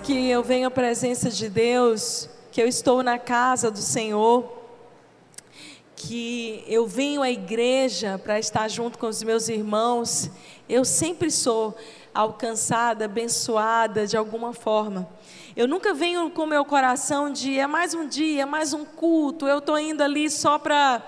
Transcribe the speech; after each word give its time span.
que 0.00 0.28
eu 0.28 0.42
venho 0.42 0.68
à 0.68 0.70
presença 0.70 1.30
de 1.30 1.48
Deus, 1.48 2.28
que 2.52 2.60
eu 2.60 2.66
estou 2.66 3.02
na 3.02 3.18
casa 3.18 3.70
do 3.70 3.78
Senhor, 3.78 4.58
que 5.96 6.62
eu 6.66 6.86
venho 6.86 7.22
à 7.22 7.30
igreja 7.30 8.18
para 8.22 8.38
estar 8.38 8.68
junto 8.68 8.98
com 8.98 9.06
os 9.06 9.22
meus 9.22 9.48
irmãos, 9.48 10.30
eu 10.68 10.84
sempre 10.84 11.30
sou 11.30 11.76
alcançada, 12.14 13.06
abençoada 13.06 14.06
de 14.06 14.16
alguma 14.16 14.52
forma. 14.52 15.08
Eu 15.56 15.66
nunca 15.66 15.92
venho 15.94 16.30
com 16.30 16.46
meu 16.46 16.64
coração 16.64 17.32
de 17.32 17.58
é 17.58 17.66
mais 17.66 17.94
um 17.94 18.06
dia, 18.06 18.42
é 18.42 18.46
mais 18.46 18.72
um 18.72 18.84
culto, 18.84 19.46
eu 19.46 19.58
estou 19.58 19.78
indo 19.78 20.02
ali 20.02 20.30
só 20.30 20.58
para 20.58 21.02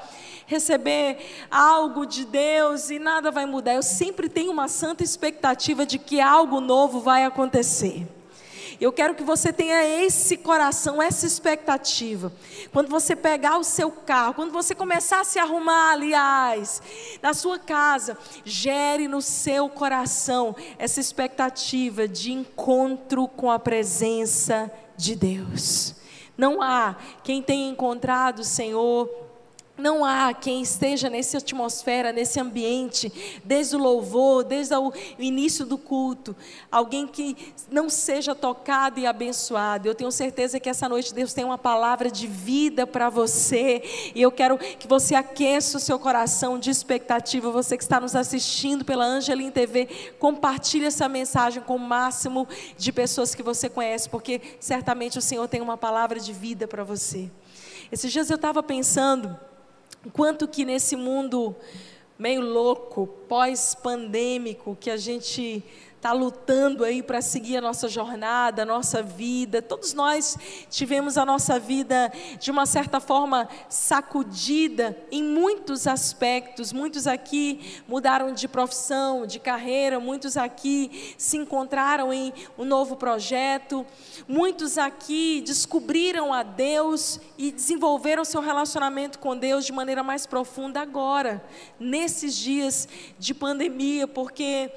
receber 0.46 1.18
algo 1.50 2.04
de 2.04 2.24
Deus 2.24 2.90
e 2.90 2.98
nada 2.98 3.30
vai 3.30 3.46
mudar. 3.46 3.74
Eu 3.74 3.82
sempre 3.82 4.28
tenho 4.28 4.50
uma 4.50 4.68
santa 4.68 5.04
expectativa 5.04 5.86
de 5.86 5.98
que 5.98 6.20
algo 6.20 6.60
novo 6.60 7.00
vai 7.00 7.24
acontecer. 7.24 8.06
Eu 8.80 8.90
quero 8.90 9.14
que 9.14 9.22
você 9.22 9.52
tenha 9.52 9.84
esse 9.84 10.38
coração, 10.38 11.02
essa 11.02 11.26
expectativa. 11.26 12.32
Quando 12.72 12.88
você 12.88 13.14
pegar 13.14 13.58
o 13.58 13.64
seu 13.64 13.90
carro, 13.90 14.32
quando 14.32 14.52
você 14.52 14.74
começar 14.74 15.20
a 15.20 15.24
se 15.24 15.38
arrumar, 15.38 15.92
aliás, 15.92 16.80
na 17.20 17.34
sua 17.34 17.58
casa, 17.58 18.16
gere 18.42 19.06
no 19.06 19.20
seu 19.20 19.68
coração 19.68 20.56
essa 20.78 20.98
expectativa 20.98 22.08
de 22.08 22.32
encontro 22.32 23.28
com 23.28 23.50
a 23.50 23.58
presença 23.58 24.72
de 24.96 25.14
Deus. 25.14 25.94
Não 26.34 26.62
há 26.62 26.96
quem 27.22 27.42
tenha 27.42 27.68
encontrado 27.68 28.38
o 28.38 28.44
Senhor 28.44 29.29
não 29.80 30.04
há 30.04 30.32
quem 30.32 30.62
esteja 30.62 31.10
nessa 31.10 31.38
atmosfera, 31.38 32.12
nesse 32.12 32.38
ambiente, 32.38 33.40
desde 33.44 33.74
o 33.74 33.78
louvor, 33.78 34.44
desde 34.44 34.74
o 34.76 34.92
início 35.18 35.66
do 35.66 35.78
culto, 35.78 36.36
alguém 36.70 37.06
que 37.06 37.36
não 37.70 37.88
seja 37.88 38.34
tocado 38.34 39.00
e 39.00 39.06
abençoado. 39.06 39.88
Eu 39.88 39.94
tenho 39.94 40.12
certeza 40.12 40.60
que 40.60 40.68
essa 40.68 40.88
noite 40.88 41.14
Deus 41.14 41.32
tem 41.32 41.44
uma 41.44 41.58
palavra 41.58 42.10
de 42.10 42.26
vida 42.26 42.86
para 42.86 43.08
você, 43.08 43.82
e 44.14 44.22
eu 44.22 44.30
quero 44.30 44.58
que 44.58 44.86
você 44.86 45.14
aqueça 45.14 45.78
o 45.78 45.80
seu 45.80 45.98
coração 45.98 46.58
de 46.58 46.70
expectativa. 46.70 47.50
Você 47.50 47.76
que 47.76 47.82
está 47.82 47.98
nos 47.98 48.14
assistindo 48.14 48.84
pela 48.84 49.04
Angelim 49.04 49.50
TV, 49.50 49.88
compartilhe 50.18 50.84
essa 50.84 51.08
mensagem 51.08 51.62
com 51.62 51.76
o 51.76 51.78
máximo 51.78 52.46
de 52.76 52.92
pessoas 52.92 53.34
que 53.34 53.42
você 53.42 53.68
conhece, 53.68 54.08
porque 54.08 54.40
certamente 54.60 55.18
o 55.18 55.22
Senhor 55.22 55.48
tem 55.48 55.60
uma 55.60 55.76
palavra 55.76 56.20
de 56.20 56.32
vida 56.32 56.68
para 56.68 56.84
você. 56.84 57.30
Esses 57.90 58.12
dias 58.12 58.30
eu 58.30 58.36
estava 58.36 58.62
pensando 58.62 59.36
Quanto 60.12 60.48
que 60.48 60.64
nesse 60.64 60.96
mundo 60.96 61.54
meio 62.18 62.40
louco, 62.40 63.06
pós-pandêmico, 63.28 64.76
que 64.80 64.90
a 64.90 64.96
gente 64.96 65.62
está 66.00 66.12
lutando 66.12 66.82
aí 66.82 67.02
para 67.02 67.20
seguir 67.20 67.58
a 67.58 67.60
nossa 67.60 67.86
jornada, 67.86 68.62
a 68.62 68.64
nossa 68.64 69.02
vida. 69.02 69.60
Todos 69.60 69.92
nós 69.92 70.34
tivemos 70.70 71.18
a 71.18 71.26
nossa 71.26 71.58
vida, 71.58 72.10
de 72.38 72.50
uma 72.50 72.64
certa 72.64 73.00
forma, 73.00 73.46
sacudida 73.68 74.96
em 75.12 75.22
muitos 75.22 75.86
aspectos. 75.86 76.72
Muitos 76.72 77.06
aqui 77.06 77.82
mudaram 77.86 78.32
de 78.32 78.48
profissão, 78.48 79.26
de 79.26 79.38
carreira, 79.38 80.00
muitos 80.00 80.38
aqui 80.38 81.14
se 81.18 81.36
encontraram 81.36 82.10
em 82.10 82.32
um 82.56 82.64
novo 82.64 82.96
projeto, 82.96 83.84
muitos 84.26 84.78
aqui 84.78 85.42
descobriram 85.44 86.32
a 86.32 86.42
Deus 86.42 87.20
e 87.36 87.52
desenvolveram 87.52 88.24
seu 88.24 88.40
relacionamento 88.40 89.18
com 89.18 89.36
Deus 89.36 89.66
de 89.66 89.72
maneira 89.72 90.02
mais 90.02 90.24
profunda 90.24 90.80
agora, 90.80 91.44
nesses 91.78 92.34
dias 92.34 92.88
de 93.18 93.34
pandemia, 93.34 94.08
porque 94.08 94.72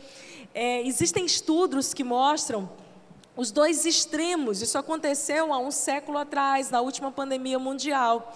é, 0.53 0.81
existem 0.85 1.25
estudos 1.25 1.93
que 1.93 2.03
mostram 2.03 2.69
os 3.36 3.52
dois 3.52 3.86
extremos. 3.86 4.61
Isso 4.61 4.77
aconteceu 4.77 5.52
há 5.53 5.58
um 5.58 5.71
século 5.71 6.17
atrás, 6.17 6.69
na 6.69 6.81
última 6.81 7.11
pandemia 7.11 7.58
mundial 7.58 8.33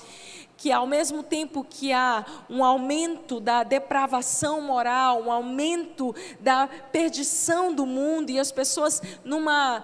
que 0.57 0.71
ao 0.71 0.87
mesmo 0.87 1.21
tempo 1.21 1.63
que 1.63 1.93
há 1.93 2.25
um 2.49 2.63
aumento 2.63 3.39
da 3.39 3.63
depravação 3.63 4.59
moral, 4.59 5.21
um 5.21 5.31
aumento 5.31 6.15
da 6.39 6.67
perdição 6.91 7.71
do 7.71 7.85
mundo 7.85 8.31
e 8.31 8.39
as 8.39 8.51
pessoas 8.51 9.01
numa 9.23 9.79
uh, 9.79 9.83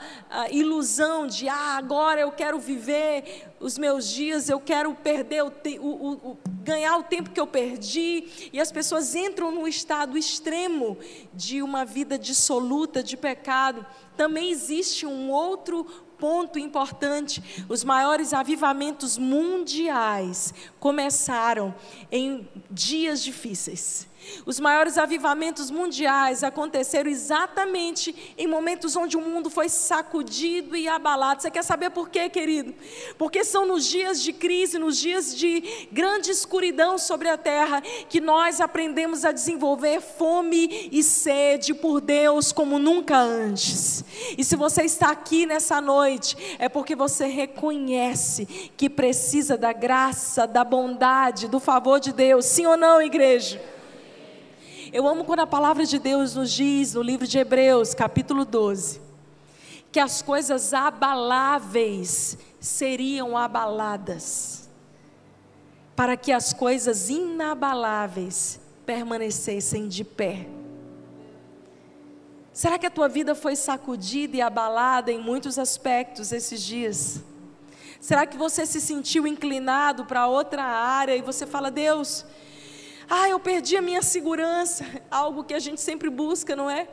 ilusão 0.52 1.28
de 1.28 1.48
ah, 1.48 1.78
agora 1.78 2.22
eu 2.22 2.32
quero 2.32 2.58
viver 2.58 3.53
os 3.64 3.78
meus 3.78 4.10
dias, 4.10 4.50
eu 4.50 4.60
quero 4.60 4.94
perder 4.94 5.42
o, 5.42 5.54
o, 5.80 6.12
o, 6.12 6.38
ganhar 6.64 6.98
o 6.98 7.04
tempo 7.04 7.30
que 7.30 7.40
eu 7.40 7.48
perdi, 7.48 8.50
e 8.52 8.60
as 8.60 8.74
pessoas 8.74 9.16
entram 9.16 9.52
num 9.52 9.66
estado 9.66 10.18
extremo 10.18 10.98
de 11.34 11.64
uma 11.64 11.86
vida 11.86 12.20
dissoluta 12.20 13.02
de 13.02 13.16
pecado. 13.16 13.86
Também 14.18 14.52
existe 14.52 15.06
um 15.06 15.32
outro 15.32 15.86
ponto 16.20 16.60
importante: 16.60 17.66
os 17.70 17.86
maiores 17.86 18.34
avivamentos 18.34 19.18
mundiais 19.18 20.54
começaram 20.78 21.74
em 22.12 22.46
dias 22.70 23.24
difíceis. 23.24 24.10
Os 24.46 24.60
maiores 24.60 24.98
avivamentos 24.98 25.72
mundiais 25.72 26.44
aconteceram 26.44 27.10
exatamente 27.10 28.34
em 28.38 28.48
momentos 28.48 28.96
onde 28.96 29.18
o 29.18 29.22
mundo 29.22 29.50
foi 29.50 29.70
sacudido 29.70 30.76
e 30.76 30.88
abalado. 30.88 31.42
Você 31.42 31.52
quer 31.52 31.64
saber 31.64 31.90
por 31.90 32.10
quê, 32.10 32.30
querido? 32.30 32.74
Porque 33.18 33.44
são 33.44 33.66
nos 33.66 33.86
dias 33.86 34.22
de 34.22 34.34
crise, 34.34 34.78
nos 34.78 34.98
dias 34.98 35.36
de 35.36 35.88
grande 35.92 36.32
escuridão 36.32 36.98
sobre 36.98 37.30
a 37.30 37.38
terra, 37.38 37.82
que 37.82 38.20
nós 38.20 38.60
aprendemos 38.60 39.26
a 39.26 39.32
desenvolver 39.32 40.02
fome 40.02 40.90
e 40.92 41.04
sede 41.04 41.74
por 41.74 42.02
Deus 42.02 42.52
como 42.52 42.78
nunca 42.80 43.18
antes. 43.18 44.04
E 44.38 44.44
se 44.44 44.56
você 44.56 44.84
está 44.84 45.10
aqui 45.10 45.46
nessa 45.46 45.80
noite, 45.80 46.36
é 46.60 46.68
porque 46.68 46.96
você 46.96 47.26
reconhece 47.26 48.46
que 48.76 48.90
precisa 48.90 49.58
da 49.58 49.74
graça, 49.74 50.46
da 50.46 50.64
bondade, 50.64 51.48
do 51.48 51.60
favor 51.60 52.00
de 52.00 52.12
Deus. 52.12 52.46
Sim 52.46 52.66
ou 52.66 52.78
não, 52.78 53.02
igreja? 53.02 53.62
Eu 54.94 55.08
amo 55.08 55.26
quando 55.26 55.40
a 55.40 55.48
palavra 55.48 55.88
de 55.88 55.98
Deus 55.98 56.36
nos 56.36 56.52
diz, 56.52 56.94
no 56.94 57.02
livro 57.02 57.26
de 57.26 57.40
Hebreus, 57.40 57.96
capítulo 57.96 58.46
12, 58.46 59.02
que 59.92 60.00
as 60.00 60.22
coisas 60.22 60.72
abaláveis 60.72 62.38
seriam 62.60 63.36
abaladas, 63.36 64.70
para 65.96 66.16
que 66.16 66.32
as 66.32 66.54
coisas 66.54 67.10
inabaláveis 67.10 68.60
permanecessem 68.86 69.88
de 69.88 70.04
pé. 70.04 70.46
Será 72.54 72.78
que 72.78 72.86
a 72.86 72.92
tua 72.92 73.10
vida 73.10 73.34
foi 73.34 73.56
sacudida 73.56 74.38
e 74.38 74.42
abalada 74.42 75.12
em 75.12 75.20
muitos 75.20 75.58
aspectos 75.58 76.32
esses 76.32 76.62
dias? 76.62 77.20
Será 78.00 78.28
que 78.28 78.38
você 78.38 78.64
se 78.64 78.80
sentiu 78.80 79.26
inclinado 79.26 80.06
para 80.06 80.28
outra 80.28 80.62
área 80.64 81.16
e 81.16 81.22
você 81.24 81.48
fala, 81.48 81.72
Deus, 81.72 82.24
ah, 83.10 83.30
eu 83.30 83.40
perdi 83.40 83.76
a 83.78 83.82
minha 83.82 84.02
segurança, 84.02 84.86
algo 85.10 85.44
que 85.44 85.54
a 85.54 85.60
gente 85.60 85.82
sempre 85.82 86.10
busca, 86.10 86.56
não 86.56 86.70
é? 86.70 86.88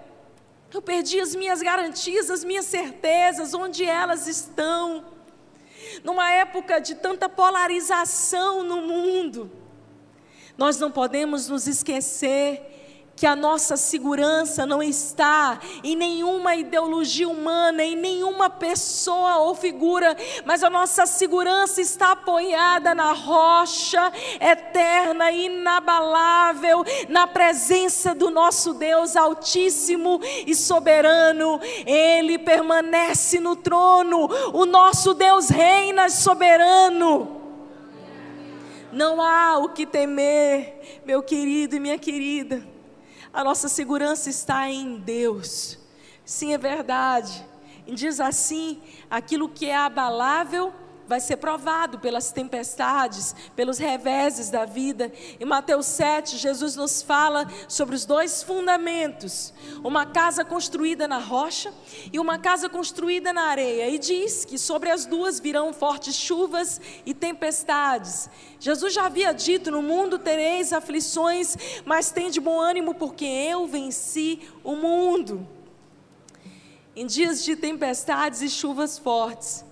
Eu 0.73 0.81
perdi 0.81 1.21
as 1.21 1.35
minhas 1.35 1.61
garantias, 1.61 2.31
as 2.31 2.45
minhas 2.45 2.65
certezas, 2.65 3.55
onde 3.55 3.85
elas 3.85 4.27
estão? 4.27 5.05
Numa 6.05 6.31
época 6.31 6.81
de 6.81 6.95
tanta 6.95 7.29
polarização 7.29 8.63
no 8.63 8.83
mundo, 8.83 9.51
nós 10.57 10.79
não 10.79 10.91
podemos 10.91 11.49
nos 11.49 11.67
esquecer 11.67 12.80
que 13.21 13.27
a 13.27 13.37
nossa 13.37 13.77
segurança 13.77 14.65
não 14.65 14.83
está 14.83 15.61
em 15.85 15.95
nenhuma 15.95 16.57
ideologia 16.57 17.29
humana, 17.29 17.85
em 17.85 17.95
nenhuma 17.95 18.49
pessoa 18.49 19.41
ou 19.41 19.55
figura, 19.55 20.17
mas 20.47 20.65
a 20.65 20.71
nossa 20.71 21.05
segurança 21.05 21.83
está 21.83 22.13
apoiada 22.13 22.95
na 22.95 23.13
rocha 23.13 24.11
eterna, 24.41 25.31
inabalável, 25.31 26.83
na 27.11 27.27
presença 27.27 28.15
do 28.15 28.31
nosso 28.31 28.73
Deus 28.73 29.15
Altíssimo 29.15 30.19
e 30.47 30.55
Soberano. 30.55 31.61
Ele 31.85 32.39
permanece 32.39 33.39
no 33.39 33.55
trono, 33.55 34.31
o 34.55 34.65
nosso 34.65 35.13
Deus 35.13 35.51
reina 35.51 36.09
soberano. 36.09 37.39
Não 38.91 39.21
há 39.21 39.59
o 39.59 39.69
que 39.69 39.85
temer, 39.85 41.03
meu 41.05 41.23
querido 41.23 41.77
e 41.77 41.81
minha 41.81 41.99
querida. 41.99 42.80
A 43.33 43.45
nossa 43.45 43.69
segurança 43.69 44.29
está 44.29 44.69
em 44.69 44.97
Deus. 44.99 45.79
Sim, 46.25 46.53
é 46.53 46.59
verdade. 46.59 47.45
E 47.87 47.95
diz 47.95 48.21
assim: 48.21 48.83
aquilo 49.11 49.49
que 49.49 49.67
é 49.67 49.77
abalável 49.77 50.73
vai 51.11 51.19
ser 51.19 51.39
provado 51.39 51.99
pelas 51.99 52.31
tempestades, 52.31 53.35
pelos 53.57 53.79
reveses 53.79 54.49
da 54.49 54.65
vida. 54.65 55.13
Em 55.41 55.45
Mateus 55.45 55.87
7, 55.87 56.37
Jesus 56.37 56.77
nos 56.77 57.03
fala 57.03 57.49
sobre 57.67 57.97
os 57.97 58.07
dois 58.07 58.45
fundamentos: 58.45 59.53
uma 59.83 60.07
casa 60.07 60.45
construída 60.45 61.09
na 61.09 61.19
rocha 61.19 61.75
e 62.13 62.21
uma 62.21 62.39
casa 62.39 62.69
construída 62.69 63.33
na 63.33 63.43
areia. 63.43 63.89
E 63.89 63.99
diz 63.99 64.45
que 64.45 64.57
sobre 64.57 64.89
as 64.89 65.05
duas 65.05 65.41
virão 65.41 65.73
fortes 65.73 66.15
chuvas 66.15 66.81
e 67.05 67.13
tempestades. 67.13 68.31
Jesus 68.61 68.95
já 68.95 69.07
havia 69.07 69.33
dito: 69.33 69.69
No 69.69 69.83
mundo 69.83 70.17
tereis 70.17 70.73
aflições, 70.73 71.57
mas 71.85 72.13
tem 72.13 72.31
de 72.31 72.39
bom 72.39 72.61
ânimo, 72.61 72.95
porque 72.95 73.25
eu 73.25 73.67
venci 73.67 74.43
o 74.63 74.77
mundo. 74.77 75.45
em 76.95 77.07
dias 77.07 77.43
de 77.45 77.57
tempestades 77.57 78.43
e 78.43 78.49
chuvas 78.49 78.99
fortes, 78.99 79.65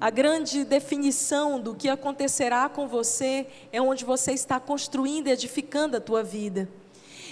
a 0.00 0.10
grande 0.10 0.64
definição 0.64 1.58
do 1.58 1.74
que 1.74 1.88
acontecerá 1.88 2.68
com 2.68 2.86
você 2.86 3.46
é 3.72 3.82
onde 3.82 4.04
você 4.04 4.32
está 4.32 4.60
construindo 4.60 5.26
e 5.26 5.32
edificando 5.32 5.96
a 5.96 6.00
tua 6.00 6.22
vida. 6.22 6.68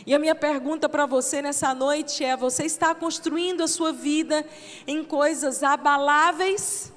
E 0.05 0.13
a 0.13 0.19
minha 0.19 0.35
pergunta 0.35 0.89
para 0.89 1.07
você 1.07 1.41
nessa 1.41 1.73
noite 1.75 2.25
é: 2.25 2.37
você 2.37 2.65
está 2.65 2.93
construindo 2.95 3.63
a 3.63 3.69
sua 3.69 3.93
vida 3.93 4.45
em 4.87 5.05
coisas 5.05 5.63
abaláveis? 5.63 6.93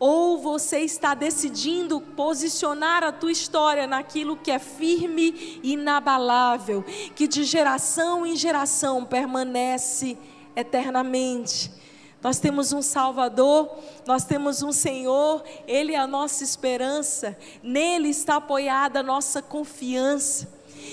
Ou 0.00 0.38
você 0.38 0.80
está 0.80 1.14
decidindo 1.14 2.00
posicionar 2.00 3.04
a 3.04 3.12
tua 3.12 3.30
história 3.30 3.86
naquilo 3.86 4.36
que 4.36 4.50
é 4.50 4.58
firme 4.58 5.60
e 5.62 5.74
inabalável, 5.74 6.84
que 7.14 7.28
de 7.28 7.44
geração 7.44 8.26
em 8.26 8.34
geração 8.34 9.04
permanece 9.04 10.18
eternamente? 10.56 11.81
Nós 12.22 12.38
temos 12.38 12.72
um 12.72 12.80
Salvador, 12.80 13.68
nós 14.06 14.24
temos 14.24 14.62
um 14.62 14.70
Senhor, 14.70 15.42
Ele 15.66 15.92
é 15.92 15.98
a 15.98 16.06
nossa 16.06 16.44
esperança, 16.44 17.36
nele 17.62 18.10
está 18.10 18.36
apoiada 18.36 19.00
a 19.00 19.02
nossa 19.02 19.42
confiança. 19.42 20.48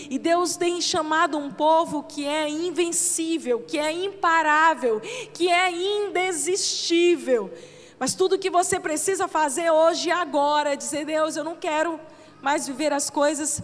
E 0.10 0.18
Deus 0.18 0.56
tem 0.56 0.82
chamado 0.82 1.38
um 1.38 1.52
povo 1.52 2.04
que 2.04 2.26
é 2.26 2.50
invencível, 2.50 3.60
que 3.60 3.78
é 3.78 3.92
imparável, 3.92 5.00
que 5.34 5.50
é 5.50 5.72
indesistível. 5.72 7.52
Mas 8.00 8.16
tudo 8.16 8.38
que 8.38 8.50
você 8.50 8.80
precisa 8.80 9.28
fazer 9.28 9.70
hoje 9.70 10.10
e 10.10 10.12
agora 10.12 10.74
é 10.74 10.76
dizer: 10.76 11.06
Deus, 11.06 11.36
eu 11.36 11.44
não 11.44 11.56
quero 11.56 12.00
mais 12.42 12.66
viver 12.66 12.92
as 12.92 13.10
coisas 13.10 13.62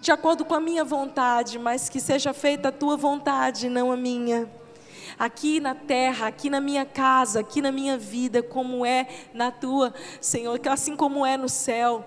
de 0.00 0.12
acordo 0.12 0.44
com 0.44 0.54
a 0.54 0.60
minha 0.60 0.84
vontade, 0.84 1.58
mas 1.58 1.88
que 1.88 2.00
seja 2.00 2.32
feita 2.32 2.68
a 2.68 2.72
tua 2.72 2.96
vontade, 2.96 3.68
não 3.68 3.90
a 3.90 3.96
minha 3.96 4.50
aqui 5.18 5.60
na 5.60 5.74
terra, 5.74 6.26
aqui 6.26 6.48
na 6.50 6.60
minha 6.60 6.84
casa, 6.84 7.40
aqui 7.40 7.60
na 7.60 7.72
minha 7.72 7.96
vida, 7.96 8.42
como 8.42 8.84
é 8.84 9.06
na 9.32 9.50
tua, 9.50 9.94
Senhor, 10.20 10.60
assim 10.68 10.96
como 10.96 11.24
é 11.24 11.36
no 11.36 11.48
céu. 11.48 12.06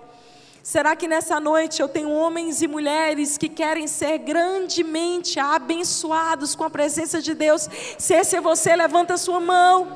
Será 0.62 0.96
que 0.96 1.06
nessa 1.06 1.38
noite 1.38 1.80
eu 1.80 1.88
tenho 1.88 2.10
homens 2.10 2.60
e 2.60 2.66
mulheres 2.66 3.38
que 3.38 3.48
querem 3.48 3.86
ser 3.86 4.18
grandemente 4.18 5.38
abençoados 5.38 6.56
com 6.56 6.64
a 6.64 6.70
presença 6.70 7.22
de 7.22 7.34
Deus? 7.34 7.68
Se 7.96 8.14
esse 8.14 8.34
é 8.34 8.40
você, 8.40 8.74
levanta 8.74 9.14
a 9.14 9.16
sua 9.16 9.38
mão. 9.38 9.86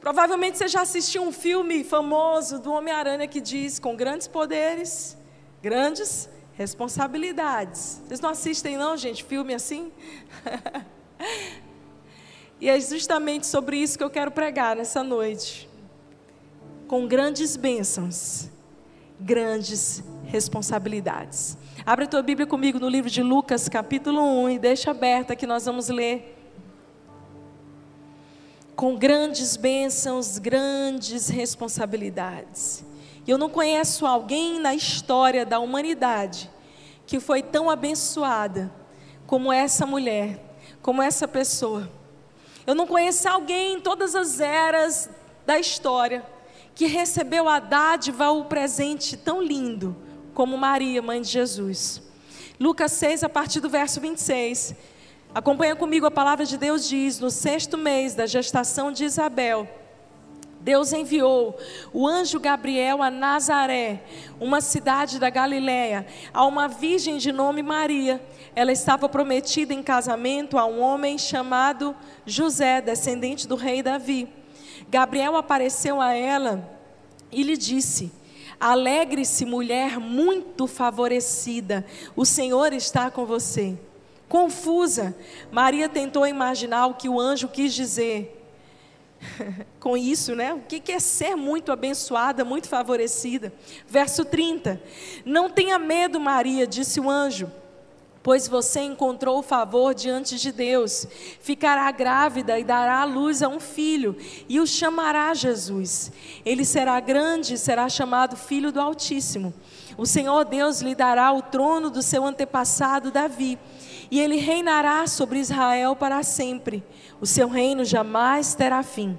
Provavelmente 0.00 0.56
você 0.56 0.68
já 0.68 0.82
assistiu 0.82 1.22
um 1.22 1.32
filme 1.32 1.82
famoso 1.82 2.60
do 2.60 2.70
Homem-Aranha 2.72 3.26
que 3.26 3.40
diz: 3.40 3.80
com 3.80 3.96
grandes 3.96 4.28
poderes, 4.28 5.16
grandes 5.60 6.28
responsabilidades. 6.54 8.00
Vocês 8.06 8.20
não 8.20 8.30
assistem, 8.30 8.76
não, 8.76 8.96
gente? 8.96 9.24
Filme 9.24 9.52
assim? 9.52 9.92
e 12.60 12.68
é 12.68 12.80
justamente 12.80 13.46
sobre 13.46 13.76
isso 13.76 13.96
que 13.96 14.04
eu 14.04 14.10
quero 14.10 14.30
pregar 14.30 14.76
nessa 14.76 15.02
noite. 15.02 15.68
Com 16.86 17.06
grandes 17.06 17.56
bênçãos, 17.56 18.48
grandes 19.20 20.02
responsabilidades. 20.24 21.56
Abre 21.84 22.04
a 22.04 22.08
tua 22.08 22.22
Bíblia 22.22 22.46
comigo 22.46 22.78
no 22.78 22.88
livro 22.88 23.10
de 23.10 23.22
Lucas, 23.22 23.68
capítulo 23.68 24.20
1, 24.44 24.50
e 24.50 24.58
deixa 24.58 24.90
aberta 24.90 25.34
que 25.34 25.46
nós 25.46 25.64
vamos 25.64 25.88
ler. 25.88 26.36
Com 28.76 28.96
grandes 28.96 29.56
bênçãos, 29.56 30.38
grandes 30.38 31.28
responsabilidades. 31.28 32.84
Eu 33.26 33.36
não 33.36 33.50
conheço 33.50 34.06
alguém 34.06 34.58
na 34.60 34.74
história 34.74 35.44
da 35.44 35.58
humanidade 35.58 36.50
que 37.06 37.20
foi 37.20 37.42
tão 37.42 37.68
abençoada 37.68 38.70
como 39.26 39.52
essa 39.52 39.84
mulher 39.86 40.47
como 40.82 41.02
essa 41.02 41.28
pessoa. 41.28 41.90
Eu 42.66 42.74
não 42.74 42.86
conheço 42.86 43.28
alguém 43.28 43.74
em 43.74 43.80
todas 43.80 44.14
as 44.14 44.40
eras 44.40 45.08
da 45.46 45.58
história 45.58 46.24
que 46.74 46.86
recebeu 46.86 47.48
a 47.48 47.58
dádiva, 47.58 48.30
o 48.30 48.44
presente 48.44 49.16
tão 49.16 49.42
lindo 49.42 49.96
como 50.34 50.56
Maria, 50.56 51.02
mãe 51.02 51.20
de 51.20 51.28
Jesus. 51.28 52.02
Lucas 52.60 52.92
6, 52.92 53.24
a 53.24 53.28
partir 53.28 53.60
do 53.60 53.68
verso 53.68 54.00
26. 54.00 54.74
Acompanha 55.34 55.76
comigo 55.76 56.06
a 56.06 56.10
palavra 56.10 56.44
de 56.44 56.56
Deus 56.56 56.88
diz: 56.88 57.18
No 57.20 57.30
sexto 57.30 57.76
mês 57.76 58.14
da 58.14 58.26
gestação 58.26 58.90
de 58.92 59.04
Isabel, 59.04 59.68
Deus 60.60 60.92
enviou 60.92 61.56
o 61.92 62.06
anjo 62.06 62.40
Gabriel 62.40 63.02
a 63.02 63.10
Nazaré, 63.10 64.02
uma 64.40 64.60
cidade 64.60 65.18
da 65.18 65.30
Galiléia, 65.30 66.06
a 66.34 66.44
uma 66.44 66.66
virgem 66.66 67.16
de 67.16 67.30
nome 67.30 67.62
Maria. 67.62 68.20
Ela 68.56 68.72
estava 68.72 69.08
prometida 69.08 69.72
em 69.72 69.82
casamento 69.82 70.58
a 70.58 70.66
um 70.66 70.80
homem 70.80 71.16
chamado 71.16 71.94
José, 72.26 72.80
descendente 72.80 73.46
do 73.46 73.54
rei 73.54 73.82
Davi. 73.82 74.28
Gabriel 74.88 75.36
apareceu 75.36 76.00
a 76.00 76.12
ela 76.12 76.68
e 77.30 77.42
lhe 77.42 77.56
disse: 77.56 78.10
Alegre-se, 78.58 79.44
mulher 79.44 80.00
muito 80.00 80.66
favorecida, 80.66 81.86
o 82.16 82.24
Senhor 82.24 82.72
está 82.72 83.10
com 83.10 83.24
você. 83.24 83.78
Confusa, 84.28 85.16
Maria 85.50 85.88
tentou 85.88 86.26
imaginar 86.26 86.86
o 86.86 86.94
que 86.94 87.08
o 87.08 87.18
anjo 87.18 87.48
quis 87.48 87.72
dizer. 87.72 88.37
com 89.80 89.96
isso, 89.96 90.34
né? 90.34 90.52
O 90.54 90.60
que 90.60 90.92
é 90.92 90.98
ser 90.98 91.36
muito 91.36 91.72
abençoada, 91.72 92.44
muito 92.44 92.68
favorecida? 92.68 93.52
Verso 93.86 94.24
30. 94.24 94.80
Não 95.24 95.50
tenha 95.50 95.78
medo, 95.78 96.20
Maria, 96.20 96.66
disse 96.66 97.00
o 97.00 97.10
anjo, 97.10 97.50
pois 98.22 98.46
você 98.46 98.80
encontrou 98.80 99.42
favor 99.42 99.94
diante 99.94 100.36
de 100.36 100.52
Deus. 100.52 101.06
Ficará 101.40 101.90
grávida 101.90 102.58
e 102.58 102.64
dará 102.64 103.00
à 103.00 103.04
luz 103.04 103.42
a 103.42 103.48
um 103.48 103.60
filho, 103.60 104.16
e 104.48 104.60
o 104.60 104.66
chamará 104.66 105.32
Jesus. 105.34 106.12
Ele 106.44 106.64
será 106.64 107.00
grande 107.00 107.54
e 107.54 107.58
será 107.58 107.88
chamado 107.88 108.36
Filho 108.36 108.70
do 108.70 108.80
Altíssimo. 108.80 109.54
O 109.96 110.06
Senhor 110.06 110.44
Deus 110.44 110.80
lhe 110.80 110.94
dará 110.94 111.32
o 111.32 111.42
trono 111.42 111.90
do 111.90 112.02
seu 112.02 112.24
antepassado 112.24 113.10
Davi, 113.10 113.58
e 114.10 114.20
ele 114.20 114.36
reinará 114.36 115.06
sobre 115.06 115.38
Israel 115.38 115.94
para 115.94 116.22
sempre 116.22 116.82
o 117.20 117.26
seu 117.26 117.48
reino 117.48 117.84
jamais 117.84 118.54
terá 118.54 118.82
fim. 118.82 119.18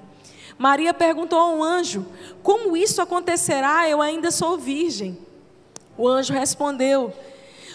Maria 0.58 0.92
perguntou 0.92 1.38
ao 1.38 1.62
anjo: 1.62 2.06
Como 2.42 2.76
isso 2.76 3.00
acontecerá? 3.00 3.88
Eu 3.88 4.00
ainda 4.00 4.30
sou 4.30 4.58
virgem. 4.58 5.18
O 5.96 6.08
anjo 6.08 6.32
respondeu: 6.32 7.12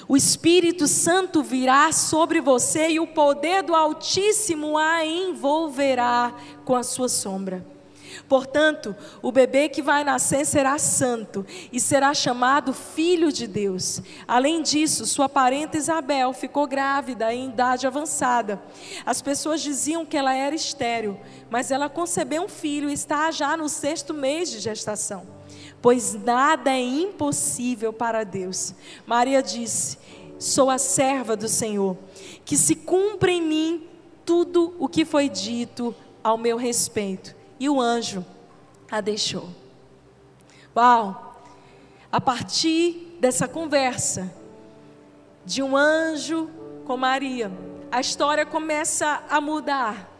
O 0.07 0.17
Espírito 0.17 0.87
Santo 0.87 1.41
virá 1.43 1.91
sobre 1.91 2.41
você 2.41 2.89
e 2.89 2.99
o 2.99 3.07
poder 3.07 3.63
do 3.63 3.75
Altíssimo 3.75 4.77
a 4.77 5.05
envolverá 5.05 6.33
com 6.63 6.75
a 6.75 6.83
sua 6.83 7.09
sombra. 7.09 7.74
Portanto, 8.27 8.95
o 9.21 9.31
bebê 9.31 9.69
que 9.69 9.81
vai 9.81 10.03
nascer 10.03 10.45
será 10.45 10.77
santo 10.77 11.45
e 11.71 11.79
será 11.79 12.13
chamado 12.13 12.73
filho 12.73 13.31
de 13.31 13.47
Deus. 13.47 14.01
Além 14.27 14.61
disso, 14.61 15.05
sua 15.05 15.29
parenta 15.29 15.77
Isabel 15.77 16.33
ficou 16.33 16.67
grávida 16.67 17.33
em 17.33 17.49
idade 17.49 17.85
avançada. 17.87 18.61
As 19.05 19.21
pessoas 19.21 19.61
diziam 19.61 20.05
que 20.05 20.17
ela 20.17 20.33
era 20.33 20.55
estéril, 20.55 21.19
mas 21.49 21.71
ela 21.71 21.89
concebeu 21.89 22.43
um 22.43 22.49
filho 22.49 22.89
e 22.89 22.93
está 22.93 23.31
já 23.31 23.55
no 23.55 23.69
sexto 23.69 24.13
mês 24.13 24.49
de 24.49 24.59
gestação. 24.59 25.25
Pois 25.81 26.13
nada 26.13 26.71
é 26.71 26.81
impossível 26.81 27.93
para 27.93 28.23
Deus. 28.23 28.73
Maria 29.05 29.43
disse: 29.43 29.97
Sou 30.39 30.69
a 30.69 30.77
serva 30.77 31.35
do 31.35 31.47
Senhor, 31.47 31.97
que 32.43 32.57
se 32.57 32.75
cumpra 32.75 33.31
em 33.31 33.41
mim 33.41 33.87
tudo 34.25 34.75
o 34.79 34.87
que 34.87 35.05
foi 35.05 35.29
dito 35.29 35.95
ao 36.23 36.37
meu 36.37 36.57
respeito 36.57 37.35
e 37.59 37.69
o 37.69 37.79
anjo 37.81 38.25
a 38.89 39.01
deixou. 39.01 39.49
Uau! 40.75 41.39
A 42.11 42.21
partir 42.21 43.17
dessa 43.19 43.47
conversa 43.47 44.33
de 45.45 45.61
um 45.61 45.75
anjo 45.75 46.49
com 46.85 46.95
Maria, 46.95 47.51
a 47.91 47.99
história 47.99 48.45
começa 48.45 49.23
a 49.29 49.39
mudar. 49.41 50.11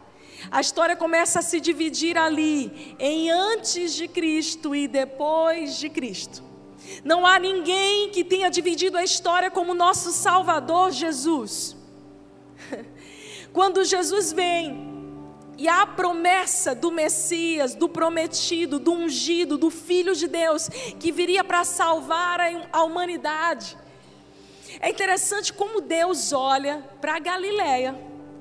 A 0.50 0.60
história 0.60 0.94
começa 0.94 1.38
a 1.38 1.42
se 1.42 1.60
dividir 1.60 2.16
ali 2.18 2.96
em 2.98 3.30
antes 3.30 3.94
de 3.94 4.06
Cristo 4.06 4.74
e 4.74 4.86
depois 4.86 5.78
de 5.78 5.88
Cristo. 5.88 6.42
Não 7.04 7.26
há 7.26 7.38
ninguém 7.38 8.10
que 8.10 8.22
tenha 8.22 8.50
dividido 8.50 8.96
a 8.96 9.04
história 9.04 9.50
como 9.50 9.74
nosso 9.74 10.12
Salvador 10.12 10.92
Jesus. 10.92 11.76
Quando 13.52 13.84
Jesus 13.84 14.32
vem, 14.32 14.95
e 15.58 15.68
a 15.68 15.86
promessa 15.86 16.74
do 16.74 16.90
Messias, 16.90 17.74
do 17.74 17.88
prometido, 17.88 18.78
do 18.78 18.92
ungido, 18.92 19.56
do 19.56 19.70
Filho 19.70 20.14
de 20.14 20.26
Deus, 20.26 20.68
que 21.00 21.10
viria 21.10 21.42
para 21.42 21.64
salvar 21.64 22.40
a 22.72 22.82
humanidade. 22.82 23.76
É 24.80 24.90
interessante 24.90 25.52
como 25.52 25.80
Deus 25.80 26.32
olha 26.32 26.84
para 27.00 27.16
a 27.16 27.18
Galileia, 27.18 27.98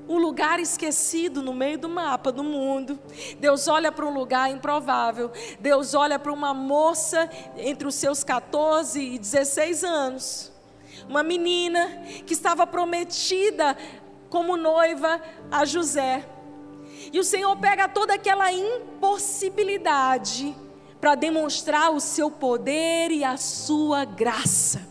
um 0.07 0.17
lugar 0.17 0.59
esquecido 0.59 1.41
no 1.41 1.53
meio 1.53 1.77
do 1.77 1.89
mapa 1.89 2.31
do 2.31 2.43
mundo. 2.43 2.99
Deus 3.39 3.67
olha 3.67 3.91
para 3.91 4.05
um 4.05 4.13
lugar 4.13 4.51
improvável. 4.51 5.31
Deus 5.59 5.93
olha 5.93 6.19
para 6.19 6.31
uma 6.31 6.53
moça 6.53 7.29
entre 7.57 7.87
os 7.87 7.95
seus 7.95 8.23
14 8.23 9.01
e 9.01 9.17
16 9.17 9.83
anos. 9.83 10.51
Uma 11.07 11.23
menina 11.23 12.03
que 12.25 12.33
estava 12.33 12.67
prometida 12.67 13.75
como 14.29 14.57
noiva 14.57 15.21
a 15.51 15.65
José. 15.65 16.34
E 17.15 17.19
o 17.19 17.23
Senhor 17.23 17.55
pega 17.55 17.87
toda 17.87 18.15
aquela 18.15 18.51
impossibilidade 18.51 20.53
para 20.99 21.15
demonstrar 21.15 21.93
o 21.93 22.01
seu 22.01 22.29
poder 22.29 23.09
e 23.09 23.23
a 23.23 23.37
sua 23.37 24.03
graça. 24.03 24.85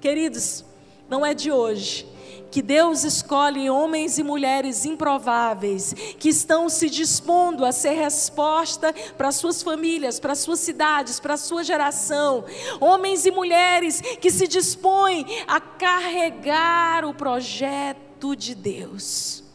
Queridos, 0.00 0.64
não 1.06 1.26
é 1.26 1.34
de 1.34 1.52
hoje 1.52 2.08
que 2.50 2.62
Deus 2.62 3.04
escolhe 3.04 3.68
homens 3.68 4.16
e 4.16 4.22
mulheres 4.22 4.86
improváveis, 4.86 5.92
que 6.18 6.30
estão 6.30 6.70
se 6.70 6.88
dispondo 6.88 7.66
a 7.66 7.72
ser 7.72 7.92
resposta 7.92 8.94
para 9.18 9.30
suas 9.30 9.62
famílias, 9.62 10.18
para 10.18 10.34
suas 10.34 10.60
cidades, 10.60 11.20
para 11.20 11.36
sua 11.36 11.62
geração. 11.62 12.42
Homens 12.80 13.26
e 13.26 13.30
mulheres 13.30 14.00
que 14.00 14.30
se 14.30 14.48
dispõem 14.48 15.26
a 15.46 15.60
carregar 15.60 17.04
o 17.04 17.12
projeto 17.12 18.34
de 18.34 18.54
Deus. 18.54 19.49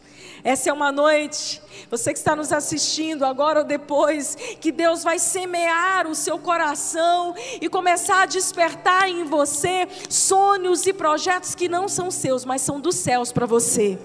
Essa 0.46 0.70
é 0.70 0.72
uma 0.72 0.92
noite, 0.92 1.60
você 1.90 2.12
que 2.12 2.20
está 2.20 2.36
nos 2.36 2.52
assistindo 2.52 3.24
agora 3.24 3.58
ou 3.58 3.64
depois, 3.64 4.36
que 4.60 4.70
Deus 4.70 5.02
vai 5.02 5.18
semear 5.18 6.06
o 6.06 6.14
seu 6.14 6.38
coração 6.38 7.34
e 7.60 7.68
começar 7.68 8.22
a 8.22 8.26
despertar 8.26 9.08
em 9.08 9.24
você 9.24 9.88
sonhos 10.08 10.86
e 10.86 10.92
projetos 10.92 11.56
que 11.56 11.68
não 11.68 11.88
são 11.88 12.12
seus, 12.12 12.44
mas 12.44 12.62
são 12.62 12.78
dos 12.78 12.94
céus 12.94 13.32
para 13.32 13.44
você. 13.44 13.98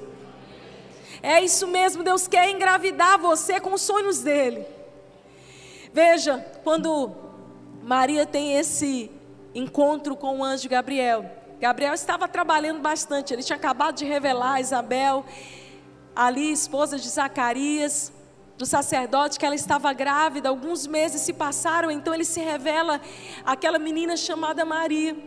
É 1.22 1.40
isso 1.44 1.68
mesmo, 1.68 2.02
Deus 2.02 2.28
quer 2.28 2.50
engravidar 2.50 3.20
você 3.20 3.60
com 3.60 3.76
os 3.76 3.82
sonhos 3.84 4.22
dele. 4.22 4.66
Veja, 5.94 6.44
quando 6.64 7.12
Maria 7.84 8.26
tem 8.26 8.58
esse 8.58 9.12
encontro 9.54 10.16
com 10.16 10.40
o 10.40 10.44
anjo 10.44 10.68
Gabriel, 10.68 11.24
Gabriel 11.60 11.94
estava 11.94 12.28
trabalhando 12.28 12.82
bastante, 12.82 13.32
ele 13.32 13.44
tinha 13.44 13.58
acabado 13.58 13.98
de 13.98 14.06
revelar 14.06 14.54
a 14.54 14.60
Isabel 14.60 15.24
ali, 16.16 16.52
esposa 16.52 16.98
de 16.98 17.08
Zacarias, 17.08 18.12
do 18.58 18.66
sacerdote, 18.66 19.40
que 19.40 19.46
ela 19.46 19.56
estava 19.56 19.92
grávida, 19.92 20.50
alguns 20.50 20.86
meses 20.86 21.22
se 21.22 21.34
passaram, 21.34 21.90
então 21.90 22.14
ele 22.14 22.26
se 22.26 22.40
revela 22.40 23.02
aquela 23.46 23.80
menina 23.80 24.16
chamada 24.16 24.64
Maria. 24.64 25.18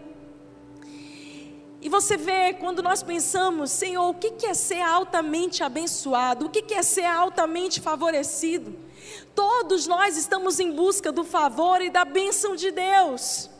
E 1.83 1.89
você 1.89 2.17
vê, 2.17 2.55
quando 2.55 2.83
nós 2.83 3.03
pensamos, 3.03 3.71
Senhor, 3.71 4.09
o 4.09 4.15
que 4.15 4.47
é 4.47 4.55
ser 4.55 4.81
altamente 4.81 5.63
abençoado? 5.63 6.47
O 6.47 6.49
que 6.49 6.73
é 6.73 6.83
ser 6.83 7.05
altamente 7.05 7.81
favorecido? 7.81 8.75
Todos 9.35 9.87
nós 9.87 10.17
estamos 10.17 10.59
em 10.59 10.73
busca 10.73 11.13
do 11.13 11.25
favor 11.25 11.83
e 11.83 11.91
da 11.91 12.05
bênção 12.05 12.57
de 12.57 12.71
Deus. 12.71 13.51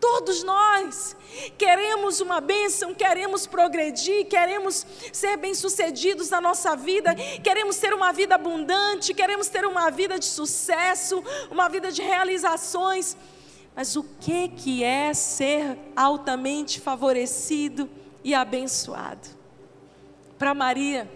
Todos 0.00 0.42
nós 0.42 1.16
queremos 1.56 2.20
uma 2.20 2.40
bênção, 2.40 2.94
queremos 2.94 3.46
progredir, 3.46 4.26
queremos 4.26 4.86
ser 5.12 5.36
bem-sucedidos 5.36 6.28
na 6.30 6.40
nossa 6.40 6.76
vida, 6.76 7.14
queremos 7.42 7.78
ter 7.78 7.94
uma 7.94 8.12
vida 8.12 8.34
abundante, 8.34 9.14
queremos 9.14 9.48
ter 9.48 9.64
uma 9.64 9.90
vida 9.90 10.18
de 10.18 10.26
sucesso, 10.26 11.22
uma 11.50 11.68
vida 11.68 11.90
de 11.90 12.02
realizações. 12.02 13.16
Mas 13.74 13.96
o 13.96 14.04
que 14.20 14.48
que 14.48 14.84
é 14.84 15.12
ser 15.14 15.78
altamente 15.94 16.80
favorecido 16.80 17.88
e 18.22 18.34
abençoado? 18.34 19.28
Para 20.38 20.54
Maria, 20.54 21.10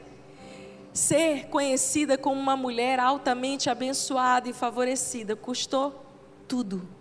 ser 0.92 1.46
conhecida 1.48 2.16
como 2.16 2.40
uma 2.40 2.56
mulher 2.56 2.98
altamente 2.98 3.68
abençoada 3.68 4.48
e 4.48 4.52
favorecida 4.52 5.36
custou 5.36 6.04
tudo 6.48 6.99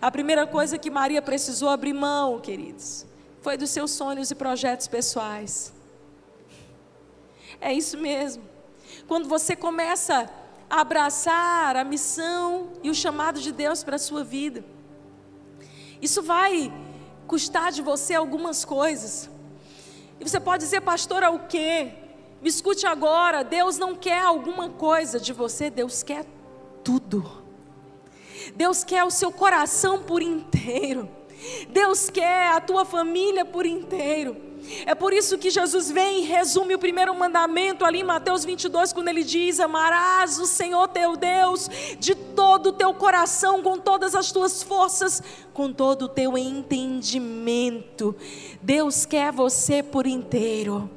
a 0.00 0.10
primeira 0.10 0.46
coisa 0.46 0.78
que 0.78 0.90
Maria 0.90 1.22
precisou 1.22 1.68
abrir 1.68 1.92
mão, 1.92 2.40
queridos, 2.40 3.06
foi 3.40 3.56
dos 3.56 3.70
seus 3.70 3.90
sonhos 3.90 4.30
e 4.30 4.34
projetos 4.34 4.88
pessoais. 4.88 5.72
É 7.60 7.72
isso 7.72 7.98
mesmo. 7.98 8.42
Quando 9.06 9.28
você 9.28 9.54
começa 9.54 10.30
a 10.68 10.80
abraçar 10.80 11.76
a 11.76 11.84
missão 11.84 12.72
e 12.82 12.90
o 12.90 12.94
chamado 12.94 13.40
de 13.40 13.52
Deus 13.52 13.84
para 13.84 13.96
a 13.96 13.98
sua 13.98 14.24
vida, 14.24 14.64
isso 16.00 16.22
vai 16.22 16.72
custar 17.26 17.72
de 17.72 17.82
você 17.82 18.14
algumas 18.14 18.64
coisas. 18.64 19.30
E 20.18 20.28
você 20.28 20.40
pode 20.40 20.64
dizer, 20.64 20.80
pastora, 20.80 21.30
o 21.30 21.46
quê? 21.46 21.92
Me 22.40 22.48
escute 22.48 22.86
agora, 22.86 23.42
Deus 23.42 23.78
não 23.78 23.94
quer 23.94 24.20
alguma 24.20 24.68
coisa 24.68 25.18
de 25.18 25.32
você, 25.32 25.70
Deus 25.70 26.02
quer 26.02 26.26
tudo. 26.82 27.43
Deus 28.54 28.84
quer 28.84 29.04
o 29.04 29.10
seu 29.10 29.30
coração 29.30 30.02
por 30.02 30.22
inteiro. 30.22 31.08
Deus 31.68 32.08
quer 32.08 32.48
a 32.48 32.60
tua 32.60 32.84
família 32.84 33.44
por 33.44 33.66
inteiro. 33.66 34.36
É 34.86 34.94
por 34.94 35.12
isso 35.12 35.36
que 35.36 35.50
Jesus 35.50 35.90
vem 35.90 36.20
e 36.20 36.26
resume 36.26 36.74
o 36.74 36.78
primeiro 36.78 37.14
mandamento 37.14 37.84
ali 37.84 38.00
em 38.00 38.04
Mateus 38.04 38.44
22, 38.44 38.92
quando 38.92 39.08
ele 39.08 39.22
diz: 39.22 39.60
Amarás 39.60 40.38
o 40.38 40.46
Senhor 40.46 40.88
teu 40.88 41.16
Deus 41.16 41.68
de 41.98 42.14
todo 42.14 42.68
o 42.68 42.72
teu 42.72 42.94
coração, 42.94 43.62
com 43.62 43.78
todas 43.78 44.14
as 44.14 44.32
tuas 44.32 44.62
forças, 44.62 45.22
com 45.52 45.72
todo 45.72 46.02
o 46.02 46.08
teu 46.08 46.38
entendimento. 46.38 48.16
Deus 48.62 49.04
quer 49.04 49.30
você 49.30 49.82
por 49.82 50.06
inteiro. 50.06 50.90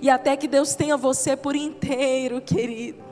E 0.00 0.10
até 0.10 0.36
que 0.36 0.48
Deus 0.48 0.74
tenha 0.74 0.96
você 0.96 1.36
por 1.36 1.54
inteiro, 1.54 2.40
querido. 2.40 3.11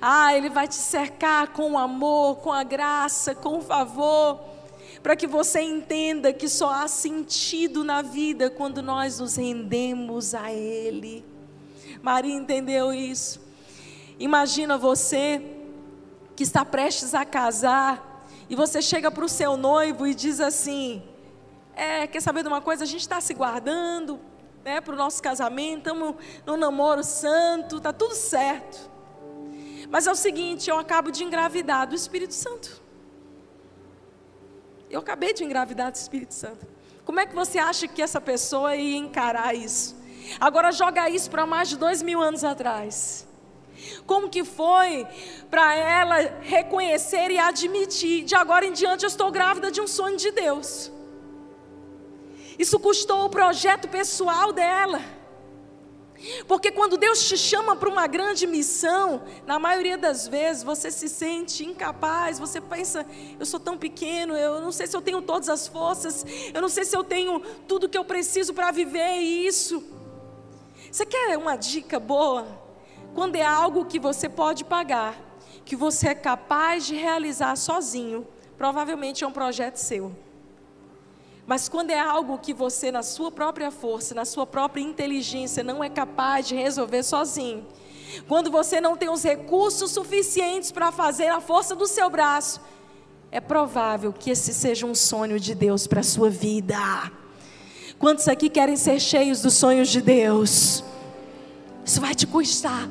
Ah, 0.00 0.34
Ele 0.34 0.48
vai 0.48 0.68
te 0.68 0.76
cercar 0.76 1.48
com 1.48 1.72
o 1.72 1.78
amor, 1.78 2.36
com 2.36 2.52
a 2.52 2.62
graça, 2.62 3.34
com 3.34 3.58
o 3.58 3.62
favor, 3.62 4.40
para 5.02 5.16
que 5.16 5.26
você 5.26 5.60
entenda 5.60 6.32
que 6.32 6.48
só 6.48 6.70
há 6.70 6.88
sentido 6.88 7.82
na 7.82 8.02
vida 8.02 8.50
quando 8.50 8.82
nós 8.82 9.18
nos 9.18 9.36
rendemos 9.36 10.34
a 10.34 10.52
Ele. 10.52 11.24
Maria 12.02 12.34
entendeu 12.34 12.92
isso. 12.92 13.40
Imagina 14.18 14.78
você 14.78 15.42
que 16.36 16.42
está 16.42 16.64
prestes 16.64 17.14
a 17.14 17.24
casar 17.24 18.24
e 18.48 18.54
você 18.54 18.80
chega 18.80 19.10
para 19.10 19.24
o 19.24 19.28
seu 19.28 19.56
noivo 19.56 20.06
e 20.06 20.14
diz 20.14 20.40
assim: 20.40 21.02
É, 21.74 22.06
quer 22.06 22.20
saber 22.20 22.42
de 22.42 22.48
uma 22.48 22.60
coisa? 22.60 22.84
A 22.84 22.86
gente 22.86 23.00
está 23.00 23.20
se 23.20 23.34
guardando 23.34 24.20
né, 24.64 24.80
para 24.80 24.94
o 24.94 24.96
nosso 24.96 25.22
casamento, 25.22 25.78
estamos 25.78 26.14
no 26.46 26.56
namoro 26.56 27.02
santo, 27.02 27.78
está 27.78 27.92
tudo 27.92 28.14
certo. 28.14 28.97
Mas 29.90 30.06
é 30.06 30.12
o 30.12 30.14
seguinte, 30.14 30.68
eu 30.68 30.78
acabo 30.78 31.10
de 31.10 31.24
engravidar 31.24 31.86
do 31.86 31.94
Espírito 31.94 32.34
Santo. 32.34 32.82
Eu 34.90 35.00
acabei 35.00 35.32
de 35.32 35.44
engravidar 35.44 35.90
do 35.90 35.96
Espírito 35.96 36.34
Santo. 36.34 36.66
Como 37.04 37.20
é 37.20 37.26
que 37.26 37.34
você 37.34 37.58
acha 37.58 37.88
que 37.88 38.02
essa 38.02 38.20
pessoa 38.20 38.76
ia 38.76 38.96
encarar 38.96 39.54
isso? 39.54 39.96
Agora 40.38 40.70
joga 40.72 41.08
isso 41.08 41.30
para 41.30 41.46
mais 41.46 41.68
de 41.68 41.76
dois 41.76 42.02
mil 42.02 42.20
anos 42.20 42.44
atrás. 42.44 43.26
Como 44.06 44.28
que 44.28 44.44
foi 44.44 45.06
para 45.48 45.74
ela 45.74 46.16
reconhecer 46.42 47.30
e 47.30 47.38
admitir, 47.38 48.24
de 48.24 48.34
agora 48.34 48.66
em 48.66 48.72
diante 48.72 49.04
eu 49.04 49.08
estou 49.08 49.30
grávida 49.30 49.70
de 49.70 49.80
um 49.80 49.86
sonho 49.86 50.16
de 50.16 50.30
Deus. 50.30 50.92
Isso 52.58 52.78
custou 52.78 53.24
o 53.24 53.30
projeto 53.30 53.88
pessoal 53.88 54.52
dela. 54.52 55.00
Porque 56.46 56.70
quando 56.70 56.96
Deus 56.96 57.26
te 57.26 57.36
chama 57.36 57.74
para 57.74 57.88
uma 57.88 58.06
grande 58.06 58.46
missão, 58.46 59.22
na 59.46 59.58
maioria 59.58 59.98
das 59.98 60.28
vezes 60.28 60.62
você 60.62 60.90
se 60.90 61.08
sente 61.08 61.64
incapaz, 61.64 62.38
você 62.38 62.60
pensa, 62.60 63.06
eu 63.38 63.46
sou 63.46 63.58
tão 63.58 63.76
pequeno, 63.76 64.36
eu 64.36 64.60
não 64.60 64.72
sei 64.72 64.86
se 64.86 64.96
eu 64.96 65.02
tenho 65.02 65.20
todas 65.22 65.48
as 65.48 65.66
forças, 65.66 66.24
eu 66.52 66.60
não 66.60 66.68
sei 66.68 66.84
se 66.84 66.96
eu 66.96 67.02
tenho 67.02 67.40
tudo 67.66 67.88
que 67.88 67.98
eu 67.98 68.04
preciso 68.04 68.54
para 68.54 68.70
viver 68.70 69.16
isso. 69.16 69.82
Você 70.90 71.04
quer 71.04 71.36
uma 71.36 71.56
dica 71.56 71.98
boa? 71.98 72.46
Quando 73.14 73.36
é 73.36 73.44
algo 73.44 73.84
que 73.84 73.98
você 73.98 74.28
pode 74.28 74.64
pagar, 74.64 75.18
que 75.64 75.76
você 75.76 76.08
é 76.08 76.14
capaz 76.14 76.86
de 76.86 76.94
realizar 76.94 77.56
sozinho, 77.56 78.26
provavelmente 78.56 79.24
é 79.24 79.26
um 79.26 79.32
projeto 79.32 79.76
seu. 79.76 80.14
Mas 81.48 81.66
quando 81.66 81.88
é 81.90 81.98
algo 81.98 82.36
que 82.36 82.52
você, 82.52 82.92
na 82.92 83.02
sua 83.02 83.32
própria 83.32 83.70
força, 83.70 84.14
na 84.14 84.26
sua 84.26 84.46
própria 84.46 84.82
inteligência, 84.82 85.64
não 85.64 85.82
é 85.82 85.88
capaz 85.88 86.46
de 86.46 86.54
resolver 86.54 87.02
sozinho, 87.02 87.66
quando 88.28 88.50
você 88.50 88.82
não 88.82 88.98
tem 88.98 89.08
os 89.08 89.22
recursos 89.22 89.92
suficientes 89.92 90.70
para 90.70 90.92
fazer 90.92 91.28
a 91.28 91.40
força 91.40 91.74
do 91.74 91.86
seu 91.86 92.10
braço, 92.10 92.60
é 93.32 93.40
provável 93.40 94.12
que 94.12 94.28
esse 94.28 94.52
seja 94.52 94.84
um 94.84 94.94
sonho 94.94 95.40
de 95.40 95.54
Deus 95.54 95.86
para 95.86 96.00
a 96.00 96.04
sua 96.04 96.28
vida. 96.28 96.76
Quantos 97.98 98.28
aqui 98.28 98.50
querem 98.50 98.76
ser 98.76 99.00
cheios 99.00 99.40
dos 99.40 99.54
sonhos 99.54 99.88
de 99.88 100.02
Deus? 100.02 100.84
Isso 101.82 101.98
vai 101.98 102.14
te 102.14 102.26
custar. 102.26 102.86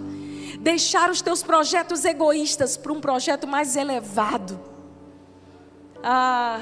Deixar 0.60 1.12
os 1.12 1.22
teus 1.22 1.44
projetos 1.44 2.04
egoístas 2.06 2.76
para 2.76 2.92
um 2.92 3.00
projeto 3.00 3.46
mais 3.46 3.76
elevado. 3.76 4.60
Ah, 6.04 6.60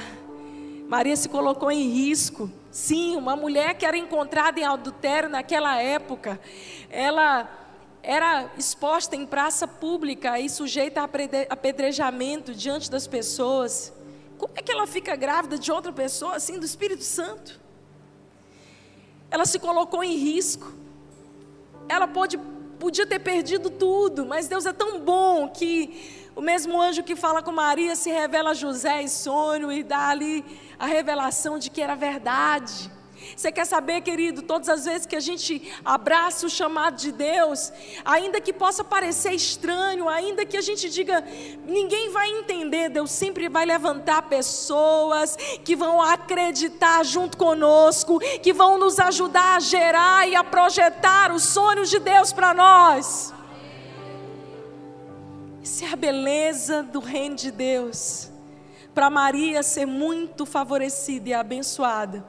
Maria 0.88 1.16
se 1.16 1.28
colocou 1.28 1.72
em 1.72 1.90
risco. 1.90 2.50
Sim, 2.72 3.16
uma 3.16 3.36
mulher 3.36 3.76
que 3.76 3.86
era 3.86 3.98
encontrada 3.98 4.60
em 4.60 4.64
adultério 4.64 5.30
naquela 5.30 5.78
época, 5.82 6.40
ela 6.90 7.50
era 8.04 8.52
exposta 8.58 9.16
em 9.16 9.26
praça 9.26 9.68
pública 9.68 10.40
e 10.40 10.48
sujeita 10.48 11.02
a 11.02 11.10
apedrejamento 11.50 12.54
diante 12.54 12.92
das 12.92 13.08
pessoas. 13.08 13.92
Como 14.38 14.54
é 14.56 14.62
que 14.62 14.72
ela 14.72 14.86
fica 14.86 15.16
grávida 15.16 15.58
de 15.58 15.72
outra 15.72 15.92
pessoa, 15.92 16.36
assim, 16.36 16.60
do 16.60 16.66
Espírito 16.66 17.04
Santo? 17.04 17.60
Ela 19.32 19.46
se 19.46 19.58
colocou 19.58 20.04
em 20.04 20.16
risco. 20.18 20.72
Ela 21.90 22.08
pôde 22.08 22.38
podia 22.80 23.08
ter 23.08 23.20
perdido 23.20 23.70
tudo, 23.70 24.26
mas 24.26 24.48
Deus 24.48 24.66
é 24.66 24.74
tão 24.74 25.00
bom 25.00 25.48
que 25.48 26.25
o 26.36 26.42
mesmo 26.42 26.82
anjo 26.82 27.04
que 27.04 27.16
fala 27.16 27.42
com 27.42 27.52
Maria 27.52 27.96
se 27.96 28.10
revela 28.12 28.52
a 28.52 28.54
José 28.54 29.02
em 29.02 29.08
sonho 29.08 29.72
e 29.72 29.82
dá 29.84 30.10
ali 30.10 30.44
a 30.78 30.86
revelação 30.86 31.58
de 31.58 31.70
que 31.70 31.82
era 31.82 31.96
verdade. 31.96 32.92
Você 33.36 33.52
quer 33.52 33.66
saber, 33.66 34.02
querido, 34.02 34.42
todas 34.42 34.70
as 34.70 34.86
vezes 34.86 35.08
que 35.08 35.16
a 35.16 35.20
gente 35.20 35.74
abraça 35.84 36.46
o 36.46 36.50
chamado 36.50 36.98
de 36.98 37.12
Deus, 37.12 37.72
ainda 38.04 38.40
que 38.40 38.54
possa 38.54 38.84
parecer 38.84 39.32
estranho, 39.32 40.08
ainda 40.10 40.46
que 40.46 40.58
a 40.58 40.62
gente 40.62 40.90
diga, 40.90 41.24
ninguém 41.66 42.12
vai 42.12 42.30
entender, 42.30 42.90
Deus 42.90 43.12
sempre 43.12 43.50
vai 43.50 43.66
levantar 43.66 44.24
pessoas 44.24 45.38
que 45.64 45.76
vão 45.76 46.02
acreditar 46.02 47.04
junto 47.04 47.38
conosco, 47.38 48.20
que 48.44 48.54
vão 48.54 48.78
nos 48.78 49.00
ajudar 49.00 49.56
a 49.56 49.60
gerar 49.60 50.28
e 50.28 50.36
a 50.36 50.44
projetar 50.44 51.34
os 51.34 51.44
sonhos 51.44 51.90
de 51.90 52.00
Deus 52.00 52.32
para 52.32 52.54
nós. 52.54 53.35
Isso 55.66 55.84
é 55.84 55.92
a 55.92 55.96
beleza 55.96 56.84
do 56.84 57.00
reino 57.00 57.36
de 57.36 57.50
Deus. 57.50 58.30
Para 58.94 59.10
Maria 59.10 59.64
ser 59.64 59.88
muito 59.88 60.46
favorecida 60.46 61.30
e 61.30 61.34
abençoada 61.34 62.24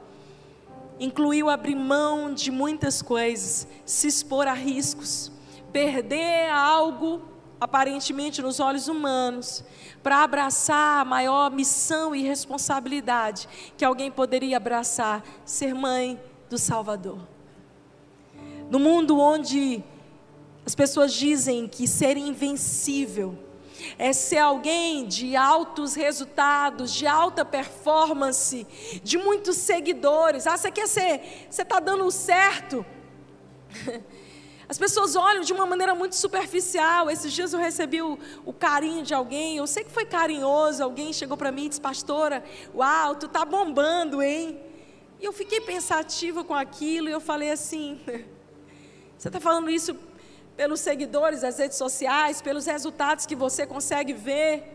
incluiu 0.99 1.47
abrir 1.47 1.75
mão 1.75 2.33
de 2.33 2.49
muitas 2.49 3.03
coisas, 3.03 3.67
se 3.85 4.07
expor 4.07 4.47
a 4.47 4.53
riscos, 4.53 5.31
perder 5.71 6.49
algo 6.49 7.21
aparentemente 7.61 8.41
nos 8.41 8.59
olhos 8.59 8.87
humanos, 8.87 9.63
para 10.01 10.23
abraçar 10.23 11.01
a 11.01 11.05
maior 11.05 11.51
missão 11.51 12.15
e 12.15 12.23
responsabilidade 12.23 13.47
que 13.77 13.85
alguém 13.85 14.09
poderia 14.09 14.57
abraçar, 14.57 15.23
ser 15.45 15.75
mãe 15.75 16.19
do 16.49 16.57
Salvador. 16.57 17.19
No 18.71 18.79
mundo 18.79 19.19
onde 19.19 19.83
as 20.67 20.75
pessoas 20.75 21.13
dizem 21.13 21.65
que 21.65 21.87
ser 21.87 22.17
invencível 22.17 23.39
é 23.97 24.11
ser 24.11 24.39
alguém 24.39 25.07
de 25.07 25.33
altos 25.33 25.95
resultados, 25.95 26.91
de 26.91 27.07
alta 27.07 27.45
performance, 27.45 28.67
de 29.01 29.17
muitos 29.17 29.55
seguidores. 29.55 30.45
Ah, 30.45 30.57
você 30.57 30.69
quer 30.69 30.85
ser, 30.89 31.47
você 31.49 31.61
está 31.61 31.79
dando 31.79 32.11
certo. 32.11 32.85
As 34.67 34.77
pessoas 34.77 35.15
olham 35.15 35.41
de 35.41 35.53
uma 35.53 35.65
maneira 35.65 35.95
muito 35.95 36.17
superficial. 36.17 37.09
Esses 37.09 37.31
dias 37.31 37.53
eu 37.53 37.59
recebi 37.59 38.01
o, 38.01 38.19
o 38.45 38.51
carinho 38.51 39.03
de 39.03 39.13
alguém, 39.13 39.55
eu 39.55 39.67
sei 39.67 39.85
que 39.85 39.91
foi 39.91 40.03
carinhoso. 40.03 40.83
Alguém 40.83 41.13
chegou 41.13 41.37
para 41.37 41.49
mim 41.49 41.67
e 41.67 41.69
disse: 41.69 41.79
Pastora, 41.79 42.43
uau, 42.75 43.15
tu 43.15 43.29
tá 43.29 43.45
bombando, 43.45 44.21
hein? 44.21 44.59
E 45.17 45.23
eu 45.23 45.31
fiquei 45.31 45.61
pensativa 45.61 46.43
com 46.43 46.53
aquilo 46.53 47.07
e 47.07 47.13
eu 47.13 47.21
falei 47.21 47.51
assim: 47.51 48.01
Você 49.17 49.29
está 49.29 49.39
falando 49.39 49.69
isso 49.69 49.95
pelos 50.57 50.79
seguidores 50.79 51.41
das 51.41 51.59
redes 51.59 51.77
sociais, 51.77 52.41
pelos 52.41 52.65
resultados 52.65 53.27
que 53.27 53.35
você 53.35 53.67
consegue 53.67 54.11
ver. 54.11 54.73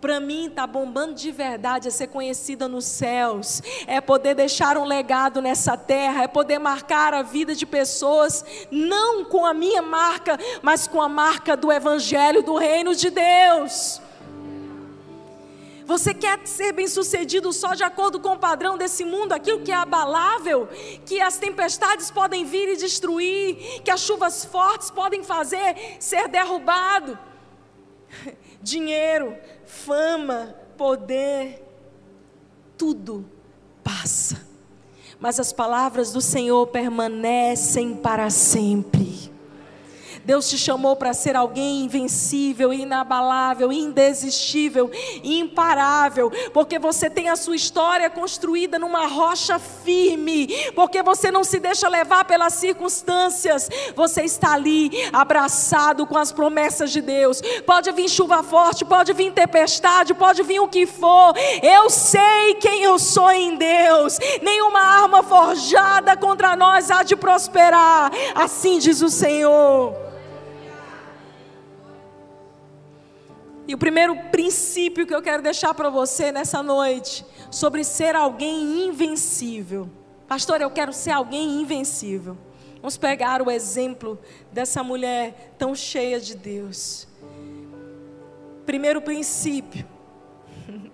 Para 0.00 0.20
mim, 0.20 0.52
tá 0.54 0.66
bombando 0.66 1.14
de 1.14 1.30
verdade 1.30 1.88
é 1.88 1.90
ser 1.90 2.08
conhecida 2.08 2.68
nos 2.68 2.84
céus, 2.84 3.62
é 3.86 3.98
poder 4.00 4.34
deixar 4.34 4.76
um 4.76 4.84
legado 4.84 5.40
nessa 5.40 5.76
terra, 5.76 6.24
é 6.24 6.28
poder 6.28 6.58
marcar 6.58 7.14
a 7.14 7.22
vida 7.22 7.54
de 7.54 7.64
pessoas, 7.64 8.44
não 8.70 9.24
com 9.24 9.46
a 9.46 9.54
minha 9.54 9.80
marca, 9.80 10.38
mas 10.60 10.86
com 10.86 11.00
a 11.00 11.08
marca 11.08 11.56
do 11.56 11.72
Evangelho 11.72 12.42
do 12.42 12.56
Reino 12.56 12.94
de 12.94 13.08
Deus. 13.08 14.02
Você 15.86 16.12
quer 16.12 16.44
ser 16.44 16.72
bem-sucedido 16.72 17.52
só 17.52 17.72
de 17.72 17.84
acordo 17.84 18.18
com 18.18 18.30
o 18.30 18.38
padrão 18.38 18.76
desse 18.76 19.04
mundo, 19.04 19.32
aquilo 19.32 19.60
que 19.60 19.70
é 19.70 19.76
abalável, 19.76 20.68
que 21.06 21.20
as 21.20 21.38
tempestades 21.38 22.10
podem 22.10 22.44
vir 22.44 22.70
e 22.70 22.76
destruir, 22.76 23.80
que 23.84 23.90
as 23.90 24.00
chuvas 24.00 24.44
fortes 24.44 24.90
podem 24.90 25.22
fazer 25.22 25.96
ser 26.00 26.26
derrubado. 26.26 27.16
Dinheiro, 28.60 29.36
fama, 29.64 30.56
poder, 30.76 31.64
tudo 32.76 33.24
passa. 33.84 34.44
Mas 35.20 35.38
as 35.38 35.52
palavras 35.52 36.12
do 36.12 36.20
Senhor 36.20 36.66
permanecem 36.66 37.94
para 37.94 38.28
sempre. 38.28 39.35
Deus 40.26 40.48
te 40.48 40.58
chamou 40.58 40.96
para 40.96 41.14
ser 41.14 41.36
alguém 41.36 41.84
invencível, 41.84 42.72
inabalável, 42.72 43.72
indesistível, 43.72 44.90
imparável, 45.22 46.32
porque 46.52 46.80
você 46.80 47.08
tem 47.08 47.28
a 47.28 47.36
sua 47.36 47.54
história 47.54 48.10
construída 48.10 48.76
numa 48.76 49.06
rocha 49.06 49.56
firme, 49.60 50.48
porque 50.74 51.00
você 51.00 51.30
não 51.30 51.44
se 51.44 51.60
deixa 51.60 51.88
levar 51.88 52.24
pelas 52.24 52.54
circunstâncias, 52.54 53.70
você 53.94 54.22
está 54.22 54.54
ali 54.54 54.90
abraçado 55.12 56.04
com 56.04 56.18
as 56.18 56.32
promessas 56.32 56.90
de 56.90 57.00
Deus. 57.00 57.40
Pode 57.64 57.92
vir 57.92 58.08
chuva 58.08 58.42
forte, 58.42 58.84
pode 58.84 59.12
vir 59.12 59.30
tempestade, 59.32 60.12
pode 60.12 60.42
vir 60.42 60.58
o 60.58 60.66
que 60.66 60.86
for, 60.86 61.34
eu 61.62 61.88
sei 61.88 62.54
quem 62.60 62.82
eu 62.82 62.98
sou 62.98 63.30
em 63.30 63.54
Deus, 63.54 64.18
nenhuma 64.42 64.80
arma 64.80 65.22
forjada 65.22 66.16
contra 66.16 66.56
nós 66.56 66.90
há 66.90 67.04
de 67.04 67.14
prosperar, 67.14 68.10
assim 68.34 68.80
diz 68.80 69.00
o 69.02 69.08
Senhor. 69.08 70.15
E 73.68 73.74
o 73.74 73.78
primeiro 73.78 74.16
princípio 74.30 75.06
que 75.06 75.14
eu 75.14 75.22
quero 75.22 75.42
deixar 75.42 75.74
para 75.74 75.90
você 75.90 76.30
nessa 76.30 76.62
noite, 76.62 77.24
sobre 77.50 77.82
ser 77.82 78.14
alguém 78.14 78.86
invencível. 78.86 79.90
Pastor, 80.28 80.60
eu 80.60 80.70
quero 80.70 80.92
ser 80.92 81.10
alguém 81.10 81.60
invencível. 81.60 82.36
Vamos 82.76 82.96
pegar 82.96 83.42
o 83.42 83.50
exemplo 83.50 84.18
dessa 84.52 84.84
mulher 84.84 85.54
tão 85.58 85.74
cheia 85.74 86.20
de 86.20 86.36
Deus. 86.36 87.08
Primeiro 88.64 89.00
princípio. 89.00 89.84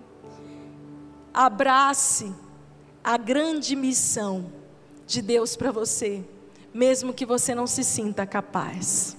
Abrace 1.33 2.33
a 3.03 3.17
grande 3.17 3.75
missão 3.75 4.51
de 5.05 5.21
Deus 5.21 5.55
para 5.55 5.71
você, 5.71 6.23
mesmo 6.73 7.13
que 7.13 7.25
você 7.25 7.53
não 7.53 7.67
se 7.67 7.83
sinta 7.83 8.25
capaz. 8.25 9.17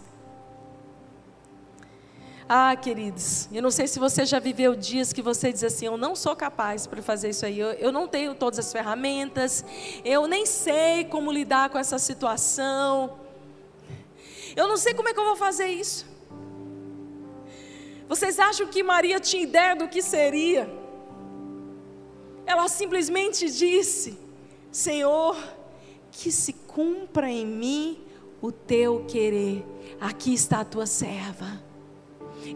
Ah, 2.47 2.77
queridos, 2.77 3.49
eu 3.51 3.63
não 3.63 3.71
sei 3.71 3.87
se 3.89 3.99
você 3.99 4.27
já 4.27 4.39
viveu 4.39 4.75
dias 4.75 5.15
que 5.15 5.23
você 5.23 5.51
diz 5.51 5.65
assim: 5.65 5.87
eu 5.87 5.97
não 5.97 6.15
sou 6.15 6.37
capaz 6.37 6.87
para 6.87 7.01
fazer 7.01 7.31
isso 7.31 7.47
aí, 7.47 7.59
eu, 7.59 7.71
eu 7.73 7.91
não 7.91 8.07
tenho 8.07 8.35
todas 8.35 8.59
as 8.59 8.71
ferramentas, 8.71 9.65
eu 10.05 10.27
nem 10.27 10.45
sei 10.45 11.07
como 11.07 11.33
lidar 11.33 11.71
com 11.71 11.79
essa 11.79 11.99
situação, 11.99 13.19
eu 14.55 14.69
não 14.69 14.77
sei 14.77 14.93
como 14.93 15.09
é 15.09 15.15
que 15.15 15.21
eu 15.21 15.25
vou 15.25 15.37
fazer 15.37 15.69
isso. 15.69 16.07
Vocês 18.07 18.39
acham 18.39 18.67
que 18.67 18.83
Maria 18.83 19.19
tinha 19.19 19.43
ideia 19.43 19.75
do 19.75 19.89
que 19.89 20.03
seria? 20.03 20.69
Ela 22.45 22.69
simplesmente 22.69 23.51
disse: 23.51 24.19
Senhor, 24.71 25.35
que 26.13 26.31
se 26.31 26.53
cumpra 26.53 27.31
em 27.31 27.47
mim 27.47 28.05
o 28.43 28.53
teu 28.53 29.07
querer, 29.07 29.65
aqui 29.99 30.35
está 30.35 30.61
a 30.61 30.65
tua 30.67 30.85
serva 30.85 31.64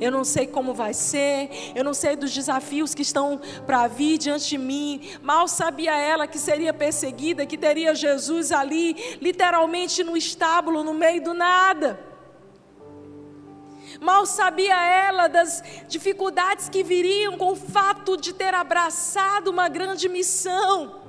eu 0.00 0.10
não 0.10 0.24
sei 0.24 0.46
como 0.46 0.74
vai 0.74 0.92
ser, 0.92 1.50
eu 1.74 1.84
não 1.84 1.94
sei 1.94 2.16
dos 2.16 2.32
desafios 2.32 2.94
que 2.94 3.02
estão 3.02 3.40
para 3.66 3.86
vir 3.86 4.18
diante 4.18 4.48
de 4.48 4.58
mim. 4.58 5.00
Mal 5.22 5.48
sabia 5.48 5.96
ela 5.96 6.26
que 6.26 6.38
seria 6.38 6.72
perseguida, 6.74 7.46
que 7.46 7.56
teria 7.56 7.94
Jesus 7.94 8.52
ali, 8.52 8.94
literalmente 9.20 10.04
no 10.04 10.16
estábulo, 10.16 10.84
no 10.84 10.94
meio 10.94 11.22
do 11.22 11.34
nada. 11.34 12.08
Mal 14.00 14.26
sabia 14.26 14.76
ela 14.80 15.26
das 15.26 15.62
dificuldades 15.88 16.68
que 16.68 16.84
viriam 16.84 17.36
com 17.36 17.52
o 17.52 17.56
fato 17.56 18.16
de 18.16 18.32
ter 18.32 18.54
abraçado 18.54 19.50
uma 19.50 19.68
grande 19.68 20.08
missão. 20.08 21.07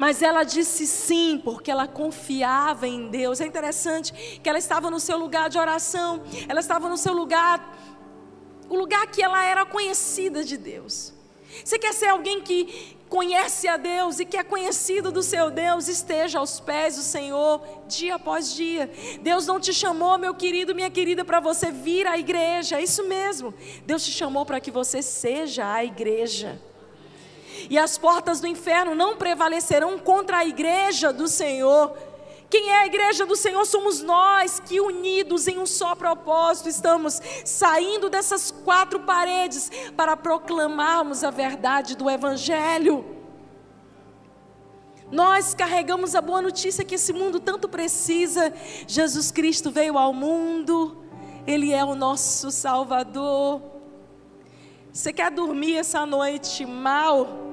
Mas 0.00 0.22
ela 0.22 0.44
disse 0.44 0.86
sim, 0.86 1.38
porque 1.44 1.70
ela 1.70 1.86
confiava 1.86 2.88
em 2.88 3.10
Deus. 3.10 3.38
É 3.38 3.46
interessante 3.46 4.40
que 4.42 4.48
ela 4.48 4.58
estava 4.58 4.90
no 4.90 4.98
seu 4.98 5.18
lugar 5.18 5.50
de 5.50 5.58
oração, 5.58 6.22
ela 6.48 6.60
estava 6.60 6.88
no 6.88 6.96
seu 6.96 7.12
lugar, 7.12 7.78
o 8.70 8.76
lugar 8.76 9.06
que 9.08 9.22
ela 9.22 9.44
era 9.44 9.66
conhecida 9.66 10.42
de 10.42 10.56
Deus. 10.56 11.12
Você 11.62 11.78
quer 11.78 11.92
ser 11.92 12.06
alguém 12.06 12.40
que 12.40 12.96
conhece 13.10 13.68
a 13.68 13.76
Deus 13.76 14.20
e 14.20 14.24
que 14.24 14.38
é 14.38 14.42
conhecido 14.42 15.12
do 15.12 15.22
seu 15.22 15.50
Deus, 15.50 15.86
esteja 15.86 16.38
aos 16.38 16.58
pés 16.58 16.96
do 16.96 17.02
Senhor 17.02 17.62
dia 17.86 18.14
após 18.14 18.54
dia. 18.54 18.90
Deus 19.20 19.46
não 19.46 19.60
te 19.60 19.74
chamou, 19.74 20.16
meu 20.16 20.32
querido, 20.34 20.74
minha 20.74 20.88
querida, 20.88 21.26
para 21.26 21.40
você 21.40 21.70
vir 21.70 22.06
à 22.06 22.16
igreja, 22.16 22.78
é 22.78 22.82
isso 22.82 23.06
mesmo. 23.06 23.52
Deus 23.84 24.02
te 24.02 24.12
chamou 24.12 24.46
para 24.46 24.60
que 24.60 24.70
você 24.70 25.02
seja 25.02 25.70
a 25.70 25.84
igreja 25.84 26.58
e 27.68 27.78
as 27.78 27.98
portas 27.98 28.40
do 28.40 28.46
inferno 28.46 28.94
não 28.94 29.16
prevalecerão 29.16 29.98
contra 29.98 30.38
a 30.38 30.44
igreja 30.44 31.12
do 31.12 31.28
Senhor. 31.28 31.96
Quem 32.50 32.68
é 32.70 32.78
a 32.78 32.86
igreja 32.86 33.24
do 33.24 33.36
Senhor 33.36 33.64
somos 33.64 34.02
nós 34.02 34.58
que, 34.58 34.80
unidos 34.80 35.46
em 35.46 35.58
um 35.58 35.66
só 35.66 35.94
propósito, 35.94 36.68
estamos 36.68 37.20
saindo 37.44 38.10
dessas 38.10 38.50
quatro 38.50 39.00
paredes 39.00 39.70
para 39.96 40.16
proclamarmos 40.16 41.22
a 41.22 41.30
verdade 41.30 41.96
do 41.96 42.10
Evangelho. 42.10 43.04
Nós 45.12 45.54
carregamos 45.54 46.16
a 46.16 46.20
boa 46.20 46.42
notícia 46.42 46.84
que 46.84 46.96
esse 46.96 47.12
mundo 47.12 47.38
tanto 47.38 47.68
precisa. 47.68 48.52
Jesus 48.86 49.30
Cristo 49.30 49.70
veio 49.70 49.96
ao 49.96 50.12
mundo, 50.12 51.04
Ele 51.46 51.72
é 51.72 51.84
o 51.84 51.94
nosso 51.94 52.50
Salvador. 52.50 53.62
Você 54.92 55.12
quer 55.12 55.30
dormir 55.30 55.76
essa 55.76 56.04
noite 56.04 56.66
mal? 56.66 57.49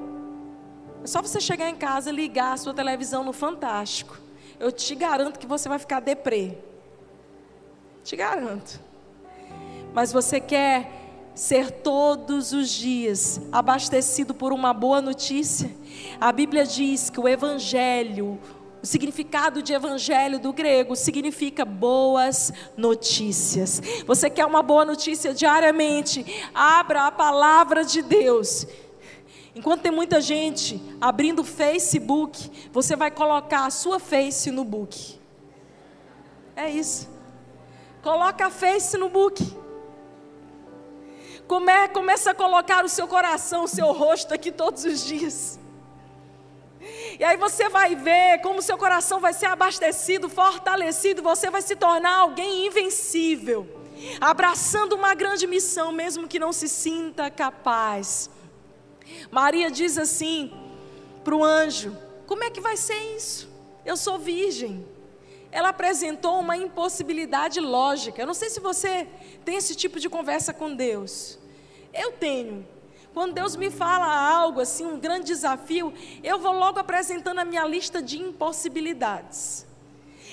É 1.02 1.06
só 1.06 1.22
você 1.22 1.40
chegar 1.40 1.68
em 1.68 1.76
casa, 1.76 2.10
ligar 2.10 2.52
a 2.52 2.56
sua 2.56 2.74
televisão 2.74 3.24
no 3.24 3.32
Fantástico. 3.32 4.18
Eu 4.58 4.72
te 4.72 4.94
garanto 4.94 5.38
que 5.38 5.46
você 5.46 5.68
vai 5.68 5.78
ficar 5.78 6.00
deprê. 6.00 6.58
Te 8.04 8.16
garanto. 8.16 8.80
Mas 9.94 10.12
você 10.12 10.40
quer 10.40 10.98
ser 11.34 11.70
todos 11.70 12.52
os 12.52 12.68
dias 12.68 13.40
abastecido 13.52 14.34
por 14.34 14.52
uma 14.52 14.72
boa 14.72 15.00
notícia? 15.00 15.70
A 16.20 16.32
Bíblia 16.32 16.66
diz 16.66 17.10
que 17.10 17.20
o 17.20 17.28
Evangelho, 17.28 18.38
o 18.82 18.86
significado 18.86 19.62
de 19.62 19.72
evangelho 19.72 20.38
do 20.38 20.52
grego 20.52 20.94
significa 20.94 21.64
boas 21.64 22.52
notícias. 22.76 23.82
Você 24.06 24.30
quer 24.30 24.46
uma 24.46 24.62
boa 24.62 24.84
notícia 24.84 25.34
diariamente? 25.34 26.24
Abra 26.54 27.06
a 27.06 27.10
palavra 27.10 27.84
de 27.84 28.02
Deus. 28.02 28.66
Enquanto 29.58 29.82
tem 29.82 29.90
muita 29.90 30.20
gente 30.20 30.80
abrindo 31.00 31.42
Facebook, 31.42 32.68
você 32.72 32.94
vai 32.94 33.10
colocar 33.10 33.66
a 33.66 33.70
sua 33.70 33.98
face 33.98 34.52
no 34.52 34.62
book. 34.62 35.18
É 36.54 36.70
isso. 36.70 37.08
Coloca 38.00 38.46
a 38.46 38.50
face 38.50 38.96
no 38.96 39.08
book. 39.08 39.44
Come, 41.48 41.88
começa 41.92 42.30
a 42.30 42.34
colocar 42.34 42.84
o 42.84 42.88
seu 42.88 43.08
coração, 43.08 43.64
o 43.64 43.68
seu 43.68 43.90
rosto 43.90 44.32
aqui 44.32 44.52
todos 44.52 44.84
os 44.84 45.04
dias. 45.04 45.58
E 47.18 47.24
aí 47.24 47.36
você 47.36 47.68
vai 47.68 47.96
ver 47.96 48.40
como 48.40 48.62
seu 48.62 48.78
coração 48.78 49.18
vai 49.18 49.32
ser 49.32 49.46
abastecido, 49.46 50.28
fortalecido, 50.28 51.20
você 51.20 51.50
vai 51.50 51.62
se 51.62 51.74
tornar 51.74 52.18
alguém 52.18 52.68
invencível, 52.68 53.66
abraçando 54.20 54.94
uma 54.94 55.16
grande 55.16 55.48
missão, 55.48 55.90
mesmo 55.90 56.28
que 56.28 56.38
não 56.38 56.52
se 56.52 56.68
sinta 56.68 57.28
capaz. 57.28 58.30
Maria 59.30 59.70
diz 59.70 59.98
assim 59.98 60.52
para 61.24 61.34
o 61.34 61.44
anjo: 61.44 61.96
Como 62.26 62.44
é 62.44 62.50
que 62.50 62.60
vai 62.60 62.76
ser 62.76 63.16
isso? 63.16 63.48
Eu 63.84 63.96
sou 63.96 64.18
virgem. 64.18 64.86
Ela 65.50 65.70
apresentou 65.70 66.38
uma 66.40 66.56
impossibilidade 66.56 67.60
lógica. 67.60 68.20
Eu 68.20 68.26
não 68.26 68.34
sei 68.34 68.50
se 68.50 68.60
você 68.60 69.06
tem 69.44 69.56
esse 69.56 69.74
tipo 69.74 69.98
de 69.98 70.08
conversa 70.08 70.52
com 70.52 70.74
Deus. 70.74 71.38
Eu 71.92 72.12
tenho. 72.12 72.66
Quando 73.14 73.34
Deus 73.34 73.56
me 73.56 73.70
fala 73.70 74.06
algo 74.06 74.60
assim, 74.60 74.86
um 74.86 75.00
grande 75.00 75.26
desafio, 75.26 75.92
eu 76.22 76.38
vou 76.38 76.52
logo 76.52 76.78
apresentando 76.78 77.38
a 77.38 77.44
minha 77.44 77.64
lista 77.64 78.02
de 78.02 78.18
impossibilidades. 78.18 79.66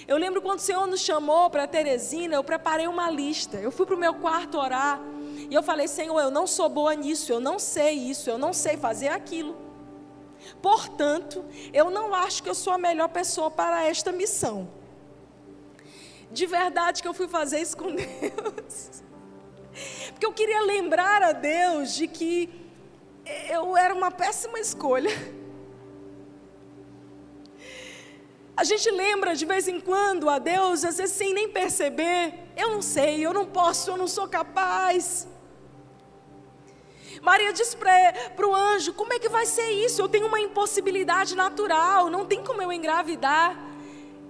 Eu 0.08 0.18
lembro 0.18 0.41
quando 0.41 0.60
o 0.60 0.62
Senhor 0.62 0.86
nos 0.86 1.02
chamou 1.02 1.50
para 1.50 1.68
Teresina, 1.68 2.36
eu 2.36 2.44
preparei 2.44 2.88
uma 2.88 3.10
lista. 3.10 3.58
Eu 3.58 3.72
fui 3.72 3.86
para 3.86 3.96
o 3.96 4.00
meu 4.00 4.13
quarto 4.13 4.58
orar 4.58 5.00
e 5.50 5.54
eu 5.54 5.63
falei: 5.63 5.88
Senhor, 5.88 6.20
eu 6.20 6.30
não 6.30 6.46
sou 6.46 6.70
boa 6.70 6.94
nisso, 6.94 7.32
eu 7.32 7.39
não 7.39 7.58
sei 7.58 7.94
isso, 7.94 8.30
eu 8.30 8.38
não 8.38 8.54
sei 8.54 8.78
fazer 8.78 9.08
aquilo. 9.08 9.58
Portanto, 10.62 11.44
eu 11.74 11.89
não 11.89 12.13
acho 12.13 12.44
que 12.44 12.50
eu 12.50 12.56
sou 12.56 12.74
a 12.74 12.78
melhor 12.78 13.10
pessoa 13.10 13.50
para 13.50 13.84
esta 13.84 14.12
missão. 14.12 14.70
De 16.32 16.46
verdade 16.46 17.02
que 17.02 17.08
eu 17.08 17.13
fui 17.13 17.28
fazer 17.28 17.60
isso 17.62 17.76
com 17.76 17.89
Deus. 17.96 19.04
Porque 20.12 20.26
eu 20.26 20.34
queria 20.34 20.62
lembrar 20.62 21.24
a 21.24 21.32
Deus 21.32 21.94
de 21.96 22.08
que 22.08 22.50
eu 23.50 23.76
era 23.76 23.94
uma 23.94 24.12
péssima 24.12 24.60
escolha. 24.60 25.10
A 28.58 28.63
gente 28.63 28.89
lembra 28.89 29.36
de 29.36 29.46
vez 29.46 29.68
em 29.68 29.82
quando 29.82 30.30
a 30.30 30.39
Deus, 30.39 30.86
às 30.86 30.98
vezes 30.98 31.15
sem 31.15 31.34
nem 31.34 31.50
perceber. 31.50 32.34
Eu 32.56 32.72
não 32.72 32.82
sei, 32.82 33.26
eu 33.26 33.34
não 33.34 33.46
posso, 33.46 33.91
eu 33.91 33.98
não 33.98 34.08
sou 34.08 34.28
capaz. 34.28 35.28
Maria 37.22 37.52
disse 37.52 37.76
para 37.76 38.48
o 38.48 38.56
anjo: 38.56 38.94
Como 38.94 39.12
é 39.12 39.20
que 39.20 39.28
vai 39.28 39.46
ser 39.46 39.70
isso? 39.72 40.02
Eu 40.02 40.08
tenho 40.08 40.28
uma 40.28 40.39
impossibilidade 40.39 41.36
natural, 41.36 42.10
não 42.10 42.26
tem 42.26 42.41
como 42.44 42.62
eu 42.62 42.72
engravidar. 42.72 43.60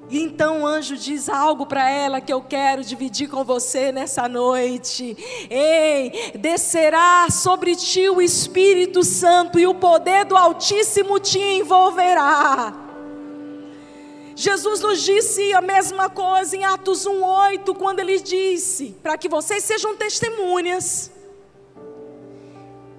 E 0.09 0.21
então 0.21 0.61
o 0.61 0.65
anjo 0.65 0.95
diz 0.95 1.29
algo 1.29 1.65
para 1.65 1.89
ela 1.89 2.21
que 2.21 2.31
eu 2.31 2.41
quero 2.41 2.83
dividir 2.83 3.27
com 3.27 3.43
você 3.43 3.91
nessa 3.91 4.27
noite. 4.29 5.17
Ei, 5.49 6.31
descerá 6.35 7.27
sobre 7.29 7.75
ti 7.75 8.07
o 8.09 8.21
Espírito 8.21 9.03
Santo 9.03 9.59
e 9.59 9.67
o 9.67 9.75
poder 9.75 10.25
do 10.25 10.37
Altíssimo 10.37 11.19
te 11.19 11.39
envolverá. 11.39 12.84
Jesus 14.35 14.81
nos 14.81 15.01
disse 15.01 15.53
a 15.53 15.61
mesma 15.61 16.09
coisa 16.09 16.55
em 16.55 16.65
Atos 16.65 17.05
1:8, 17.05 17.73
quando 17.73 17.99
ele 17.99 18.19
disse: 18.19 18.95
"Para 19.01 19.17
que 19.17 19.29
vocês 19.29 19.63
sejam 19.63 19.95
testemunhas 19.95 21.11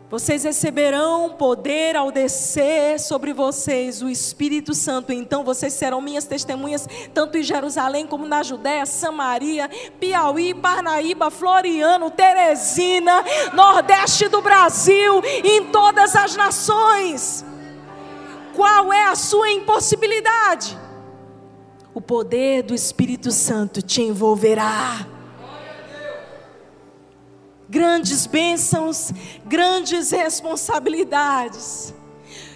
vocês 0.09 0.45
receberão 0.45 1.31
poder 1.31 1.97
ao 1.97 2.13
descer 2.13 3.01
sobre 3.01 3.33
vocês 3.33 4.03
o 4.03 4.09
Espírito 4.09 4.73
Santo. 4.73 5.13
Então 5.13 5.43
vocês 5.43 5.73
serão 5.73 6.01
minhas 6.01 6.25
testemunhas, 6.25 6.87
tanto 7.13 7.37
em 7.37 7.43
Jerusalém 7.43 8.07
como 8.07 8.25
na 8.25 8.45
Judéia, 8.45 8.87
Samaria, 8.87 9.69
Piauí, 9.99 10.55
Parnaíba, 10.55 11.29
Floriano, 11.29 12.09
Teresina, 12.09 13.25
Nordeste 13.53 14.29
do 14.29 14.41
Brasil, 14.41 15.21
em 15.43 15.65
todas 15.73 16.15
as 16.15 16.37
nações. 16.37 17.45
Qual 18.55 18.93
é 18.93 19.07
a 19.07 19.17
sua 19.17 19.51
impossibilidade? 19.51 20.86
O 21.97 22.01
poder 22.03 22.63
do 22.63 22.75
Espírito 22.75 23.33
Santo 23.33 23.81
te 23.81 24.03
envolverá 24.03 25.07
grandes 27.67 28.27
bênçãos, 28.27 29.11
grandes 29.47 30.11
responsabilidades. 30.11 31.95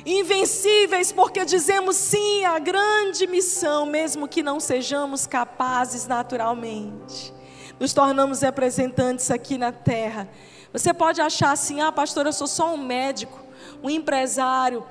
Invencíveis, 0.04 1.10
porque 1.10 1.46
dizemos 1.46 1.96
sim 1.96 2.44
à 2.44 2.58
grande 2.58 3.26
missão, 3.26 3.86
mesmo 3.86 4.28
que 4.28 4.42
não 4.42 4.60
sejamos 4.60 5.26
capazes 5.26 6.06
naturalmente. 6.06 7.32
Nos 7.80 7.94
tornamos 7.94 8.42
representantes 8.42 9.30
aqui 9.30 9.56
na 9.56 9.72
terra. 9.72 10.28
Você 10.70 10.92
pode 10.92 11.18
achar 11.22 11.52
assim: 11.52 11.80
ah, 11.80 11.90
pastor, 11.90 12.26
eu 12.26 12.32
sou 12.34 12.46
só 12.46 12.74
um 12.74 12.76
médico, 12.76 13.40
um 13.82 13.88
empresário, 13.88 14.84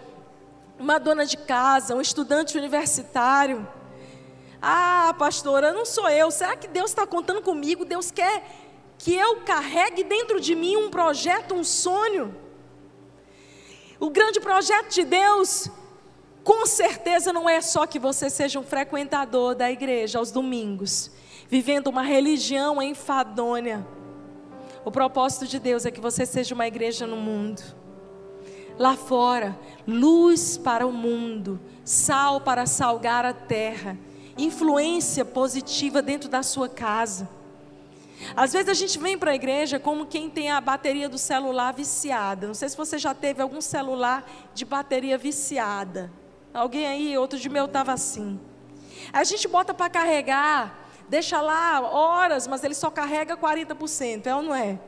uma 0.79 0.99
dona 0.99 1.23
de 1.23 1.38
casa, 1.38 1.93
um 1.93 2.01
estudante 2.01 2.57
universitário. 2.57 3.77
Ah, 4.62 5.15
pastora, 5.17 5.72
não 5.72 5.86
sou 5.86 6.10
eu. 6.10 6.30
Será 6.32 6.56
que 6.56 6.67
Deus 6.67 6.91
está 6.91 7.08
contando 7.08 7.41
comigo? 7.41 7.86
Deus 7.86 8.12
quer 8.12 8.43
que 8.98 9.15
eu 9.15 9.38
carregue 9.38 10.04
dentro 10.04 10.39
de 10.41 10.54
mim 10.54 10.76
um 10.76 10.89
projeto, 10.89 11.56
um 11.56 11.63
sonho. 11.63 12.36
O 14.00 14.10
grande 14.10 14.39
projeto 14.39 14.93
de 14.93 15.06
Deus, 15.06 15.69
com 16.43 16.65
certeza, 16.65 17.32
não 17.32 17.50
é 17.50 17.62
só 17.62 17.86
que 17.86 17.98
você 17.98 18.30
seja 18.30 18.60
um 18.60 18.63
frequentador 18.63 19.56
da 19.56 19.72
igreja 19.72 20.19
aos 20.19 20.32
domingos, 20.32 21.12
vivendo 21.48 21.88
uma 21.88 22.02
religião 22.02 22.82
enfadonha. 22.82 23.86
O 24.84 24.91
propósito 24.91 25.48
de 25.48 25.60
Deus 25.60 25.86
é 25.86 25.91
que 25.91 26.02
você 26.02 26.26
seja 26.26 26.54
uma 26.56 26.67
igreja 26.67 27.06
no 27.06 27.17
mundo. 27.17 27.62
Lá 28.78 28.95
fora, 28.95 29.58
luz 29.86 30.58
para 30.58 30.88
o 30.88 30.91
mundo, 30.91 31.60
sal 31.84 32.39
para 32.39 32.65
salgar 32.65 33.26
a 33.26 33.34
terra, 33.34 33.98
influência 34.43 35.23
positiva 35.25 36.02
dentro 36.02 36.30
da 36.30 36.43
sua 36.43 36.69
casa. 36.69 37.30
Às 38.36 38.54
vezes 38.54 38.69
a 38.69 38.73
gente 38.73 38.99
vem 38.99 39.17
para 39.17 39.32
a 39.32 39.36
igreja 39.36 39.80
como 39.80 40.06
quem 40.06 40.30
tem 40.30 40.52
a 40.52 40.60
bateria 40.60 41.08
do 41.08 41.17
celular 41.17 41.73
viciada. 41.73 42.47
Não 42.47 42.54
sei 42.54 42.69
se 42.69 42.78
você 42.78 42.97
já 42.97 43.13
teve 43.13 43.41
algum 43.41 43.62
celular 43.62 44.30
de 44.54 44.65
bateria 44.65 45.17
viciada. 45.17 46.12
Alguém 46.54 46.88
aí, 46.88 47.17
outro 47.17 47.39
de 47.39 47.47
meu 47.47 47.65
estava 47.65 47.93
assim. 47.93 48.39
A 49.13 49.23
gente 49.23 49.47
bota 49.47 49.73
para 49.73 49.89
carregar, 49.89 50.89
deixa 51.08 51.39
lá 51.39 51.80
horas, 51.82 52.47
mas 52.47 52.63
ele 52.63 52.75
só 52.75 52.89
carrega 52.89 53.38
40%, 53.38 54.28
é 54.28 54.36
ou 54.36 54.41
não 54.41 54.54
é? 54.54 54.80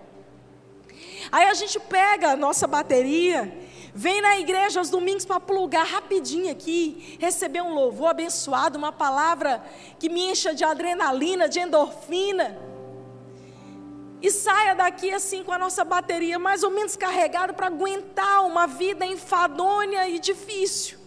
Aí 1.32 1.46
a 1.46 1.54
gente 1.54 1.80
pega 1.80 2.32
a 2.32 2.36
nossa 2.36 2.68
bateria, 2.68 3.54
vem 3.94 4.22
na 4.22 4.40
igreja 4.40 4.80
aos 4.80 4.90
domingos 4.90 5.26
para 5.26 5.40
plugar 5.40 5.86
rapidinho 5.86 6.52
aqui, 6.52 7.18
receber 7.20 7.62
um 7.62 7.74
louvor 7.74 8.10
abençoado, 8.10 8.78
uma 8.78 8.92
palavra 8.92 9.64
que 10.00 10.10
me 10.10 10.32
encha 10.32 10.54
de 10.54 10.64
adrenalina, 10.64 11.50
de 11.50 11.60
endorfina 11.60 12.58
e 14.22 14.30
saia 14.30 14.76
daqui 14.76 15.12
assim 15.12 15.44
com 15.44 15.52
a 15.52 15.58
nossa 15.58 15.84
bateria 15.84 16.38
mais 16.38 16.62
ou 16.64 16.70
menos 16.70 16.96
carregada 16.96 17.54
para 17.54 17.68
aguentar 17.68 18.46
uma 18.46 18.68
vida 18.68 19.06
enfadonha 19.06 20.08
e 20.08 20.20
difícil. 20.20 21.00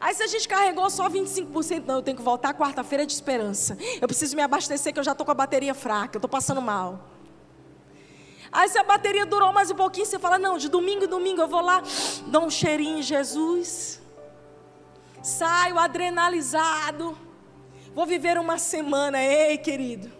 Aí 0.00 0.14
se 0.14 0.22
a 0.22 0.26
gente 0.26 0.48
carregou 0.48 0.88
só 0.90 1.08
25%, 1.08 1.84
não, 1.86 1.96
eu 1.96 2.02
tenho 2.02 2.16
que 2.16 2.22
voltar 2.22 2.54
quarta-feira 2.54 3.06
de 3.06 3.12
esperança. 3.12 3.76
Eu 4.00 4.06
preciso 4.06 4.36
me 4.36 4.42
abastecer 4.42 4.92
que 4.92 4.98
eu 4.98 5.04
já 5.04 5.12
estou 5.12 5.24
com 5.24 5.32
a 5.32 5.34
bateria 5.34 5.74
fraca, 5.74 6.16
eu 6.16 6.18
estou 6.18 6.28
passando 6.28 6.60
mal. 6.60 7.15
Aí 8.56 8.70
se 8.70 8.78
a 8.78 8.82
bateria 8.82 9.26
durou 9.26 9.52
mais 9.52 9.70
um 9.70 9.74
pouquinho, 9.74 10.06
você 10.06 10.18
fala, 10.18 10.38
não, 10.38 10.56
de 10.56 10.70
domingo 10.70 11.04
em 11.04 11.06
domingo 11.06 11.42
eu 11.42 11.46
vou 11.46 11.60
lá, 11.60 11.82
dou 12.28 12.46
um 12.46 12.48
cheirinho 12.48 13.00
em 13.00 13.02
Jesus. 13.02 14.00
saio 15.22 15.78
adrenalizado, 15.78 17.14
vou 17.94 18.06
viver 18.06 18.38
uma 18.38 18.56
semana. 18.56 19.22
Ei, 19.22 19.58
querido, 19.58 20.10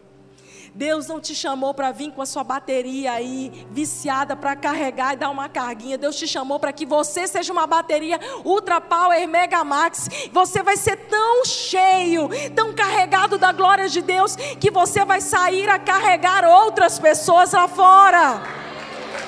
Deus 0.76 1.06
não 1.06 1.18
te 1.18 1.34
chamou 1.34 1.72
para 1.72 1.90
vir 1.90 2.12
com 2.12 2.20
a 2.20 2.26
sua 2.26 2.44
bateria 2.44 3.12
aí 3.12 3.66
viciada 3.70 4.36
para 4.36 4.54
carregar 4.54 5.14
e 5.14 5.16
dar 5.16 5.30
uma 5.30 5.48
carguinha. 5.48 5.96
Deus 5.96 6.16
te 6.16 6.28
chamou 6.28 6.60
para 6.60 6.70
que 6.70 6.84
você 6.84 7.26
seja 7.26 7.50
uma 7.50 7.66
bateria 7.66 8.20
Ultra 8.44 8.78
Power 8.78 9.26
Mega 9.26 9.64
Max. 9.64 10.06
Você 10.30 10.62
vai 10.62 10.76
ser 10.76 10.96
tão 11.08 11.46
cheio, 11.46 12.28
tão 12.54 12.74
carregado 12.74 13.38
da 13.38 13.52
glória 13.52 13.88
de 13.88 14.02
Deus 14.02 14.36
que 14.36 14.70
você 14.70 15.02
vai 15.02 15.22
sair 15.22 15.66
a 15.70 15.78
carregar 15.78 16.44
outras 16.44 16.98
pessoas 16.98 17.52
lá 17.52 17.66
fora. 17.66 18.42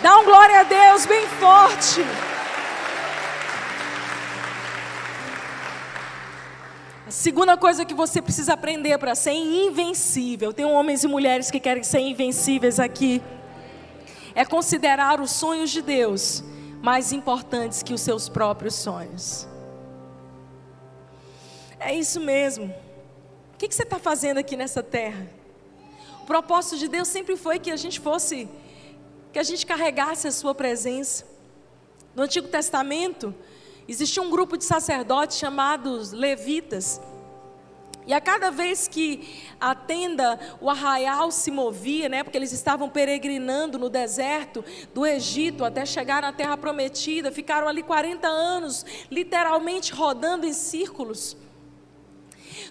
Dá 0.02 0.18
um 0.18 0.26
glória 0.26 0.60
a 0.60 0.64
Deus 0.64 1.06
bem 1.06 1.26
forte. 1.26 2.04
A 7.08 7.10
segunda 7.10 7.56
coisa 7.56 7.86
que 7.86 7.94
você 7.94 8.20
precisa 8.20 8.52
aprender 8.52 8.98
para 8.98 9.14
ser 9.14 9.32
invencível, 9.32 10.52
tem 10.52 10.66
homens 10.66 11.04
e 11.04 11.08
mulheres 11.08 11.50
que 11.50 11.58
querem 11.58 11.82
ser 11.82 12.00
invencíveis 12.00 12.78
aqui, 12.78 13.22
é 14.34 14.44
considerar 14.44 15.18
os 15.18 15.30
sonhos 15.30 15.70
de 15.70 15.80
Deus 15.80 16.44
mais 16.82 17.10
importantes 17.10 17.82
que 17.82 17.94
os 17.94 18.02
seus 18.02 18.28
próprios 18.28 18.74
sonhos. 18.74 19.48
É 21.80 21.94
isso 21.94 22.20
mesmo. 22.20 22.66
O 23.54 23.56
que, 23.56 23.74
você 23.74 23.84
está 23.84 23.98
fazendo 23.98 24.36
aqui 24.36 24.54
nessa 24.54 24.82
terra? 24.82 25.30
O 26.22 26.26
propósito 26.26 26.76
de 26.76 26.88
Deus 26.88 27.08
sempre 27.08 27.38
foi 27.38 27.58
que 27.58 27.70
a 27.70 27.76
gente 27.76 28.00
fosse, 28.00 28.46
que 29.32 29.38
a 29.38 29.42
gente 29.42 29.64
carregasse 29.64 30.28
a 30.28 30.30
Sua 30.30 30.54
presença. 30.54 31.24
No 32.14 32.24
Antigo 32.24 32.48
Testamento, 32.48 33.34
Existia 33.88 34.22
um 34.22 34.28
grupo 34.28 34.58
de 34.58 34.64
sacerdotes 34.64 35.38
chamados 35.38 36.12
levitas. 36.12 37.00
E 38.06 38.12
a 38.12 38.20
cada 38.20 38.50
vez 38.50 38.86
que 38.86 39.42
a 39.58 39.74
tenda, 39.74 40.38
o 40.60 40.68
arraial 40.68 41.30
se 41.30 41.50
movia, 41.50 42.06
né, 42.08 42.22
porque 42.22 42.36
eles 42.36 42.52
estavam 42.52 42.90
peregrinando 42.90 43.78
no 43.78 43.88
deserto 43.88 44.62
do 44.92 45.06
Egito 45.06 45.64
até 45.64 45.86
chegar 45.86 46.20
na 46.20 46.32
terra 46.32 46.56
prometida, 46.56 47.32
ficaram 47.32 47.66
ali 47.66 47.82
40 47.82 48.28
anos, 48.28 48.84
literalmente 49.10 49.92
rodando 49.92 50.46
em 50.46 50.52
círculos. 50.52 51.34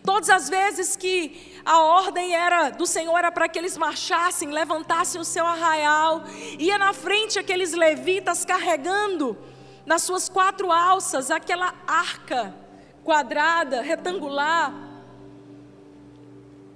Todas 0.03 0.29
as 0.29 0.49
vezes 0.49 0.95
que 0.95 1.61
a 1.65 1.81
ordem 1.81 2.35
era 2.35 2.69
do 2.69 2.85
Senhor 2.85 3.17
era 3.17 3.31
para 3.31 3.49
que 3.49 3.57
eles 3.57 3.75
marchassem, 3.75 4.49
levantassem 4.49 5.19
o 5.19 5.25
seu 5.25 5.45
arraial, 5.45 6.23
ia 6.59 6.77
na 6.77 6.93
frente 6.93 7.39
aqueles 7.39 7.73
levitas 7.73 8.45
carregando 8.45 9.37
nas 9.87 10.01
suas 10.03 10.27
quatro 10.27 10.69
alças, 10.69 11.31
aquela 11.31 11.73
arca 11.87 12.53
quadrada, 13.05 13.81
retangular. 13.81 14.73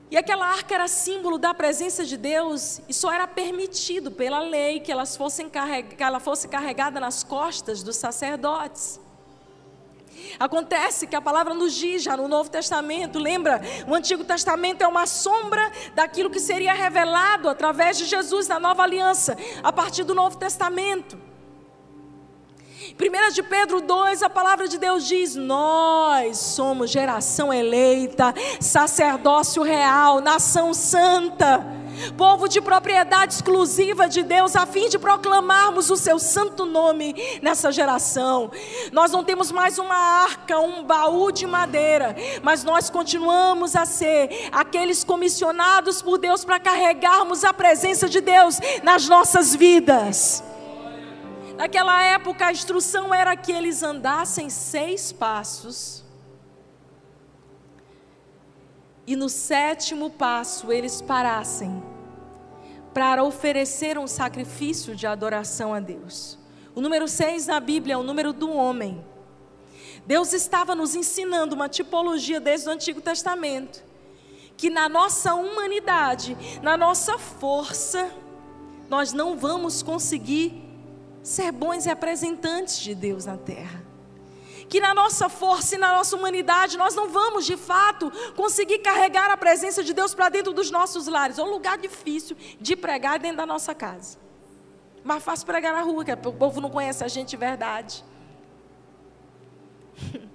E 0.10 0.16
aquela 0.16 0.46
arca 0.48 0.74
era 0.74 0.88
símbolo 0.88 1.38
da 1.38 1.54
presença 1.54 2.06
de 2.06 2.16
Deus 2.16 2.82
e 2.88 2.94
só 2.94 3.12
era 3.12 3.28
permitido 3.28 4.12
pela 4.12 4.40
lei 4.40 4.80
que, 4.80 4.92
elas 4.92 5.18
fossem 5.18 5.50
que 5.50 6.02
ela 6.02 6.22
fosse 6.22 6.48
carregada 6.48 7.02
nas 7.02 7.22
costas 7.22 7.84
dos 7.84 7.98
sacerdotes. 7.98 8.98
Acontece 10.40 11.06
que 11.06 11.16
a 11.16 11.22
palavra 11.22 11.54
nos 11.54 11.74
diz 11.74 12.04
já 12.04 12.16
no 12.16 12.30
Novo 12.30 12.50
Testamento, 12.50 13.20
lembra? 13.20 13.62
O 13.88 13.94
Antigo 13.94 14.24
Testamento 14.24 14.84
é 14.84 14.88
uma 14.88 15.06
sombra 15.06 15.70
daquilo 15.94 16.30
que 16.30 16.40
seria 16.40 16.74
revelado 16.74 17.50
através 17.50 17.98
de 17.98 18.06
Jesus 18.06 18.48
na 18.48 18.60
nova 18.60 18.84
aliança, 18.84 19.38
a 19.62 19.74
partir 19.74 20.06
do 20.06 20.16
Novo 20.16 20.38
Testamento. 20.38 21.31
1 23.02 23.34
de 23.34 23.42
Pedro 23.42 23.82
2, 23.82 24.22
a 24.22 24.30
palavra 24.30 24.68
de 24.68 24.78
Deus 24.78 25.08
diz: 25.08 25.36
Nós 25.36 26.38
somos 26.38 26.92
geração 26.92 27.52
eleita, 27.52 28.32
sacerdócio 28.60 29.64
real, 29.64 30.22
nação 30.22 30.72
santa, 30.72 31.66
povo 32.16 32.48
de 32.48 32.62
propriedade 32.62 33.34
exclusiva 33.34 34.08
de 34.08 34.22
Deus, 34.22 34.56
a 34.56 34.68
fim 34.68 34.88
de 34.88 35.00
proclamarmos 35.00 35.90
o 35.90 35.98
seu 35.98 36.20
santo 36.20 36.64
nome 36.64 37.16
nessa 37.42 37.72
geração. 37.72 38.52
Nós 38.92 39.12
não 39.12 39.24
temos 39.24 39.52
mais 39.52 39.80
uma 39.80 39.96
arca, 39.96 40.60
um 40.60 40.84
baú 40.84 41.32
de 41.32 41.48
madeira, 41.48 42.16
mas 42.44 42.64
nós 42.64 42.92
continuamos 42.92 43.76
a 43.76 43.84
ser 43.84 44.50
aqueles 44.52 45.04
comissionados 45.04 46.04
por 46.04 46.20
Deus 46.20 46.46
para 46.46 46.60
carregarmos 46.60 47.44
a 47.44 47.52
presença 47.52 48.08
de 48.08 48.22
Deus 48.22 48.60
nas 48.84 49.10
nossas 49.10 49.56
vidas. 49.56 50.51
Naquela 51.62 52.02
época 52.02 52.48
a 52.48 52.52
instrução 52.52 53.14
era 53.14 53.38
que 53.38 53.52
eles 53.52 53.84
andassem 53.84 54.50
seis 54.50 55.12
passos. 55.12 56.04
E 59.06 59.16
no 59.16 59.30
sétimo 59.30 60.10
passo 60.10 60.72
eles 60.72 61.04
parassem 61.04 61.84
para 62.96 63.24
oferecer 63.24 64.00
um 64.00 64.08
sacrifício 64.08 64.96
de 64.96 65.06
adoração 65.06 65.72
a 65.72 65.80
Deus. 65.80 66.36
O 66.74 66.82
número 66.82 67.08
seis 67.08 67.46
na 67.46 67.60
Bíblia 67.60 67.94
é 67.94 67.98
o 67.98 68.02
número 68.02 68.34
do 68.34 68.52
homem. 68.52 69.06
Deus 70.04 70.34
estava 70.34 70.74
nos 70.74 70.96
ensinando 70.96 71.54
uma 71.54 71.70
tipologia 71.70 72.40
desde 72.40 72.70
o 72.70 72.72
Antigo 72.72 73.02
Testamento, 73.02 73.84
que 74.58 74.72
na 74.72 74.90
nossa 74.90 75.36
humanidade, 75.36 76.36
na 76.64 76.76
nossa 76.76 77.20
força, 77.20 78.12
nós 78.90 79.14
não 79.14 79.38
vamos 79.38 79.84
conseguir 79.84 80.71
ser 81.24 81.52
bons 81.52 81.86
representantes 81.86 82.80
de 82.80 82.96
Deus 82.96 83.26
na 83.26 83.38
terra. 83.38 83.82
Que 84.68 84.80
na 84.80 84.94
nossa 84.94 85.28
força 85.28 85.76
e 85.76 85.78
na 85.78 85.94
nossa 85.94 86.16
humanidade 86.16 86.78
nós 86.78 86.96
não 86.96 87.10
vamos 87.10 87.46
de 87.46 87.58
fato 87.58 88.12
conseguir 88.36 88.80
carregar 88.80 89.30
a 89.30 89.38
presença 89.38 89.84
de 89.84 89.94
Deus 89.94 90.14
para 90.14 90.30
dentro 90.30 90.54
dos 90.54 90.72
nossos 90.72 91.08
lares. 91.08 91.38
É 91.38 91.44
um 91.44 91.52
lugar 91.52 91.78
difícil 91.78 92.38
de 92.60 92.76
pregar 92.76 93.20
dentro 93.20 93.38
da 93.38 93.46
nossa 93.46 93.76
casa. 93.76 94.18
Mas 95.04 95.24
fácil 95.24 95.46
pregar 95.46 95.74
na 95.74 95.82
rua, 95.82 96.06
que 96.06 96.12
o 96.14 96.34
povo 96.34 96.62
não 96.62 96.70
conhece 96.70 97.04
a 97.04 97.08
gente 97.08 97.30
de 97.30 97.38
verdade. 97.38 98.04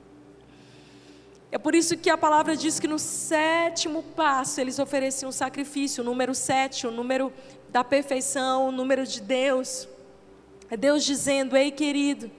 É 1.49 1.59
por 1.59 1.75
isso 1.75 1.97
que 1.97 2.11
a 2.11 2.19
palavra 2.19 2.57
diz 2.57 2.79
que 2.79 2.89
no 2.89 2.99
sétimo 2.99 4.03
passo 4.03 4.61
eles 4.61 4.79
ofereciam 4.79 5.29
um 5.29 5.33
sacrifício, 5.33 6.03
o 6.03 6.05
número 6.05 6.35
sete, 6.35 6.87
o 6.87 6.91
número 6.91 7.33
da 7.71 7.85
perfeição, 7.85 8.69
o 8.69 8.73
número 8.73 9.07
de 9.07 9.23
Deus. 9.23 9.89
É 10.71 10.77
Deus 10.77 11.05
dizendo: 11.05 11.57
Ei, 11.57 11.71
querido, 11.71 12.31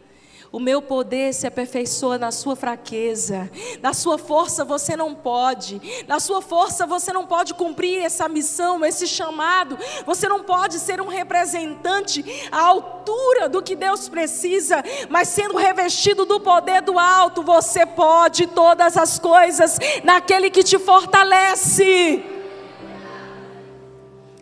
o 0.52 0.60
meu 0.60 0.82
poder 0.82 1.34
se 1.34 1.46
aperfeiçoa 1.46 2.18
na 2.18 2.32
sua 2.32 2.56
fraqueza. 2.56 3.50
Na 3.82 3.94
sua 3.94 4.18
força 4.18 4.63
você 4.63 4.96
não 4.96 5.13
pode. 5.13 5.82
Na 6.08 6.20
sua 6.20 6.42
força 6.42 6.86
você 6.86 7.12
não 7.12 7.26
pode 7.26 7.54
cumprir 7.54 8.04
essa 8.04 8.28
missão, 8.30 8.84
esse 8.86 9.08
chamado. 9.08 9.78
Você 10.06 10.28
não 10.28 10.44
pode 10.44 10.80
ser 10.80 11.02
um 11.02 11.08
representante 11.08 12.24
à 12.52 12.62
altura 12.62 13.50
do 13.50 13.62
que 13.62 13.76
Deus 13.76 14.08
precisa, 14.08 14.84
mas 15.10 15.28
sendo 15.30 15.58
revestido 15.58 16.26
do 16.26 16.40
poder 16.40 16.82
do 16.82 16.98
alto, 16.98 17.44
você 17.44 17.86
pode 17.86 18.48
todas 18.48 18.98
as 18.98 19.20
coisas 19.20 19.78
naquele 20.04 20.50
que 20.50 20.63
te 20.63 20.80
fortalece. 20.80 22.24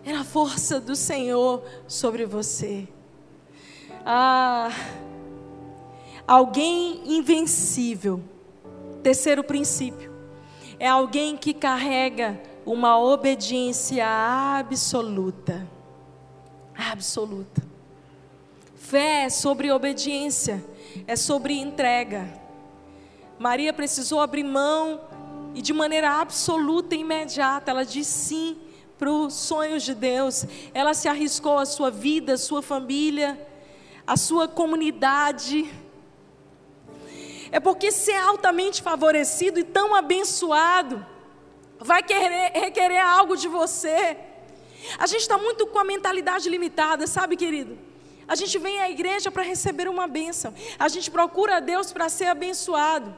É 0.06 0.14
a 0.14 0.24
força 0.24 0.80
do 0.80 0.96
Senhor 0.96 1.64
sobre 1.88 2.26
você. 2.26 2.88
Ah, 4.08 4.70
alguém 6.28 7.02
invencível. 7.06 8.22
Terceiro 9.02 9.44
princípio. 9.44 10.14
É 10.80 10.88
alguém 10.88 11.36
que 11.36 11.56
carrega 11.56 12.40
uma 12.64 13.00
obediência 13.00 14.06
absoluta. 14.08 15.68
Absoluta. 16.78 17.64
Fé 18.76 19.24
é 19.24 19.30
sobre 19.30 19.72
obediência, 19.72 20.64
é 21.08 21.16
sobre 21.16 21.56
entrega. 21.56 22.32
Maria 23.40 23.74
precisou 23.74 24.22
abrir 24.22 24.44
mão 24.44 25.02
e 25.56 25.64
de 25.64 25.74
maneira 25.74 26.22
absoluta 26.22 26.94
e 26.94 27.00
imediata, 27.00 27.72
ela 27.72 27.84
disse 27.84 28.12
sim 28.12 28.58
para 29.00 29.12
os 29.12 29.34
sonhos 29.34 29.82
de 29.82 29.96
Deus. 29.96 30.46
Ela 30.76 30.94
se 30.94 31.08
arriscou 31.08 31.58
a 31.58 31.66
sua 31.66 31.90
vida, 31.90 32.34
a 32.34 32.38
sua 32.38 32.62
família 32.62 33.36
a 34.06 34.18
sua 34.18 34.48
comunidade. 34.48 35.72
É 37.52 37.60
porque 37.60 37.92
ser 37.92 38.16
altamente 38.16 38.82
favorecido 38.82 39.60
e 39.60 39.64
tão 39.64 39.96
abençoado 39.96 41.06
vai 41.80 42.04
querer, 42.04 42.52
requerer 42.54 43.04
algo 43.04 43.36
de 43.36 43.48
você. 43.48 44.18
A 44.98 45.08
gente 45.08 45.22
está 45.22 45.38
muito 45.38 45.66
com 45.68 45.80
a 45.80 45.84
mentalidade 45.84 46.50
limitada, 46.50 47.08
sabe, 47.08 47.36
querido? 47.36 47.78
A 48.28 48.36
gente 48.36 48.58
vem 48.58 48.80
à 48.82 48.90
igreja 48.90 49.32
para 49.32 49.44
receber 49.44 49.88
uma 49.88 50.08
bênção. 50.08 50.54
A 50.80 50.88
gente 50.88 51.12
procura 51.12 51.58
a 51.58 51.60
Deus 51.60 51.92
para 51.92 52.10
ser 52.10 52.26
abençoado. 52.26 53.16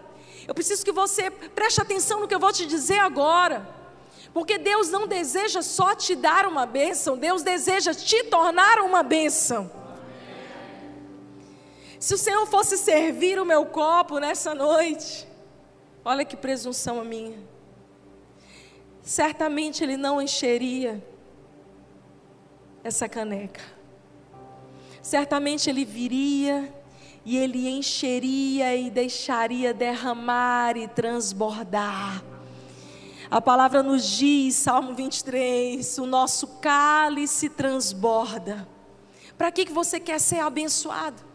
Eu 0.47 0.53
preciso 0.53 0.83
que 0.83 0.91
você 0.91 1.29
preste 1.31 1.81
atenção 1.81 2.19
no 2.19 2.27
que 2.27 2.35
eu 2.35 2.39
vou 2.39 2.51
te 2.51 2.65
dizer 2.65 2.99
agora. 2.99 3.67
Porque 4.33 4.57
Deus 4.57 4.89
não 4.89 5.07
deseja 5.07 5.61
só 5.61 5.95
te 5.95 6.15
dar 6.15 6.45
uma 6.45 6.65
bênção, 6.65 7.17
Deus 7.17 7.41
deseja 7.41 7.93
te 7.93 8.23
tornar 8.25 8.79
uma 8.79 9.01
bênção. 9.01 9.71
Se 11.99 12.13
o 12.13 12.17
Senhor 12.17 12.45
fosse 12.45 12.77
servir 12.77 13.39
o 13.39 13.45
meu 13.45 13.65
copo 13.65 14.19
nessa 14.19 14.53
noite, 14.53 15.27
Olha 16.09 16.23
que 16.23 16.37
presunção 16.37 17.01
a 17.01 17.03
minha. 17.03 17.37
Certamente 19.01 19.83
ele 19.83 19.97
não 19.97 20.21
encheria 20.21 21.05
essa 22.81 23.09
caneca. 23.09 23.59
Certamente 25.01 25.69
ele 25.69 25.83
viria 25.83 26.73
e 27.25 27.35
ele 27.35 27.67
encheria 27.67 28.73
e 28.73 28.89
deixaria 28.89 29.73
derramar 29.73 30.77
e 30.77 30.87
transbordar. 30.87 32.23
A 33.29 33.41
palavra 33.41 33.83
nos 33.83 34.07
diz, 34.07 34.55
Salmo 34.55 34.95
23, 34.95 35.97
o 35.97 36.05
nosso 36.05 36.47
cálice 36.61 37.49
transborda. 37.49 38.65
Para 39.37 39.51
que, 39.51 39.65
que 39.65 39.73
você 39.73 39.99
quer 39.99 40.21
ser 40.21 40.39
abençoado? 40.39 41.26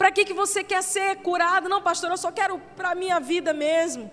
Para 0.00 0.10
que, 0.10 0.24
que 0.24 0.32
você 0.32 0.64
quer 0.64 0.82
ser 0.82 1.16
curado? 1.16 1.68
Não, 1.68 1.82
pastor, 1.82 2.10
eu 2.10 2.16
só 2.16 2.32
quero 2.32 2.58
para 2.74 2.92
a 2.92 2.94
minha 2.94 3.20
vida 3.20 3.52
mesmo. 3.52 4.10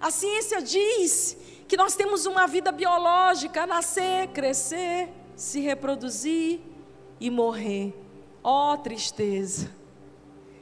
A 0.00 0.10
ciência 0.10 0.62
diz 0.62 1.36
que 1.68 1.76
nós 1.76 1.94
temos 1.94 2.24
uma 2.24 2.46
vida 2.46 2.72
biológica, 2.72 3.66
nascer, 3.66 4.28
crescer, 4.28 5.10
se 5.36 5.60
reproduzir 5.60 6.60
e 7.20 7.28
morrer. 7.28 7.92
Ó 8.42 8.72
oh, 8.72 8.78
tristeza. 8.78 9.70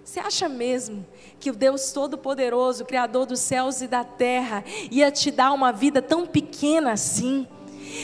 Você 0.02 0.18
acha 0.18 0.48
mesmo 0.48 1.06
que 1.38 1.48
o 1.48 1.54
Deus 1.54 1.92
Todo-Poderoso, 1.92 2.84
Criador 2.84 3.26
dos 3.26 3.38
céus 3.38 3.80
e 3.80 3.86
da 3.86 4.02
terra, 4.02 4.64
ia 4.90 5.08
te 5.12 5.30
dar 5.30 5.52
uma 5.52 5.70
vida 5.70 6.02
tão 6.02 6.26
pequena 6.26 6.90
assim? 6.90 7.46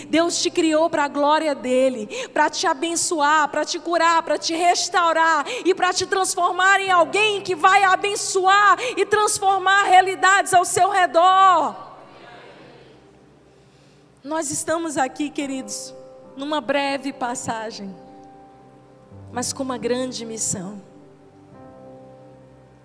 Deus 0.09 0.41
te 0.41 0.51
criou 0.51 0.89
para 0.89 1.05
a 1.05 1.09
glória 1.09 1.55
dele, 1.55 2.07
para 2.29 2.49
te 2.51 2.67
abençoar, 2.67 3.49
para 3.49 3.65
te 3.65 3.79
curar, 3.79 4.23
para 4.23 4.39
te 4.39 4.55
restaurar 4.55 5.47
e 5.65 5.75
para 5.75 5.93
te 5.93 6.07
transformar 6.07 6.81
em 6.81 6.91
alguém 6.91 7.41
que 7.41 7.55
vai 7.55 7.85
abençoar 7.85 8.79
e 8.97 9.05
transformar 9.07 9.85
realidades 9.85 10.55
ao 10.55 10.65
seu 10.65 10.91
redor. 10.91 11.93
Nós 14.23 14.51
estamos 14.51 14.97
aqui, 14.97 15.29
queridos, 15.31 15.93
numa 16.37 16.61
breve 16.61 17.13
passagem, 17.13 17.95
mas 19.33 19.53
com 19.53 19.63
uma 19.63 19.79
grande 19.79 20.25
missão. 20.25 20.81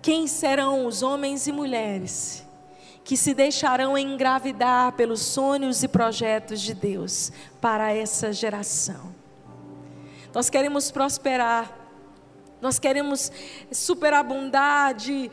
Quem 0.02 0.26
serão 0.26 0.86
os 0.86 1.02
homens 1.02 1.46
e 1.46 1.52
mulheres 1.52 2.47
que 3.08 3.16
se 3.16 3.32
deixarão 3.32 3.96
engravidar 3.96 4.92
pelos 4.92 5.22
sonhos 5.22 5.82
e 5.82 5.88
projetos 5.88 6.60
de 6.60 6.74
Deus 6.74 7.32
para 7.58 7.90
essa 7.90 8.34
geração? 8.34 9.14
Nós 10.34 10.50
queremos 10.50 10.90
prosperar, 10.90 11.72
nós 12.60 12.78
queremos 12.78 13.32
superabundar 13.72 14.92
de, 14.92 15.30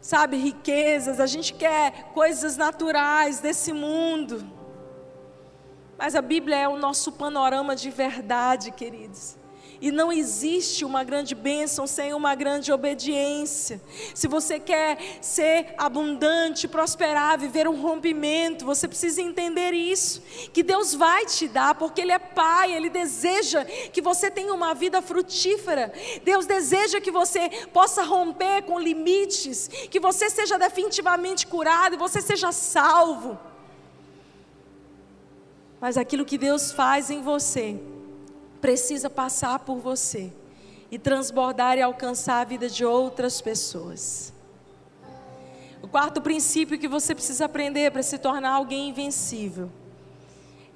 sabe, 0.00 0.38
riquezas, 0.38 1.20
a 1.20 1.26
gente 1.26 1.52
quer 1.52 2.04
coisas 2.14 2.56
naturais 2.56 3.40
desse 3.40 3.74
mundo. 3.74 4.50
Mas 5.98 6.14
a 6.14 6.22
Bíblia 6.22 6.56
é 6.56 6.66
o 6.66 6.78
nosso 6.78 7.12
panorama 7.12 7.76
de 7.76 7.90
verdade, 7.90 8.70
queridos. 8.70 9.36
E 9.80 9.92
não 9.92 10.12
existe 10.12 10.84
uma 10.84 11.04
grande 11.04 11.34
bênção 11.34 11.86
sem 11.86 12.12
uma 12.12 12.34
grande 12.34 12.72
obediência. 12.72 13.80
Se 14.14 14.26
você 14.26 14.58
quer 14.58 14.98
ser 15.20 15.74
abundante, 15.78 16.66
prosperar, 16.66 17.38
viver 17.38 17.68
um 17.68 17.80
rompimento, 17.80 18.64
você 18.64 18.88
precisa 18.88 19.22
entender 19.22 19.72
isso. 19.72 20.20
Que 20.52 20.62
Deus 20.62 20.94
vai 20.94 21.26
te 21.26 21.46
dar, 21.46 21.76
porque 21.76 22.00
Ele 22.00 22.12
é 22.12 22.18
Pai, 22.18 22.72
Ele 22.74 22.90
deseja 22.90 23.64
que 23.64 24.02
você 24.02 24.30
tenha 24.30 24.52
uma 24.52 24.74
vida 24.74 25.00
frutífera. 25.00 25.92
Deus 26.24 26.44
deseja 26.44 27.00
que 27.00 27.10
você 27.10 27.48
possa 27.72 28.02
romper 28.02 28.62
com 28.62 28.80
limites, 28.80 29.68
que 29.90 30.00
você 30.00 30.28
seja 30.28 30.58
definitivamente 30.58 31.46
curado 31.46 31.94
e 31.94 31.98
você 31.98 32.20
seja 32.20 32.50
salvo. 32.50 33.38
Mas 35.80 35.96
aquilo 35.96 36.24
que 36.24 36.36
Deus 36.36 36.72
faz 36.72 37.10
em 37.10 37.22
você, 37.22 37.80
precisa 38.60 39.08
passar 39.08 39.60
por 39.60 39.78
você 39.78 40.32
e 40.90 40.98
transbordar 40.98 41.78
e 41.78 41.82
alcançar 41.82 42.40
a 42.40 42.44
vida 42.44 42.68
de 42.68 42.84
outras 42.84 43.40
pessoas. 43.40 44.32
O 45.82 45.88
quarto 45.88 46.20
princípio 46.20 46.78
que 46.78 46.88
você 46.88 47.14
precisa 47.14 47.44
aprender 47.44 47.90
para 47.92 48.02
se 48.02 48.18
tornar 48.18 48.50
alguém 48.50 48.88
invencível 48.88 49.70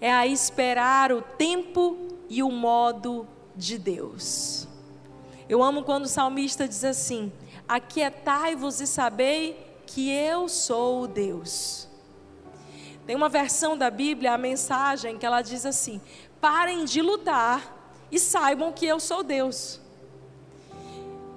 é 0.00 0.12
a 0.12 0.26
esperar 0.26 1.12
o 1.12 1.22
tempo 1.22 1.96
e 2.28 2.42
o 2.42 2.50
modo 2.50 3.26
de 3.56 3.78
Deus. 3.78 4.66
Eu 5.48 5.62
amo 5.62 5.82
quando 5.82 6.04
o 6.04 6.08
salmista 6.08 6.66
diz 6.66 6.84
assim: 6.84 7.32
Aquietai-vos 7.68 8.80
e 8.80 8.86
sabei 8.86 9.58
que 9.86 10.10
eu 10.10 10.48
sou 10.48 11.02
o 11.02 11.06
Deus. 11.06 11.88
Tem 13.06 13.16
uma 13.16 13.28
versão 13.28 13.76
da 13.76 13.90
Bíblia, 13.90 14.32
a 14.32 14.38
mensagem, 14.38 15.18
que 15.18 15.26
ela 15.26 15.42
diz 15.42 15.66
assim: 15.66 16.00
parem 16.42 16.84
de 16.84 17.00
lutar 17.00 17.72
e 18.10 18.18
saibam 18.18 18.72
que 18.72 18.84
eu 18.84 18.98
sou 18.98 19.22
Deus. 19.22 19.80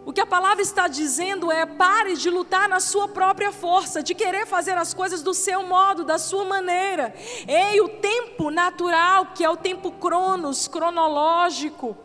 O 0.03 0.11
que 0.11 0.19
a 0.19 0.25
palavra 0.25 0.63
está 0.63 0.87
dizendo 0.87 1.51
é: 1.51 1.63
pare 1.63 2.15
de 2.15 2.27
lutar 2.27 2.67
na 2.67 2.79
sua 2.79 3.07
própria 3.07 3.51
força, 3.51 4.01
de 4.01 4.15
querer 4.15 4.47
fazer 4.47 4.75
as 4.75 4.95
coisas 4.95 5.21
do 5.21 5.33
seu 5.33 5.61
modo, 5.63 6.03
da 6.03 6.17
sua 6.17 6.43
maneira. 6.43 7.13
Ei, 7.47 7.79
o 7.81 7.89
tempo 7.89 8.49
natural, 8.49 9.27
que 9.35 9.43
é 9.43 9.49
o 9.49 9.55
tempo 9.55 9.91
cronos, 9.91 10.67
cronológico, 10.67 11.95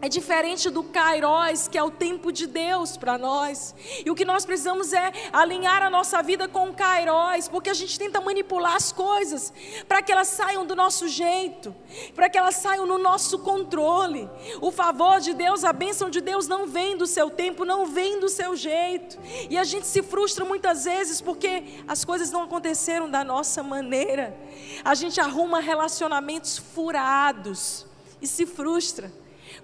é 0.00 0.08
diferente 0.08 0.70
do 0.70 0.84
Kairos, 0.84 1.66
que 1.66 1.76
é 1.76 1.82
o 1.82 1.90
tempo 1.90 2.30
de 2.30 2.46
Deus 2.46 2.96
para 2.96 3.18
nós. 3.18 3.74
E 4.04 4.10
o 4.10 4.14
que 4.14 4.24
nós 4.24 4.46
precisamos 4.46 4.92
é 4.92 5.12
alinhar 5.32 5.82
a 5.82 5.90
nossa 5.90 6.22
vida 6.22 6.46
com 6.46 6.68
o 6.70 6.74
Kairos, 6.74 7.48
porque 7.48 7.68
a 7.68 7.74
gente 7.74 7.98
tenta 7.98 8.20
manipular 8.20 8.76
as 8.76 8.92
coisas 8.92 9.52
para 9.88 10.00
que 10.00 10.12
elas 10.12 10.28
saiam 10.28 10.64
do 10.64 10.76
nosso 10.76 11.08
jeito, 11.08 11.74
para 12.14 12.30
que 12.30 12.38
elas 12.38 12.54
saiam 12.56 12.86
no 12.86 12.96
nosso 12.96 13.40
controle. 13.40 14.30
O 14.60 14.70
favor 14.70 15.20
de 15.20 15.34
Deus, 15.34 15.64
a 15.64 15.72
bênção 15.72 16.08
de 16.08 16.20
Deus 16.20 16.46
não 16.46 16.66
vem 16.66 16.96
do 16.96 17.06
seu 17.06 17.28
tempo, 17.28 17.64
não 17.64 17.86
vem 17.86 18.20
do 18.20 18.28
seu 18.28 18.54
jeito. 18.54 19.18
E 19.50 19.58
a 19.58 19.64
gente 19.64 19.86
se 19.86 20.02
frustra 20.02 20.44
muitas 20.44 20.84
vezes 20.84 21.20
porque 21.20 21.82
as 21.88 22.04
coisas 22.04 22.30
não 22.30 22.44
aconteceram 22.44 23.10
da 23.10 23.24
nossa 23.24 23.64
maneira. 23.64 24.36
A 24.84 24.94
gente 24.94 25.20
arruma 25.20 25.58
relacionamentos 25.58 26.56
furados 26.56 27.84
e 28.22 28.26
se 28.26 28.46
frustra 28.46 29.12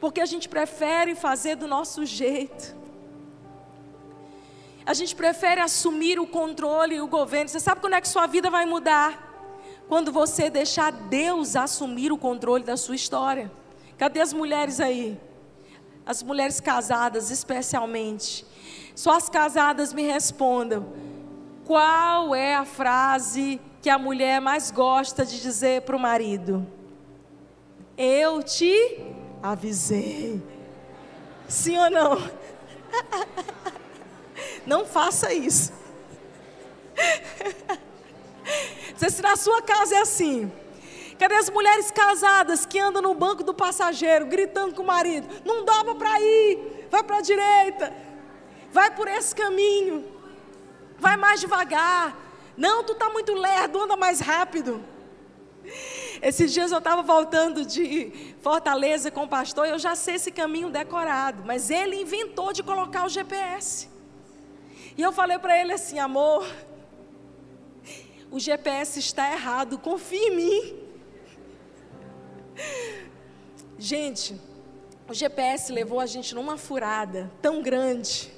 porque 0.00 0.20
a 0.20 0.26
gente 0.26 0.48
prefere 0.48 1.14
fazer 1.14 1.57
do 1.57 1.66
nosso 1.66 2.04
jeito. 2.04 2.76
A 4.87 4.92
gente 4.92 5.16
prefere 5.16 5.61
assumir 5.61 6.20
o 6.20 6.26
controle 6.26 6.96
e 6.96 7.00
o 7.00 7.07
governo. 7.07 7.48
Você 7.48 7.61
sabe 7.61 7.80
quando 7.80 7.94
é 7.94 8.00
que 8.00 8.09
sua 8.09 8.26
vida 8.26 8.50
vai 8.50 8.66
mudar? 8.66 9.33
Quando 9.88 10.12
você 10.12 10.50
deixar 10.50 10.92
Deus 10.92 11.57
assumir 11.57 12.12
o 12.12 12.18
controle 12.18 12.64
da 12.64 12.76
sua 12.76 12.94
história. 12.94 13.50
Cadê 13.96 14.20
as 14.20 14.33
mulheres 14.33 14.80
aí? 14.80 15.18
As 16.04 16.22
mulheres 16.22 16.61
casadas, 16.61 17.30
especialmente. 17.30 18.44
Só 18.94 19.16
as 19.16 19.28
casadas 19.28 19.94
me 19.94 20.02
respondam. 20.02 20.87
Qual 21.64 22.35
é 22.35 22.54
a 22.54 22.66
frase 22.66 23.59
que 23.80 23.88
a 23.88 23.98
mulher 23.98 24.40
mais 24.40 24.70
gosta 24.70 25.24
de 25.24 25.40
dizer 25.40 25.83
para 25.83 25.96
o 25.96 26.00
marido? 26.00 26.66
Eu 27.96 28.42
te 28.42 29.13
avisei. 29.44 30.42
Sim 31.46 31.76
ou 31.76 31.90
não? 31.90 32.30
Não 34.66 34.87
faça 34.87 35.35
isso. 35.35 35.70
Se 38.96 39.20
na 39.20 39.37
sua 39.37 39.61
casa 39.61 39.96
é 39.96 40.00
assim, 40.00 40.50
cadê 41.18 41.35
as 41.35 41.50
mulheres 41.50 41.90
casadas 41.90 42.64
que 42.64 42.78
andam 42.78 43.03
no 43.03 43.12
banco 43.12 43.45
do 43.45 43.53
passageiro, 43.53 44.24
gritando 44.24 44.74
com 44.74 44.82
o 44.82 44.86
marido: 44.86 45.28
não 45.45 45.64
dobra 45.64 45.95
para 45.95 46.18
ir, 46.20 46.86
vai 46.90 47.03
para 47.03 47.18
a 47.18 47.20
direita, 47.20 47.92
vai 48.72 48.95
por 48.95 49.09
esse 49.09 49.34
caminho, 49.34 50.11
vai 50.99 51.18
mais 51.18 51.40
devagar. 51.40 52.16
Não, 52.57 52.82
tu 52.82 52.92
está 52.92 53.11
muito 53.11 53.34
lerdo, 53.34 53.82
anda 53.82 53.97
mais 53.97 54.20
rápido. 54.20 54.82
Esses 56.25 56.55
dias 56.55 56.72
eu 56.72 56.79
estava 56.79 57.03
voltando 57.03 57.66
de 57.66 58.35
Fortaleza 58.41 59.11
com 59.11 59.25
o 59.25 59.29
pastor 59.29 59.66
e 59.66 59.70
eu 59.70 59.79
já 59.79 59.95
sei 59.95 60.14
esse 60.14 60.33
caminho 60.33 60.70
decorado, 60.70 61.43
mas 61.45 61.68
ele 61.68 62.01
inventou 62.01 62.51
de 62.51 62.62
colocar 62.62 63.05
o 63.05 63.11
GPS. 63.11 63.91
E 64.97 65.03
eu 65.03 65.12
falei 65.12 65.39
para 65.39 65.61
ele 65.61 65.75
assim, 65.75 65.99
amor, 65.99 66.51
o 68.31 68.41
GPS 68.41 68.99
está 68.99 69.31
errado, 69.31 69.79
confia 69.79 70.29
em 70.29 70.35
mim. 70.35 70.81
Gente, 73.79 74.41
o 75.07 75.12
GPS 75.12 75.70
levou 75.70 76.01
a 76.01 76.07
gente 76.07 76.35
numa 76.35 76.57
furada 76.57 77.31
tão 77.43 77.61
grande 77.61 78.33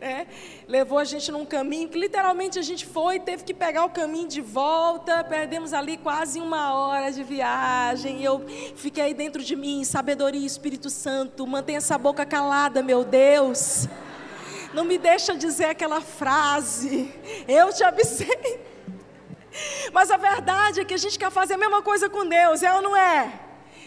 né? 0.00 0.26
Levou 0.66 0.98
a 0.98 1.04
gente 1.04 1.30
num 1.30 1.44
caminho 1.44 1.88
que 1.88 1.98
literalmente 1.98 2.58
a 2.58 2.62
gente 2.62 2.86
foi, 2.86 3.18
teve 3.18 3.44
que 3.44 3.54
pegar 3.54 3.84
o 3.84 3.90
caminho 3.90 4.28
de 4.28 4.40
volta, 4.40 5.22
perdemos 5.24 5.72
ali 5.72 5.96
quase 5.96 6.40
uma 6.40 6.74
hora 6.74 7.10
de 7.10 7.22
viagem. 7.22 8.22
Eu 8.22 8.44
fiquei 8.76 9.14
dentro 9.14 9.42
de 9.42 9.56
mim, 9.56 9.84
sabedoria, 9.84 10.46
Espírito 10.46 10.90
Santo, 10.90 11.46
mantenha 11.46 11.78
essa 11.78 11.98
boca 11.98 12.24
calada, 12.24 12.82
meu 12.82 13.04
Deus. 13.04 13.88
Não 14.72 14.84
me 14.84 14.96
deixa 14.96 15.34
dizer 15.34 15.66
aquela 15.66 16.00
frase. 16.00 17.12
Eu 17.46 17.72
te 17.72 17.84
avisei. 17.84 18.72
Mas 19.92 20.10
a 20.10 20.16
verdade 20.16 20.80
é 20.80 20.84
que 20.84 20.94
a 20.94 20.98
gente 20.98 21.18
quer 21.18 21.30
fazer 21.30 21.54
a 21.54 21.58
mesma 21.58 21.82
coisa 21.82 22.08
com 22.08 22.26
Deus, 22.26 22.62
é 22.62 22.72
ou 22.72 22.80
não 22.80 22.96
é? 22.96 23.40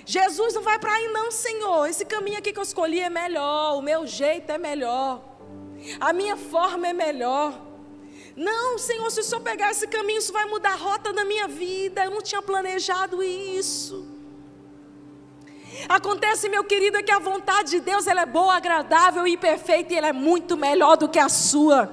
Jesus 0.05 0.53
não 0.53 0.61
vai 0.61 0.78
para 0.78 0.93
aí, 0.93 1.07
não, 1.07 1.32
Senhor. 1.32 1.88
Esse 1.88 2.05
caminho 2.05 2.38
aqui 2.38 2.53
que 2.53 2.59
eu 2.59 2.63
escolhi 2.63 2.99
é 2.99 3.09
melhor, 3.09 3.78
o 3.78 3.82
meu 3.82 4.05
jeito 4.05 4.51
é 4.51 4.57
melhor, 4.57 5.19
a 6.00 6.14
minha 6.14 6.38
forma 6.38 6.88
é 6.88 6.94
melhor. 6.94 7.62
Não, 8.36 8.78
Senhor, 8.78 9.10
se 9.12 9.22
o 9.22 9.24
Senhor 9.24 9.42
pegar 9.42 9.72
esse 9.72 9.88
caminho, 9.88 10.20
isso 10.20 10.34
vai 10.34 10.46
mudar 10.46 10.74
a 10.74 10.76
rota 10.76 11.14
da 11.14 11.24
minha 11.24 11.48
vida. 11.48 12.04
Eu 12.04 12.12
não 12.12 12.22
tinha 12.22 12.42
planejado 12.42 13.24
isso. 13.24 14.06
Acontece, 15.88 16.50
meu 16.50 16.64
querido, 16.64 16.98
é 16.98 17.04
que 17.04 17.12
a 17.12 17.20
vontade 17.20 17.72
de 17.72 17.80
Deus 17.80 18.08
ela 18.08 18.22
é 18.22 18.26
boa, 18.26 18.56
agradável 18.56 19.28
e 19.28 19.38
perfeita 19.38 19.94
e 19.94 19.98
ela 19.98 20.08
é 20.08 20.14
muito 20.14 20.58
melhor 20.58 20.98
do 20.98 21.10
que 21.10 21.20
a 21.20 21.30
sua. 21.30 21.90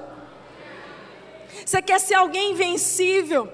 Você 1.64 1.80
quer 1.82 2.01
ser 2.01 2.14
alguém 2.14 2.53
invencível? 2.53 3.53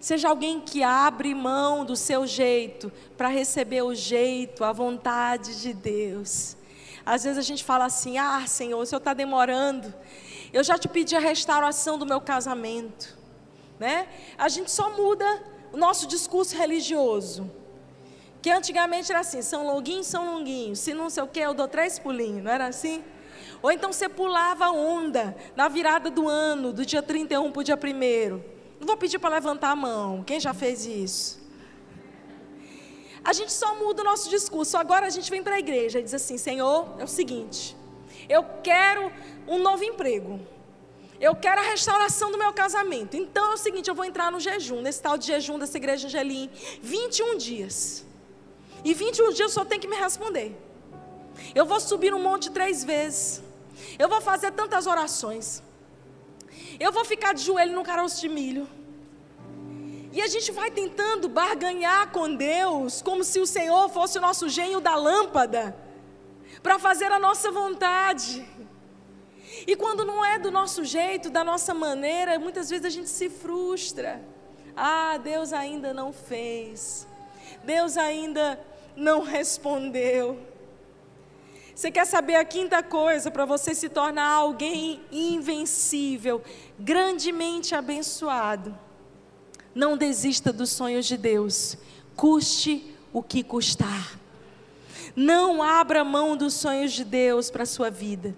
Seja 0.00 0.28
alguém 0.28 0.60
que 0.60 0.82
abre 0.82 1.34
mão 1.34 1.84
do 1.84 1.96
seu 1.96 2.26
jeito 2.26 2.92
para 3.16 3.28
receber 3.28 3.82
o 3.82 3.94
jeito, 3.94 4.62
a 4.62 4.72
vontade 4.72 5.60
de 5.60 5.72
Deus. 5.72 6.56
Às 7.04 7.24
vezes 7.24 7.38
a 7.38 7.42
gente 7.42 7.62
fala 7.62 7.84
assim: 7.84 8.18
Ah, 8.18 8.44
Senhor, 8.46 8.80
o 8.80 8.86
Senhor 8.86 8.98
está 8.98 9.12
demorando. 9.12 9.92
Eu 10.52 10.62
já 10.62 10.78
te 10.78 10.88
pedi 10.88 11.14
a 11.14 11.18
restauração 11.18 11.98
do 11.98 12.06
meu 12.06 12.20
casamento. 12.20 13.16
Né? 13.78 14.06
A 14.38 14.48
gente 14.48 14.70
só 14.70 14.90
muda 14.90 15.24
o 15.72 15.76
nosso 15.76 16.06
discurso 16.06 16.56
religioso. 16.56 17.50
Que 18.40 18.50
antigamente 18.50 19.10
era 19.10 19.20
assim: 19.20 19.42
São 19.42 19.66
Longuinho, 19.66 20.04
São 20.04 20.34
Longuinho. 20.34 20.74
Se 20.76 20.94
não 20.94 21.10
sei 21.10 21.22
o 21.22 21.26
que, 21.26 21.40
eu 21.40 21.54
dou 21.54 21.68
três 21.68 21.98
pulinhos. 21.98 22.42
Não 22.42 22.50
era 22.50 22.66
assim? 22.66 23.02
Ou 23.62 23.72
então 23.72 23.92
você 23.92 24.08
pulava 24.08 24.70
onda 24.70 25.36
na 25.56 25.68
virada 25.68 26.10
do 26.10 26.28
ano, 26.28 26.72
do 26.72 26.84
dia 26.84 27.02
31 27.02 27.50
para 27.50 27.60
o 27.60 27.64
dia 27.64 27.76
1. 27.76 28.54
Não 28.78 28.86
vou 28.86 28.96
pedir 28.96 29.18
para 29.18 29.34
levantar 29.34 29.70
a 29.70 29.76
mão. 29.76 30.22
Quem 30.22 30.38
já 30.38 30.52
fez 30.52 30.84
isso? 30.84 31.43
A 33.24 33.32
gente 33.32 33.52
só 33.52 33.74
muda 33.76 34.02
o 34.02 34.04
nosso 34.04 34.28
discurso. 34.28 34.76
Agora 34.76 35.06
a 35.06 35.10
gente 35.10 35.30
vem 35.30 35.42
para 35.42 35.54
a 35.54 35.58
igreja 35.58 35.98
e 35.98 36.02
diz 36.02 36.14
assim: 36.14 36.36
Senhor, 36.36 36.94
é 36.98 37.04
o 37.04 37.08
seguinte, 37.08 37.76
eu 38.28 38.44
quero 38.62 39.10
um 39.48 39.58
novo 39.58 39.82
emprego. 39.82 40.40
Eu 41.20 41.34
quero 41.34 41.60
a 41.60 41.64
restauração 41.64 42.30
do 42.30 42.36
meu 42.36 42.52
casamento. 42.52 43.16
Então 43.16 43.52
é 43.52 43.54
o 43.54 43.56
seguinte: 43.56 43.88
eu 43.88 43.94
vou 43.94 44.04
entrar 44.04 44.30
no 44.30 44.40
jejum, 44.40 44.82
nesse 44.82 45.00
tal 45.00 45.16
de 45.16 45.26
jejum 45.26 45.58
dessa 45.58 45.76
igreja 45.76 46.06
Angelim. 46.06 46.50
21 46.82 47.38
dias. 47.38 48.04
E 48.84 48.92
21 48.92 49.32
dias 49.32 49.52
só 49.52 49.64
tem 49.64 49.80
que 49.80 49.88
me 49.88 49.96
responder. 49.96 50.54
Eu 51.54 51.64
vou 51.64 51.80
subir 51.80 52.12
um 52.12 52.22
monte 52.22 52.50
três 52.50 52.84
vezes. 52.84 53.42
Eu 53.98 54.08
vou 54.08 54.20
fazer 54.20 54.50
tantas 54.52 54.86
orações. 54.86 55.62
Eu 56.78 56.92
vou 56.92 57.04
ficar 57.04 57.32
de 57.32 57.42
joelho 57.42 57.74
no 57.74 57.82
caroço 57.82 58.20
de 58.20 58.28
milho. 58.28 58.68
E 60.14 60.22
a 60.22 60.28
gente 60.28 60.52
vai 60.52 60.70
tentando 60.70 61.28
barganhar 61.28 62.12
com 62.12 62.32
Deus, 62.32 63.02
como 63.02 63.24
se 63.24 63.40
o 63.40 63.46
Senhor 63.46 63.88
fosse 63.88 64.16
o 64.16 64.20
nosso 64.20 64.48
gênio 64.48 64.80
da 64.80 64.94
lâmpada, 64.94 65.76
para 66.62 66.78
fazer 66.78 67.10
a 67.10 67.18
nossa 67.18 67.50
vontade. 67.50 68.46
E 69.66 69.74
quando 69.74 70.04
não 70.04 70.24
é 70.24 70.38
do 70.38 70.52
nosso 70.52 70.84
jeito, 70.84 71.28
da 71.30 71.42
nossa 71.42 71.74
maneira, 71.74 72.38
muitas 72.38 72.70
vezes 72.70 72.86
a 72.86 72.90
gente 72.90 73.08
se 73.08 73.28
frustra. 73.28 74.22
Ah, 74.76 75.18
Deus 75.18 75.52
ainda 75.52 75.92
não 75.92 76.12
fez. 76.12 77.08
Deus 77.64 77.96
ainda 77.96 78.60
não 78.94 79.20
respondeu. 79.20 80.38
Você 81.74 81.90
quer 81.90 82.04
saber 82.06 82.36
a 82.36 82.44
quinta 82.44 82.84
coisa 82.84 83.32
para 83.32 83.44
você 83.44 83.74
se 83.74 83.88
tornar 83.88 84.30
alguém 84.30 85.02
invencível, 85.10 86.40
grandemente 86.78 87.74
abençoado? 87.74 88.83
Não 89.74 89.96
desista 89.96 90.52
dos 90.52 90.70
sonhos 90.70 91.06
de 91.06 91.16
Deus, 91.16 91.76
custe 92.14 92.94
o 93.12 93.22
que 93.22 93.42
custar. 93.42 94.18
Não 95.16 95.62
abra 95.62 96.04
mão 96.04 96.36
dos 96.36 96.54
sonhos 96.54 96.92
de 96.92 97.04
Deus 97.04 97.50
para 97.50 97.64
a 97.64 97.66
sua 97.66 97.90
vida. 97.90 98.34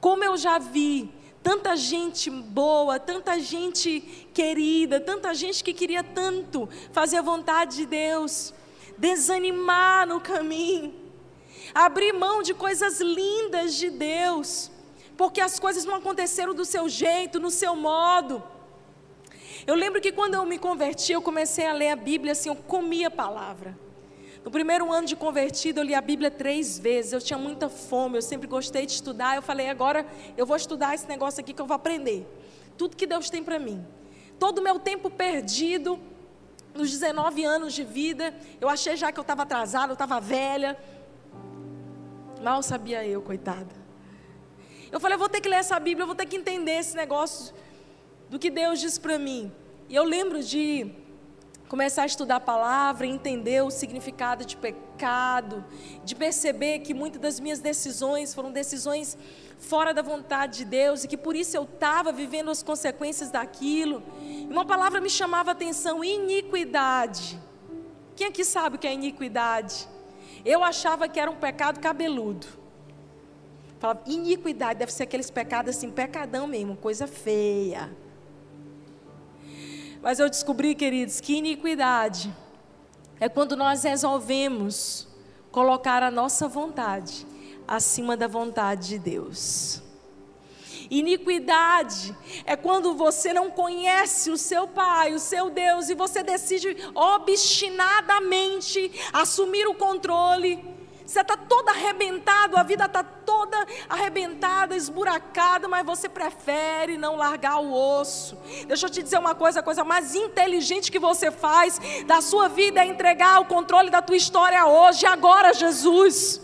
Como 0.00 0.24
eu 0.24 0.36
já 0.36 0.58
vi, 0.58 1.12
tanta 1.42 1.76
gente 1.76 2.30
boa, 2.30 2.98
tanta 2.98 3.38
gente 3.38 4.28
querida, 4.34 4.98
tanta 5.00 5.34
gente 5.34 5.62
que 5.62 5.72
queria 5.72 6.02
tanto 6.02 6.68
fazer 6.92 7.18
a 7.18 7.22
vontade 7.22 7.76
de 7.76 7.86
Deus, 7.86 8.52
desanimar 8.98 10.06
no 10.06 10.20
caminho 10.20 11.02
abrir 11.74 12.12
mão 12.12 12.42
de 12.42 12.54
coisas 12.54 13.00
lindas 13.00 13.74
de 13.74 13.90
Deus, 13.90 14.70
porque 15.16 15.40
as 15.40 15.58
coisas 15.58 15.84
não 15.84 15.96
aconteceram 15.96 16.54
do 16.54 16.64
seu 16.64 16.88
jeito, 16.88 17.40
no 17.40 17.50
seu 17.50 17.74
modo. 17.76 18.42
Eu 19.66 19.74
lembro 19.74 20.00
que 20.00 20.10
quando 20.10 20.34
eu 20.34 20.44
me 20.44 20.58
converti, 20.58 21.12
eu 21.12 21.22
comecei 21.22 21.66
a 21.66 21.72
ler 21.72 21.90
a 21.90 21.96
Bíblia 21.96 22.32
assim, 22.32 22.48
eu 22.48 22.56
comia 22.56 23.08
a 23.08 23.10
palavra. 23.10 23.78
No 24.44 24.50
primeiro 24.50 24.92
ano 24.92 25.06
de 25.06 25.14
convertido, 25.14 25.78
eu 25.80 25.84
li 25.84 25.94
a 25.94 26.00
Bíblia 26.00 26.30
três 26.30 26.78
vezes. 26.78 27.12
Eu 27.12 27.20
tinha 27.20 27.38
muita 27.38 27.68
fome, 27.68 28.18
eu 28.18 28.22
sempre 28.22 28.48
gostei 28.48 28.84
de 28.84 28.92
estudar. 28.92 29.36
Eu 29.36 29.42
falei, 29.42 29.68
agora 29.68 30.04
eu 30.36 30.44
vou 30.44 30.56
estudar 30.56 30.94
esse 30.94 31.08
negócio 31.08 31.40
aqui 31.40 31.52
que 31.52 31.62
eu 31.62 31.66
vou 31.66 31.76
aprender. 31.76 32.26
Tudo 32.76 32.96
que 32.96 33.06
Deus 33.06 33.30
tem 33.30 33.44
para 33.44 33.58
mim. 33.58 33.86
Todo 34.40 34.58
o 34.58 34.62
meu 34.62 34.80
tempo 34.80 35.08
perdido, 35.08 35.98
nos 36.74 36.90
19 36.90 37.44
anos 37.44 37.72
de 37.72 37.84
vida, 37.84 38.34
eu 38.60 38.68
achei 38.68 38.96
já 38.96 39.12
que 39.12 39.18
eu 39.20 39.22
estava 39.22 39.42
atrasada, 39.42 39.92
eu 39.92 39.94
estava 39.94 40.20
velha. 40.20 40.76
Mal 42.42 42.64
sabia 42.64 43.06
eu, 43.06 43.22
coitada. 43.22 43.80
Eu 44.90 44.98
falei, 44.98 45.14
eu 45.14 45.20
vou 45.20 45.28
ter 45.28 45.40
que 45.40 45.48
ler 45.48 45.56
essa 45.56 45.78
Bíblia, 45.78 46.02
eu 46.02 46.06
vou 46.08 46.16
ter 46.16 46.26
que 46.26 46.36
entender 46.36 46.72
esse 46.72 46.96
negócio 46.96 47.54
do 48.32 48.38
que 48.38 48.50
Deus 48.50 48.80
diz 48.80 48.96
para 48.96 49.18
mim. 49.18 49.52
E 49.90 49.94
eu 49.94 50.04
lembro 50.04 50.42
de 50.42 50.90
começar 51.68 52.04
a 52.04 52.06
estudar 52.06 52.36
a 52.36 52.40
palavra, 52.40 53.06
entender 53.06 53.62
o 53.62 53.70
significado 53.70 54.42
de 54.46 54.56
pecado, 54.56 55.62
de 56.02 56.14
perceber 56.14 56.78
que 56.78 56.94
muitas 56.94 57.20
das 57.20 57.38
minhas 57.38 57.60
decisões 57.60 58.32
foram 58.32 58.50
decisões 58.50 59.18
fora 59.58 59.92
da 59.92 60.00
vontade 60.00 60.60
de 60.60 60.64
Deus 60.64 61.04
e 61.04 61.08
que 61.08 61.16
por 61.18 61.36
isso 61.36 61.58
eu 61.58 61.64
estava 61.64 62.10
vivendo 62.10 62.50
as 62.50 62.62
consequências 62.62 63.30
daquilo. 63.30 64.02
E 64.22 64.48
uma 64.50 64.64
palavra 64.64 64.98
me 64.98 65.10
chamava 65.10 65.50
a 65.50 65.52
atenção: 65.52 66.02
iniquidade. 66.02 67.38
Quem 68.16 68.28
aqui 68.28 68.46
sabe 68.46 68.76
o 68.76 68.78
que 68.78 68.86
é 68.86 68.94
iniquidade? 68.94 69.86
Eu 70.42 70.64
achava 70.64 71.06
que 71.06 71.20
era 71.20 71.30
um 71.30 71.36
pecado 71.36 71.80
cabeludo. 71.80 72.46
Falava, 73.78 74.00
iniquidade 74.06 74.78
deve 74.78 74.90
ser 74.90 75.02
aqueles 75.02 75.30
pecados 75.30 75.76
assim, 75.76 75.90
pecadão 75.90 76.46
mesmo, 76.46 76.78
coisa 76.78 77.06
feia. 77.06 77.90
Mas 80.02 80.18
eu 80.18 80.28
descobri, 80.28 80.74
queridos, 80.74 81.20
que 81.20 81.34
iniquidade 81.34 82.34
é 83.20 83.28
quando 83.28 83.54
nós 83.54 83.84
resolvemos 83.84 85.06
colocar 85.52 86.02
a 86.02 86.10
nossa 86.10 86.48
vontade 86.48 87.24
acima 87.68 88.16
da 88.16 88.26
vontade 88.26 88.88
de 88.88 88.98
Deus. 88.98 89.80
Iniquidade 90.90 92.16
é 92.44 92.56
quando 92.56 92.96
você 92.96 93.32
não 93.32 93.48
conhece 93.48 94.28
o 94.28 94.36
seu 94.36 94.66
Pai, 94.66 95.14
o 95.14 95.20
seu 95.20 95.48
Deus, 95.48 95.88
e 95.88 95.94
você 95.94 96.24
decide 96.24 96.76
obstinadamente 96.96 98.90
assumir 99.12 99.68
o 99.68 99.74
controle. 99.74 100.81
Você 101.12 101.20
está 101.20 101.36
todo 101.36 101.68
arrebentado, 101.68 102.56
a 102.56 102.62
vida 102.62 102.86
está 102.86 103.04
toda 103.04 103.66
arrebentada, 103.86 104.74
esburacada, 104.74 105.68
mas 105.68 105.84
você 105.84 106.08
prefere 106.08 106.96
não 106.96 107.16
largar 107.16 107.58
o 107.58 107.70
osso. 107.70 108.34
Deixa 108.66 108.86
eu 108.86 108.90
te 108.90 109.02
dizer 109.02 109.18
uma 109.18 109.34
coisa: 109.34 109.60
a 109.60 109.62
coisa 109.62 109.84
mais 109.84 110.14
inteligente 110.14 110.90
que 110.90 110.98
você 110.98 111.30
faz 111.30 111.78
da 112.06 112.22
sua 112.22 112.48
vida 112.48 112.80
é 112.80 112.86
entregar 112.86 113.42
o 113.42 113.44
controle 113.44 113.90
da 113.90 114.00
tua 114.00 114.16
história 114.16 114.64
hoje, 114.64 115.04
agora, 115.04 115.52
Jesus. 115.52 116.40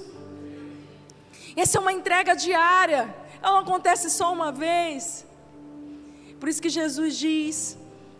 Essa 1.56 1.78
é 1.78 1.80
uma 1.80 1.94
entrega 1.94 2.36
diária. 2.36 3.16
Ela 3.40 3.52
não 3.52 3.60
acontece 3.60 4.10
só 4.10 4.30
uma 4.30 4.52
vez. 4.52 5.26
Por 6.38 6.46
isso 6.46 6.60
que 6.60 6.68
Jesus 6.68 7.16
diz: 7.16 7.78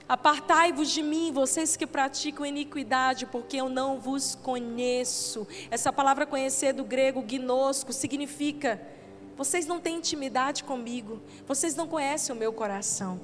Apartai-vos 0.08 0.90
de 0.90 1.02
mim, 1.02 1.30
vocês 1.30 1.76
que 1.76 1.86
praticam 1.86 2.46
iniquidade, 2.46 3.26
porque 3.26 3.58
eu 3.58 3.68
não 3.68 4.00
vos 4.00 4.34
conheço. 4.34 5.46
Essa 5.70 5.92
palavra 5.92 6.24
conhecer 6.24 6.72
do 6.72 6.82
grego 6.82 7.20
gnosco 7.20 7.92
significa: 7.92 8.80
vocês 9.36 9.66
não 9.66 9.78
têm 9.78 9.96
intimidade 9.96 10.64
comigo, 10.64 11.20
vocês 11.46 11.74
não 11.76 11.86
conhecem 11.86 12.34
o 12.34 12.38
meu 12.38 12.52
coração. 12.52 13.20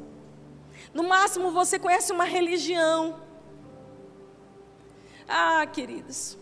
No 0.92 1.04
máximo 1.04 1.50
você 1.50 1.78
conhece 1.78 2.12
uma 2.12 2.24
religião. 2.24 3.20
Ah, 5.26 5.66
queridos, 5.66 6.36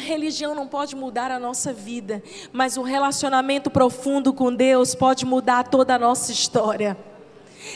Religião 0.00 0.54
não 0.54 0.66
pode 0.66 0.96
mudar 0.96 1.30
a 1.30 1.38
nossa 1.38 1.72
vida, 1.72 2.22
mas 2.52 2.76
um 2.76 2.82
relacionamento 2.82 3.70
profundo 3.70 4.32
com 4.32 4.54
Deus 4.54 4.94
pode 4.94 5.26
mudar 5.26 5.68
toda 5.68 5.94
a 5.94 5.98
nossa 5.98 6.32
história. 6.32 6.96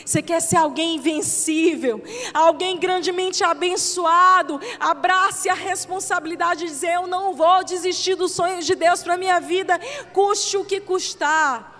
Você 0.05 0.21
quer 0.21 0.41
ser 0.41 0.57
alguém 0.57 0.95
invencível, 0.95 2.03
alguém 2.33 2.79
grandemente 2.79 3.43
abençoado? 3.43 4.59
Abrace 4.79 5.47
a 5.47 5.53
responsabilidade 5.53 6.61
de 6.61 6.67
dizer: 6.67 6.93
Eu 6.93 7.07
não 7.07 7.33
vou 7.33 7.63
desistir 7.63 8.15
dos 8.15 8.31
sonhos 8.31 8.65
de 8.65 8.75
Deus 8.75 9.03
para 9.03 9.13
a 9.13 9.17
minha 9.17 9.39
vida, 9.39 9.79
custe 10.11 10.57
o 10.57 10.65
que 10.65 10.79
custar. 10.79 11.73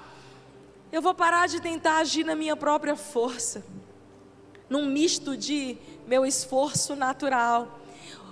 Eu 0.92 1.02
vou 1.02 1.14
parar 1.14 1.48
de 1.48 1.60
tentar 1.60 1.98
agir 1.98 2.24
na 2.24 2.36
minha 2.36 2.56
própria 2.56 2.96
força, 2.96 3.66
num 4.70 4.86
misto 4.86 5.36
de 5.36 5.78
meu 6.08 6.26
esforço 6.26 6.96
natural. 6.96 7.80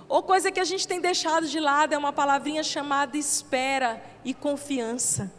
Ou 0.08 0.22
coisa 0.22 0.52
que 0.52 0.60
a 0.60 0.64
gente 0.64 0.86
tem 0.86 1.00
deixado 1.00 1.46
de 1.46 1.58
lado 1.58 1.92
é 1.92 1.98
uma 1.98 2.12
palavrinha 2.12 2.62
chamada 2.62 3.16
espera 3.18 4.02
e 4.24 4.32
confiança. 4.32 5.32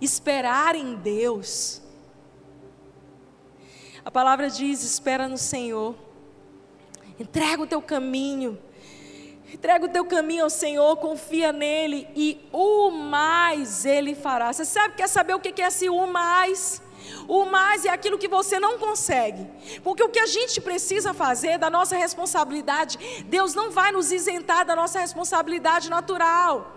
Esperar 0.00 0.74
em 0.74 0.94
Deus. 0.94 1.83
A 4.04 4.10
palavra 4.10 4.50
diz: 4.50 4.82
espera 4.82 5.26
no 5.26 5.38
Senhor. 5.38 5.94
Entrega 7.18 7.62
o 7.62 7.66
teu 7.66 7.80
caminho. 7.80 8.58
Entrega 9.52 9.86
o 9.86 9.88
teu 9.88 10.04
caminho 10.04 10.44
ao 10.44 10.50
Senhor, 10.50 10.96
confia 10.96 11.52
nele 11.52 12.08
e 12.16 12.44
o 12.52 12.90
mais 12.90 13.84
ele 13.84 14.12
fará. 14.14 14.52
Você 14.52 14.64
sabe, 14.64 14.96
quer 14.96 15.08
saber 15.08 15.34
o 15.34 15.38
que 15.38 15.62
é 15.62 15.66
esse 15.68 15.88
o 15.88 16.06
mais? 16.08 16.82
O 17.28 17.44
mais 17.44 17.84
é 17.84 17.90
aquilo 17.90 18.18
que 18.18 18.26
você 18.26 18.58
não 18.58 18.78
consegue. 18.78 19.46
Porque 19.84 20.02
o 20.02 20.08
que 20.08 20.18
a 20.18 20.26
gente 20.26 20.60
precisa 20.60 21.14
fazer 21.14 21.56
da 21.56 21.70
nossa 21.70 21.96
responsabilidade, 21.96 22.98
Deus 23.26 23.54
não 23.54 23.70
vai 23.70 23.92
nos 23.92 24.10
isentar 24.10 24.66
da 24.66 24.74
nossa 24.74 24.98
responsabilidade 24.98 25.88
natural. 25.88 26.72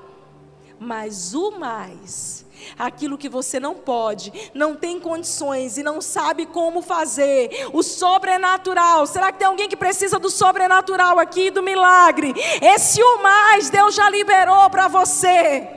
Mas 0.80 1.34
o 1.34 1.52
mais 1.52 2.46
aquilo 2.78 3.18
que 3.18 3.30
você 3.30 3.60
não 3.60 3.76
pode, 3.76 4.52
não 4.54 4.76
tem 4.76 5.00
condições 5.00 5.78
e 5.78 5.84
não 5.84 6.02
sabe 6.02 6.46
como 6.46 6.82
fazer, 6.82 7.70
o 7.74 7.84
sobrenatural. 7.84 9.06
Será 9.06 9.32
que 9.32 9.40
tem 9.40 9.48
alguém 9.48 9.70
que 9.70 9.78
precisa 9.78 10.18
do 10.18 10.30
sobrenatural 10.30 11.20
aqui, 11.20 11.52
do 11.52 11.62
milagre? 11.62 12.34
Esse 12.62 13.02
o 13.02 13.22
mais 13.22 13.70
Deus 13.70 13.96
já 13.96 14.10
liberou 14.10 14.70
para 14.70 14.88
você. 14.88 15.68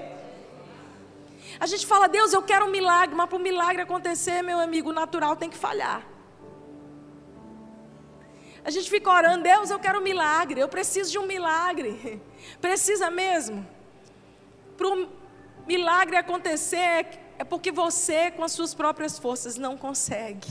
A 1.59 1.67
gente 1.67 1.87
fala, 1.87 2.09
Deus, 2.09 2.33
eu 2.33 2.43
quero 2.43 2.65
um 2.65 2.71
milagre, 2.71 3.15
mas 3.15 3.29
para 3.29 3.37
o 3.37 3.41
milagre 3.41 3.83
acontecer, 3.83 4.43
meu 4.43 4.59
amigo, 4.59 4.91
o 4.91 4.93
natural 4.95 5.37
tem 5.37 5.51
que 5.51 5.59
falhar. 5.59 6.07
A 8.65 8.71
gente 8.71 8.91
fica 8.91 9.11
orando, 9.11 9.43
Deus, 9.43 9.71
eu 9.71 9.79
quero 9.79 10.01
um 10.01 10.03
milagre, 10.03 10.61
eu 10.61 10.69
preciso 10.69 11.11
de 11.11 11.19
um 11.19 11.27
milagre. 11.27 12.21
Precisa 12.61 13.11
mesmo? 13.11 13.67
Para 14.77 14.89
milagre 15.71 16.17
acontecer 16.17 17.07
é 17.39 17.45
porque 17.45 17.71
você, 17.71 18.29
com 18.33 18.43
as 18.43 18.51
suas 18.51 18.75
próprias 18.75 19.17
forças, 19.17 19.57
não 19.57 19.77
consegue. 19.77 20.49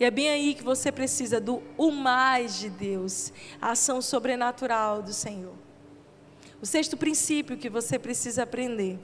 E 0.00 0.04
é 0.06 0.10
bem 0.10 0.30
aí 0.30 0.54
que 0.54 0.62
você 0.62 0.90
precisa 0.90 1.38
do 1.38 1.62
o 1.76 1.90
mais 1.90 2.58
de 2.58 2.70
Deus, 2.70 3.30
a 3.60 3.72
ação 3.72 4.00
sobrenatural 4.00 5.02
do 5.02 5.12
Senhor. 5.12 5.54
O 6.62 6.64
sexto 6.66 6.96
princípio 6.96 7.58
que 7.58 7.68
você 7.68 7.98
precisa 7.98 8.44
aprender 8.44 8.98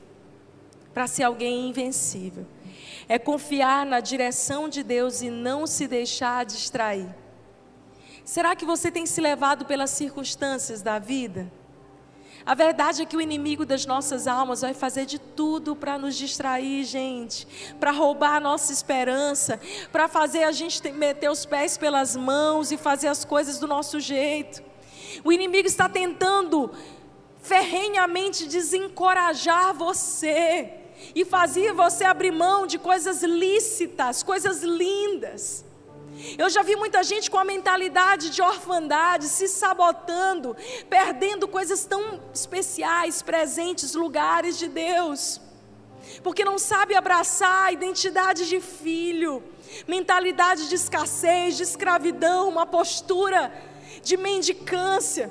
para 0.94 1.06
ser 1.06 1.24
alguém 1.24 1.68
invencível 1.68 2.46
é 3.06 3.18
confiar 3.18 3.84
na 3.84 4.00
direção 4.00 4.66
de 4.66 4.82
Deus 4.82 5.20
e 5.20 5.28
não 5.28 5.66
se 5.66 5.86
deixar 5.86 6.46
distrair. 6.46 7.14
Será 8.24 8.56
que 8.56 8.64
você 8.64 8.90
tem 8.90 9.04
se 9.04 9.20
levado 9.20 9.66
pelas 9.66 9.90
circunstâncias 9.90 10.80
da 10.80 10.98
vida? 10.98 11.52
A 12.44 12.54
verdade 12.54 13.02
é 13.02 13.06
que 13.06 13.16
o 13.16 13.20
inimigo 13.20 13.64
das 13.64 13.86
nossas 13.86 14.26
almas 14.26 14.62
vai 14.62 14.74
fazer 14.74 15.06
de 15.06 15.18
tudo 15.18 15.76
para 15.76 15.96
nos 15.96 16.16
distrair, 16.16 16.84
gente, 16.84 17.46
para 17.78 17.92
roubar 17.92 18.36
a 18.36 18.40
nossa 18.40 18.72
esperança, 18.72 19.60
para 19.92 20.08
fazer 20.08 20.42
a 20.42 20.52
gente 20.52 20.90
meter 20.90 21.30
os 21.30 21.46
pés 21.46 21.78
pelas 21.78 22.16
mãos 22.16 22.72
e 22.72 22.76
fazer 22.76 23.08
as 23.08 23.24
coisas 23.24 23.58
do 23.58 23.68
nosso 23.68 24.00
jeito. 24.00 24.62
O 25.22 25.32
inimigo 25.32 25.68
está 25.68 25.88
tentando 25.88 26.70
ferrenhamente 27.42 28.46
desencorajar 28.46 29.72
você 29.74 30.72
e 31.14 31.24
fazer 31.24 31.72
você 31.72 32.04
abrir 32.04 32.32
mão 32.32 32.66
de 32.66 32.78
coisas 32.78 33.22
lícitas, 33.22 34.22
coisas 34.22 34.62
lindas. 34.62 35.64
Eu 36.38 36.48
já 36.48 36.62
vi 36.62 36.76
muita 36.76 37.02
gente 37.02 37.30
com 37.30 37.38
a 37.38 37.44
mentalidade 37.44 38.30
de 38.30 38.40
orfandade, 38.42 39.26
se 39.26 39.48
sabotando, 39.48 40.56
perdendo 40.88 41.48
coisas 41.48 41.84
tão 41.84 42.20
especiais, 42.32 43.22
presentes, 43.22 43.94
lugares 43.94 44.58
de 44.58 44.68
Deus, 44.68 45.40
porque 46.22 46.44
não 46.44 46.58
sabe 46.58 46.94
abraçar 46.94 47.66
a 47.66 47.72
identidade 47.72 48.48
de 48.48 48.60
filho, 48.60 49.42
mentalidade 49.86 50.68
de 50.68 50.74
escassez, 50.74 51.56
de 51.56 51.62
escravidão, 51.62 52.48
uma 52.48 52.66
postura 52.66 53.52
de 54.02 54.16
mendicância 54.16 55.30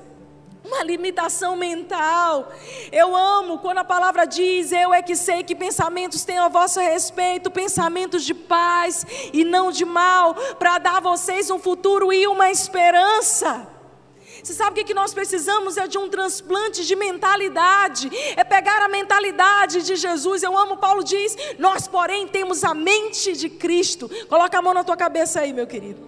uma 0.64 0.84
limitação 0.84 1.56
mental. 1.56 2.52
Eu 2.92 3.16
amo 3.16 3.60
quando 3.60 3.80
a 3.80 3.84
palavra 3.84 4.26
diz: 4.26 4.72
Eu 4.72 4.94
é 4.94 5.02
que 5.02 5.16
sei 5.16 5.44
que 5.44 5.56
pensamentos 5.56 6.24
tenho 6.24 6.44
a 6.44 6.50
vosso 6.50 6.80
respeito, 6.80 7.50
pensamentos 7.50 8.24
de 8.24 8.34
paz 8.34 9.06
e 9.34 9.44
não 9.44 9.72
de 9.72 9.86
mal, 9.86 10.36
para 10.58 10.78
dar 10.78 10.98
a 10.98 11.02
vocês 11.02 11.50
um 11.50 11.60
futuro 11.60 12.14
e 12.14 12.28
uma 12.28 12.52
esperança. 12.52 13.68
Você 14.44 14.54
sabe 14.54 14.72
o 14.72 14.74
que, 14.74 14.86
que 14.86 14.94
nós 14.94 15.14
precisamos? 15.14 15.78
É 15.78 15.88
de 15.88 16.00
um 16.00 16.10
transplante 16.10 16.84
de 16.84 16.96
mentalidade, 16.96 18.10
é 18.36 18.44
pegar 18.44 18.82
a 18.82 18.88
mentalidade 18.88 19.84
de 19.84 19.96
Jesus. 19.96 20.42
Eu 20.42 20.58
amo, 20.58 20.78
Paulo 20.78 21.04
diz: 21.04 21.36
Nós, 21.58 21.88
porém, 21.88 22.28
temos 22.28 22.64
a 22.64 22.74
mente 22.74 23.34
de 23.34 23.50
Cristo. 23.50 24.10
Coloca 24.28 24.58
a 24.58 24.62
mão 24.62 24.74
na 24.74 24.84
tua 24.84 24.98
cabeça 24.98 25.42
aí, 25.42 25.54
meu 25.54 25.68
querido, 25.68 26.02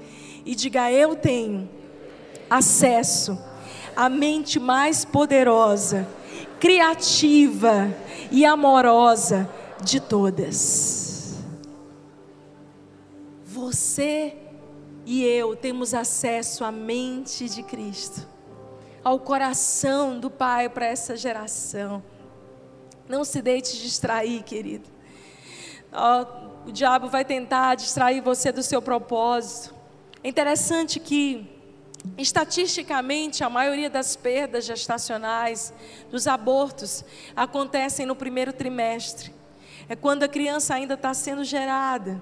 e 0.45 0.55
diga: 0.55 0.91
Eu 0.91 1.15
tenho 1.15 1.69
acesso 2.49 3.52
a 3.95 4.09
mente 4.09 4.59
mais 4.59 5.05
poderosa, 5.05 6.07
criativa 6.59 7.93
e 8.31 8.45
amorosa 8.45 9.49
de 9.83 9.99
todas. 9.99 11.35
Você 13.45 14.35
e 15.05 15.23
eu 15.23 15.55
temos 15.55 15.93
acesso 15.93 16.63
à 16.63 16.71
mente 16.71 17.49
de 17.49 17.61
Cristo, 17.61 18.27
ao 19.03 19.19
coração 19.19 20.19
do 20.19 20.29
Pai 20.29 20.69
para 20.69 20.85
essa 20.85 21.15
geração. 21.15 22.01
Não 23.07 23.23
se 23.23 23.41
deixe 23.41 23.77
distrair, 23.77 24.43
querido. 24.43 24.89
Oh, 25.91 26.69
o 26.69 26.71
diabo 26.71 27.09
vai 27.09 27.25
tentar 27.25 27.75
distrair 27.75 28.21
você 28.21 28.51
do 28.51 28.63
seu 28.63 28.81
propósito. 28.81 29.75
É 30.23 30.29
interessante 30.29 30.99
que 30.99 31.47
Estatisticamente, 32.17 33.43
a 33.43 33.49
maioria 33.49 33.89
das 33.89 34.15
perdas 34.15 34.65
gestacionais, 34.65 35.73
dos 36.11 36.27
abortos, 36.27 37.03
acontecem 37.35 38.05
no 38.05 38.15
primeiro 38.15 38.53
trimestre. 38.53 39.33
É 39.89 39.95
quando 39.95 40.23
a 40.23 40.27
criança 40.27 40.75
ainda 40.75 40.93
está 40.93 41.13
sendo 41.13 41.43
gerada, 41.43 42.21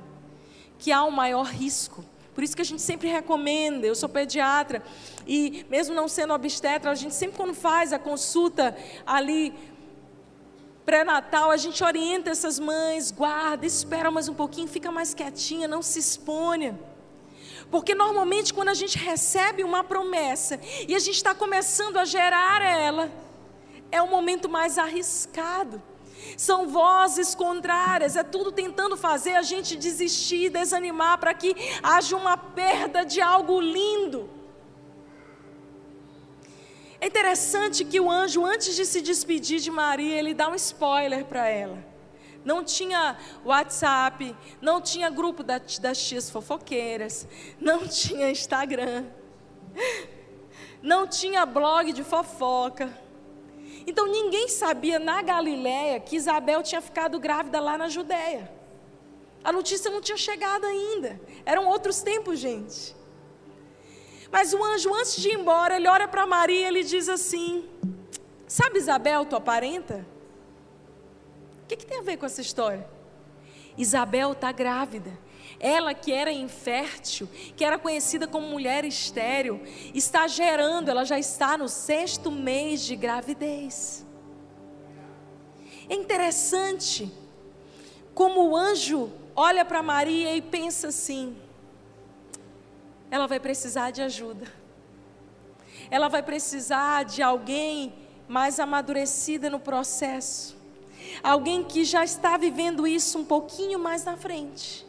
que 0.80 0.92
há 0.92 1.04
um 1.04 1.12
maior 1.12 1.46
risco. 1.46 2.06
Por 2.34 2.44
isso 2.44 2.56
que 2.56 2.62
a 2.62 2.66
gente 2.66 2.82
sempre 2.82 3.10
recomenda, 3.10 3.86
eu 3.86 3.94
sou 3.94 4.08
pediatra, 4.08 4.82
e 5.28 5.66
mesmo 5.70 5.94
não 5.94 6.08
sendo 6.08 6.34
obstetra, 6.34 6.90
a 6.90 6.96
gente 6.96 7.14
sempre 7.14 7.36
quando 7.36 7.54
faz 7.54 7.92
a 7.92 8.00
consulta 8.00 8.76
ali 9.06 9.54
pré-natal, 10.86 11.52
a 11.52 11.58
gente 11.58 11.84
orienta 11.84 12.30
essas 12.30 12.58
mães, 12.58 13.12
guarda, 13.12 13.66
espera 13.66 14.10
mais 14.10 14.28
um 14.30 14.34
pouquinho, 14.34 14.68
fica 14.68 14.92
mais 14.92 15.14
quietinha, 15.14 15.68
não 15.68 15.82
se 15.82 16.00
exponha. 16.00 16.80
Porque 17.72 17.96
normalmente 17.96 18.54
quando 18.54 18.68
a 18.68 18.74
gente 18.74 18.98
recebe 18.98 19.64
uma 19.64 19.82
promessa 19.82 20.60
e 20.88 20.94
a 20.94 21.00
gente 21.00 21.16
está 21.16 21.34
começando 21.34 21.98
a 21.98 22.04
gerar 22.04 22.62
ela, 22.62 23.10
é 23.90 24.02
o 24.02 24.10
momento 24.10 24.50
mais 24.50 24.78
arriscado. 24.78 25.82
São 26.38 26.68
vozes 26.68 27.34
contrárias, 27.34 28.16
é 28.16 28.24
tudo 28.24 28.52
tentando 28.52 28.96
fazer 28.98 29.36
a 29.36 29.42
gente 29.42 29.76
desistir, 29.76 30.50
desanimar, 30.50 31.18
para 31.18 31.34
que 31.34 31.56
haja 31.82 32.16
uma 32.16 32.38
perda 32.38 33.06
de 33.06 33.22
algo 33.22 33.60
lindo. 33.60 34.30
É 37.00 37.08
interessante 37.08 37.84
que 37.84 38.00
o 38.00 38.12
anjo, 38.12 38.46
antes 38.46 38.76
de 38.76 38.86
se 38.86 39.02
despedir 39.02 39.60
de 39.60 39.72
Maria, 39.72 40.20
ele 40.20 40.34
dá 40.34 40.50
um 40.50 40.56
spoiler 40.56 41.26
para 41.26 41.48
ela. 41.48 41.91
Não 42.44 42.64
tinha 42.64 43.18
WhatsApp, 43.46 44.36
não 44.62 44.82
tinha 44.82 45.10
grupo 45.10 45.44
das 45.44 45.98
tias 46.08 46.30
fofoqueiras, 46.30 47.28
não 47.60 47.86
tinha 47.88 48.32
Instagram, 48.32 49.06
não 50.82 51.08
tinha 51.08 51.46
blog 51.46 51.94
de 51.94 52.04
fofoca. 52.04 52.92
Então 53.86 54.06
ninguém 54.08 54.48
sabia 54.48 55.00
na 55.00 55.22
Galiléia 55.22 56.00
que 56.00 56.16
Isabel 56.16 56.62
tinha 56.64 56.82
ficado 56.82 57.20
grávida 57.20 57.60
lá 57.60 57.78
na 57.78 57.88
Judéia. 57.88 58.52
A 59.44 59.52
notícia 59.52 59.90
não 59.90 60.02
tinha 60.02 60.18
chegado 60.18 60.66
ainda. 60.66 61.20
Eram 61.46 61.68
outros 61.68 62.02
tempos, 62.02 62.40
gente. 62.40 62.96
Mas 64.32 64.54
o 64.54 64.64
anjo, 64.64 64.94
antes 64.94 65.16
de 65.18 65.30
ir 65.30 65.34
embora, 65.34 65.76
ele 65.76 65.88
olha 65.88 66.08
para 66.08 66.26
Maria 66.26 66.62
e 66.62 66.64
ele 66.64 66.84
diz 66.84 67.10
assim: 67.10 67.68
Sabe 68.48 68.78
Isabel, 68.78 69.26
tua 69.26 69.42
parenta? 69.42 70.06
Que, 71.72 71.78
que 71.78 71.86
tem 71.86 72.00
a 72.00 72.04
ver 72.04 72.18
com 72.18 72.26
essa 72.26 72.42
história? 72.42 72.86
Isabel 73.78 74.34
está 74.34 74.52
grávida. 74.52 75.18
Ela 75.60 75.94
que 75.94 76.12
era 76.12 76.32
infértil, 76.32 77.30
que 77.56 77.64
era 77.64 77.78
conhecida 77.78 78.28
como 78.28 78.48
mulher 78.48 78.84
estéril, 78.84 79.62
está 79.94 80.28
gerando, 80.28 80.90
ela 80.90 81.06
já 81.06 81.20
está 81.20 81.58
no 81.58 81.70
sexto 81.70 82.32
mês 82.32 82.82
de 82.82 82.96
gravidez. 82.96 84.06
É 85.88 85.94
interessante, 85.94 87.12
como 88.14 88.50
o 88.50 88.58
anjo 88.58 89.12
olha 89.36 89.64
para 89.64 89.84
Maria 89.84 90.36
e 90.36 90.42
pensa 90.42 90.88
assim: 90.88 91.38
ela 93.10 93.28
vai 93.28 93.40
precisar 93.40 93.92
de 93.92 94.02
ajuda, 94.02 94.52
ela 95.92 96.08
vai 96.08 96.24
precisar 96.24 97.06
de 97.06 97.22
alguém 97.22 97.94
mais 98.28 98.60
amadurecida 98.60 99.50
no 99.50 99.60
processo, 99.60 100.58
alguém 101.24 101.64
que 101.64 101.84
já 101.84 102.04
está 102.04 102.38
vivendo 102.38 102.88
isso 102.88 103.20
um 103.20 103.26
pouquinho 103.26 103.80
mais 103.80 104.04
na 104.04 104.18
frente, 104.18 104.86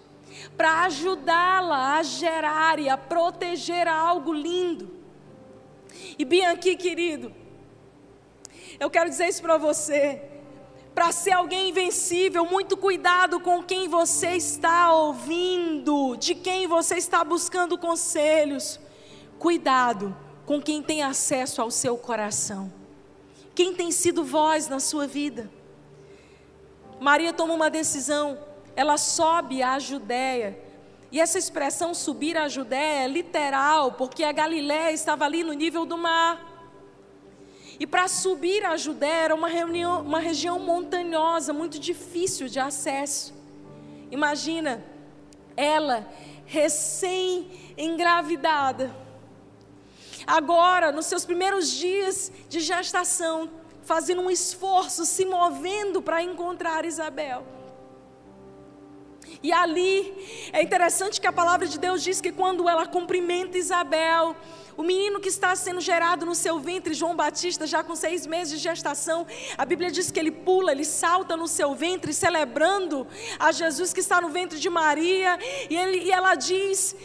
para 0.56 0.84
ajudá-la 0.84 1.96
a 1.96 2.02
gerar 2.02 2.78
e 2.78 2.88
a 2.88 2.96
proteger 2.96 3.88
algo 3.88 4.32
lindo. 4.32 4.90
E 6.18 6.44
aqui, 6.44 6.76
querido, 6.76 7.32
eu 8.78 8.90
quero 8.90 9.10
dizer 9.10 9.28
isso 9.28 9.42
para 9.42 9.56
você. 9.56 10.22
Para 10.94 11.10
ser 11.10 11.32
alguém 11.32 11.70
invencível, 11.70 12.44
muito 12.44 12.76
cuidado 12.76 13.40
com 13.40 13.62
quem 13.62 13.88
você 13.88 14.36
está 14.36 14.92
ouvindo, 14.92 16.16
de 16.16 16.34
quem 16.34 16.66
você 16.66 16.96
está 16.96 17.24
buscando 17.24 17.78
conselhos. 17.78 18.78
Cuidado 19.38 20.14
com 20.44 20.60
quem 20.60 20.82
tem 20.82 21.02
acesso 21.02 21.62
ao 21.62 21.70
seu 21.70 21.96
coração. 21.96 22.70
Quem 23.54 23.72
tem 23.74 23.90
sido 23.90 24.22
voz 24.22 24.68
na 24.68 24.80
sua 24.80 25.06
vida? 25.06 25.50
Maria 27.02 27.32
toma 27.32 27.52
uma 27.52 27.68
decisão, 27.68 28.38
ela 28.76 28.96
sobe 28.96 29.60
à 29.60 29.76
Judéia. 29.80 30.56
E 31.10 31.20
essa 31.20 31.36
expressão 31.36 31.92
subir 31.92 32.36
à 32.36 32.46
Judéia 32.46 33.04
é 33.04 33.08
literal, 33.08 33.90
porque 33.92 34.22
a 34.22 34.30
Galiléia 34.30 34.92
estava 34.92 35.24
ali 35.24 35.42
no 35.42 35.52
nível 35.52 35.84
do 35.84 35.98
mar. 35.98 36.40
E 37.80 37.88
para 37.88 38.06
subir 38.06 38.64
a 38.64 38.76
Judéia 38.76 39.24
era 39.24 39.34
uma, 39.34 39.48
reunião, 39.48 40.02
uma 40.02 40.20
região 40.20 40.60
montanhosa, 40.60 41.52
muito 41.52 41.76
difícil 41.76 42.46
de 42.46 42.60
acesso. 42.60 43.34
Imagina, 44.08 44.84
ela 45.56 46.08
recém-engravidada, 46.46 48.94
agora 50.24 50.92
nos 50.92 51.06
seus 51.06 51.24
primeiros 51.24 51.68
dias 51.68 52.30
de 52.48 52.60
gestação, 52.60 53.50
fazendo 53.82 54.22
um 54.22 54.30
esforço, 54.30 55.04
se 55.04 55.24
movendo 55.24 56.00
para 56.00 56.22
encontrar 56.22 56.84
Isabel. 56.84 57.44
E 59.42 59.52
ali 59.52 60.50
é 60.52 60.62
interessante 60.62 61.20
que 61.20 61.26
a 61.26 61.32
palavra 61.32 61.66
de 61.66 61.78
Deus 61.78 62.02
diz 62.02 62.20
que 62.20 62.32
quando 62.32 62.68
ela 62.68 62.86
cumprimenta 62.86 63.58
Isabel, 63.58 64.36
o 64.76 64.82
menino 64.82 65.20
que 65.20 65.28
está 65.28 65.54
sendo 65.54 65.80
gerado 65.80 66.24
no 66.24 66.34
seu 66.34 66.58
ventre, 66.58 66.94
João 66.94 67.14
Batista, 67.14 67.66
já 67.66 67.82
com 67.82 67.94
seis 67.94 68.26
meses 68.26 68.58
de 68.58 68.62
gestação, 68.62 69.26
a 69.56 69.64
Bíblia 69.64 69.90
diz 69.90 70.10
que 70.10 70.18
ele 70.18 70.30
pula, 70.30 70.72
ele 70.72 70.84
salta 70.84 71.36
no 71.36 71.48
seu 71.48 71.74
ventre, 71.74 72.12
celebrando 72.12 73.06
a 73.38 73.52
Jesus 73.52 73.92
que 73.92 74.00
está 74.00 74.20
no 74.20 74.28
ventre 74.28 74.58
de 74.58 74.70
Maria, 74.70 75.38
e, 75.68 75.76
ele, 75.76 75.98
e 76.04 76.10
ela 76.10 76.34
diz: 76.34 76.96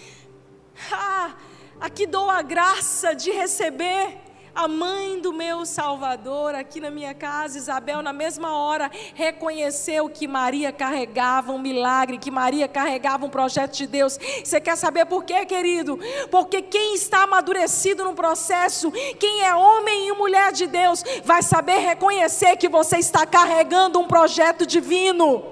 Ah, 0.92 1.36
aqui 1.80 2.06
dou 2.06 2.30
a 2.30 2.42
graça 2.42 3.14
de 3.14 3.32
receber 3.32 4.27
a 4.58 4.68
mãe 4.68 5.22
do 5.22 5.32
meu 5.32 5.68
Salvador 5.68 6.56
aqui 6.56 6.80
na 6.80 6.90
minha 6.90 7.14
casa, 7.14 7.60
Isabel, 7.60 8.02
na 8.02 8.12
mesma 8.12 8.58
hora, 8.58 8.90
reconheceu 9.14 10.10
que 10.10 10.28
Maria 10.28 10.72
carregava 10.72 11.52
um 11.52 11.60
milagre, 11.60 12.18
que 12.18 12.32
Maria 12.32 12.68
carregava 12.68 13.24
um 13.24 13.30
projeto 13.30 13.76
de 13.76 13.86
Deus. 13.86 14.18
Você 14.44 14.60
quer 14.60 14.76
saber 14.76 15.06
por 15.06 15.24
quê, 15.24 15.46
querido? 15.46 16.00
Porque 16.32 16.64
quem 16.64 16.96
está 16.96 17.22
amadurecido 17.22 18.04
no 18.04 18.16
processo, 18.16 18.92
quem 19.20 19.44
é 19.44 19.54
homem 19.54 20.08
e 20.08 20.14
mulher 20.14 20.52
de 20.52 20.66
Deus, 20.66 21.04
vai 21.24 21.44
saber 21.44 21.78
reconhecer 21.78 22.58
que 22.58 22.68
você 22.68 22.98
está 22.98 23.28
carregando 23.28 24.00
um 24.00 24.08
projeto 24.08 24.66
divino. 24.66 25.46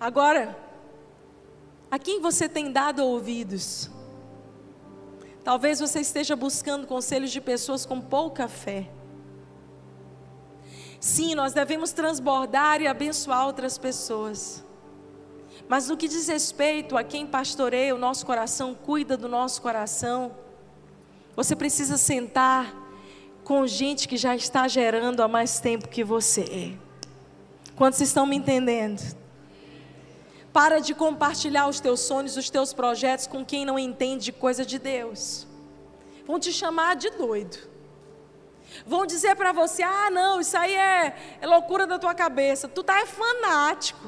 Agora, 0.00 0.58
a 1.88 1.96
quem 1.96 2.20
você 2.20 2.48
tem 2.48 2.72
dado 2.72 3.04
ouvidos? 3.04 3.88
Talvez 5.42 5.80
você 5.80 6.00
esteja 6.00 6.36
buscando 6.36 6.86
conselhos 6.86 7.30
de 7.30 7.40
pessoas 7.40 7.86
com 7.86 8.00
pouca 8.00 8.46
fé. 8.48 8.90
Sim, 11.00 11.34
nós 11.34 11.54
devemos 11.54 11.92
transbordar 11.92 12.82
e 12.82 12.86
abençoar 12.86 13.46
outras 13.46 13.78
pessoas. 13.78 14.62
Mas 15.66 15.88
no 15.88 15.96
que 15.96 16.08
diz 16.08 16.28
respeito 16.28 16.96
a 16.96 17.02
quem 17.02 17.26
pastoreia 17.26 17.94
o 17.94 17.98
nosso 17.98 18.26
coração, 18.26 18.74
cuida 18.74 19.16
do 19.16 19.28
nosso 19.28 19.62
coração, 19.62 20.32
você 21.34 21.56
precisa 21.56 21.96
sentar 21.96 22.74
com 23.44 23.66
gente 23.66 24.06
que 24.06 24.16
já 24.16 24.36
está 24.36 24.68
gerando 24.68 25.22
há 25.22 25.28
mais 25.28 25.58
tempo 25.58 25.88
que 25.88 26.04
você. 26.04 26.76
Quantos 27.76 28.00
estão 28.00 28.26
me 28.26 28.36
entendendo? 28.36 29.00
Para 30.52 30.80
de 30.80 30.94
compartilhar 30.94 31.68
os 31.68 31.78
teus 31.78 32.00
sonhos, 32.00 32.36
os 32.36 32.50
teus 32.50 32.72
projetos 32.72 33.26
com 33.26 33.44
quem 33.44 33.64
não 33.64 33.78
entende 33.78 34.32
coisa 34.32 34.64
de 34.64 34.78
Deus. 34.78 35.46
Vão 36.26 36.40
te 36.40 36.52
chamar 36.52 36.96
de 36.96 37.10
doido. 37.10 37.58
Vão 38.86 39.06
dizer 39.06 39.36
para 39.36 39.52
você: 39.52 39.82
ah, 39.82 40.10
não, 40.10 40.40
isso 40.40 40.56
aí 40.56 40.74
é, 40.74 41.16
é, 41.40 41.46
loucura 41.46 41.86
da 41.86 41.98
tua 41.98 42.14
cabeça. 42.14 42.68
Tu 42.68 42.82
tá 42.82 43.00
é 43.00 43.06
fanático. 43.06 44.06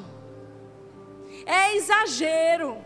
É 1.46 1.76
exagero. 1.76 2.78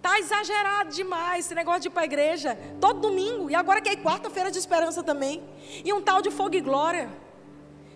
Tá 0.00 0.18
exagerado 0.18 0.90
demais 0.90 1.44
esse 1.44 1.54
negócio 1.54 1.80
de 1.80 1.88
ir 1.88 1.90
para 1.90 2.02
a 2.02 2.06
igreja 2.06 2.58
todo 2.80 3.00
domingo. 3.00 3.50
E 3.50 3.54
agora 3.54 3.80
que 3.80 3.88
é 3.88 3.96
quarta-feira 3.96 4.50
de 4.50 4.58
esperança 4.58 5.02
também. 5.02 5.42
E 5.84 5.92
um 5.92 6.00
tal 6.00 6.22
de 6.22 6.30
fogo 6.30 6.54
e 6.54 6.60
glória. 6.60 7.10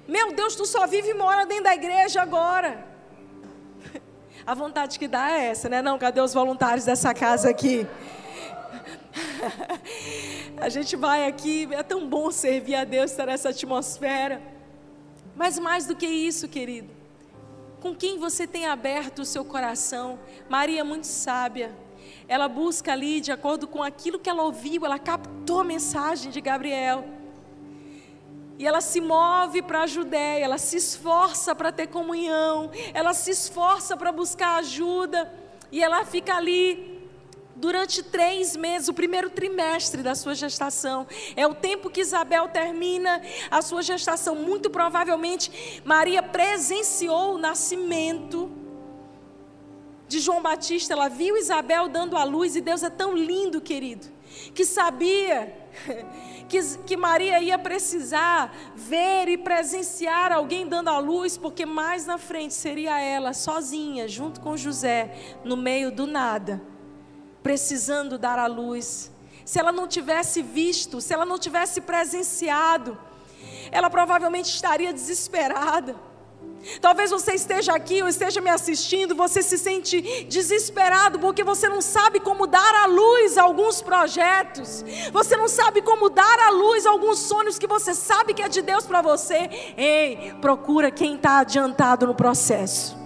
Meu 0.06 0.32
Deus, 0.32 0.56
tu 0.56 0.66
só 0.66 0.86
vive 0.86 1.10
e 1.10 1.14
mora 1.14 1.46
dentro 1.46 1.64
da 1.64 1.74
igreja 1.74 2.20
agora. 2.20 2.91
A 4.46 4.54
vontade 4.54 4.98
que 4.98 5.06
dá 5.06 5.30
é 5.30 5.46
essa, 5.46 5.68
né? 5.68 5.80
Não, 5.80 5.98
cadê 5.98 6.20
os 6.20 6.34
voluntários 6.34 6.84
dessa 6.84 7.14
casa 7.14 7.48
aqui? 7.48 7.86
a 10.60 10.68
gente 10.68 10.96
vai 10.96 11.26
aqui, 11.26 11.68
é 11.70 11.82
tão 11.82 12.08
bom 12.08 12.30
servir 12.30 12.74
a 12.74 12.84
Deus, 12.84 13.10
estar 13.10 13.26
nessa 13.26 13.50
atmosfera. 13.50 14.42
Mas 15.36 15.58
mais 15.58 15.86
do 15.86 15.94
que 15.94 16.06
isso, 16.06 16.48
querido, 16.48 16.90
com 17.80 17.94
quem 17.94 18.18
você 18.18 18.46
tem 18.46 18.66
aberto 18.66 19.20
o 19.20 19.24
seu 19.24 19.44
coração? 19.44 20.18
Maria 20.48 20.80
é 20.80 20.84
muito 20.84 21.06
sábia. 21.06 21.74
Ela 22.28 22.48
busca 22.48 22.92
ali, 22.92 23.20
de 23.20 23.30
acordo 23.30 23.66
com 23.66 23.82
aquilo 23.82 24.18
que 24.18 24.28
ela 24.28 24.42
ouviu, 24.42 24.84
ela 24.84 24.98
captou 24.98 25.60
a 25.60 25.64
mensagem 25.64 26.30
de 26.30 26.40
Gabriel. 26.40 27.04
E 28.62 28.66
ela 28.66 28.80
se 28.80 29.00
move 29.00 29.60
para 29.60 29.82
a 29.82 29.86
Judéia, 29.88 30.44
ela 30.44 30.56
se 30.56 30.76
esforça 30.76 31.52
para 31.52 31.72
ter 31.72 31.88
comunhão, 31.88 32.70
ela 32.94 33.12
se 33.12 33.32
esforça 33.32 33.96
para 33.96 34.12
buscar 34.12 34.54
ajuda, 34.60 35.28
e 35.72 35.82
ela 35.82 36.04
fica 36.04 36.36
ali 36.36 37.10
durante 37.56 38.04
três 38.04 38.54
meses, 38.54 38.86
o 38.86 38.94
primeiro 38.94 39.30
trimestre 39.30 40.00
da 40.00 40.14
sua 40.14 40.36
gestação. 40.36 41.08
É 41.34 41.44
o 41.44 41.56
tempo 41.56 41.90
que 41.90 42.00
Isabel 42.00 42.50
termina 42.50 43.20
a 43.50 43.60
sua 43.62 43.82
gestação. 43.82 44.36
Muito 44.36 44.70
provavelmente, 44.70 45.82
Maria 45.84 46.22
presenciou 46.22 47.34
o 47.34 47.38
nascimento 47.38 48.48
de 50.06 50.20
João 50.20 50.40
Batista. 50.40 50.92
Ela 50.92 51.08
viu 51.08 51.36
Isabel 51.36 51.88
dando 51.88 52.16
a 52.16 52.22
luz, 52.22 52.54
e 52.54 52.60
Deus 52.60 52.84
é 52.84 52.90
tão 52.90 53.16
lindo, 53.16 53.60
querido, 53.60 54.06
que 54.54 54.64
sabia 54.64 55.54
que, 56.48 56.60
que 56.78 56.96
Maria 56.96 57.40
ia 57.40 57.58
precisar 57.58 58.54
ver 58.74 59.28
e 59.28 59.38
presenciar 59.38 60.32
alguém 60.32 60.66
dando 60.66 60.88
a 60.88 60.98
luz, 60.98 61.36
porque 61.36 61.64
mais 61.64 62.06
na 62.06 62.18
frente 62.18 62.54
seria 62.54 63.00
ela 63.00 63.32
sozinha, 63.32 64.06
junto 64.06 64.40
com 64.40 64.56
José, 64.56 65.36
no 65.44 65.56
meio 65.56 65.90
do 65.90 66.06
nada, 66.06 66.62
precisando 67.42 68.18
dar 68.18 68.38
a 68.38 68.46
luz. 68.46 69.10
Se 69.44 69.58
ela 69.58 69.72
não 69.72 69.88
tivesse 69.88 70.42
visto, 70.42 71.00
se 71.00 71.12
ela 71.12 71.24
não 71.24 71.38
tivesse 71.38 71.80
presenciado, 71.80 72.98
ela 73.70 73.88
provavelmente 73.88 74.46
estaria 74.46 74.92
desesperada. 74.92 75.96
Talvez 76.80 77.10
você 77.10 77.32
esteja 77.32 77.74
aqui 77.74 78.02
ou 78.02 78.08
esteja 78.08 78.40
me 78.40 78.50
assistindo, 78.50 79.14
você 79.14 79.42
se 79.42 79.58
sente 79.58 80.24
desesperado 80.24 81.18
porque 81.18 81.42
você 81.42 81.68
não 81.68 81.80
sabe 81.80 82.20
como 82.20 82.46
dar 82.46 82.74
à 82.82 82.86
luz 82.86 83.36
alguns 83.36 83.82
projetos, 83.82 84.84
você 85.12 85.36
não 85.36 85.48
sabe 85.48 85.82
como 85.82 86.08
dar 86.08 86.38
à 86.38 86.50
luz 86.50 86.86
alguns 86.86 87.18
sonhos 87.18 87.58
que 87.58 87.66
você 87.66 87.94
sabe 87.94 88.32
que 88.32 88.42
é 88.42 88.48
de 88.48 88.62
Deus 88.62 88.86
para 88.86 89.02
você. 89.02 89.50
Ei, 89.76 90.34
procura 90.40 90.90
quem 90.90 91.16
está 91.16 91.38
adiantado 91.38 92.06
no 92.06 92.14
processo, 92.14 92.96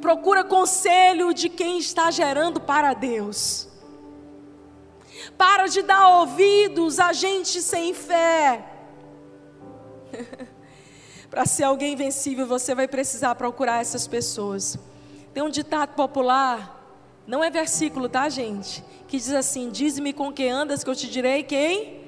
procura 0.00 0.44
conselho 0.44 1.32
de 1.32 1.48
quem 1.48 1.78
está 1.78 2.10
gerando 2.10 2.60
para 2.60 2.92
Deus. 2.92 3.68
Para 5.36 5.66
de 5.66 5.82
dar 5.82 6.18
ouvidos 6.18 6.98
a 6.98 7.12
gente 7.12 7.62
sem 7.62 7.94
fé. 7.94 8.64
Para 11.30 11.46
ser 11.46 11.62
alguém 11.62 11.94
vencível, 11.94 12.44
você 12.44 12.74
vai 12.74 12.88
precisar 12.88 13.36
procurar 13.36 13.80
essas 13.80 14.06
pessoas. 14.08 14.76
Tem 15.32 15.42
um 15.42 15.48
ditado 15.48 15.94
popular, 15.94 16.76
não 17.24 17.44
é 17.44 17.48
versículo, 17.48 18.08
tá, 18.08 18.28
gente? 18.28 18.82
Que 19.06 19.16
diz 19.16 19.30
assim: 19.32 19.70
Diz-me 19.70 20.12
com 20.12 20.32
que 20.32 20.48
andas, 20.48 20.82
que 20.82 20.90
eu 20.90 20.96
te 20.96 21.08
direi 21.08 21.44
quem 21.44 22.00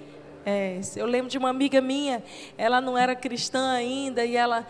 é. 0.45 0.81
Eu 0.97 1.07
lembro 1.07 1.31
de 1.31 1.39
uma 1.39 1.51
amiga 1.51 1.81
minha, 1.81 2.23
ela 2.59 2.81
não 2.81 2.99
era 2.99 3.15
cristã 3.15 3.71
ainda, 3.71 4.25
e 4.25 4.37
ela 4.37 4.67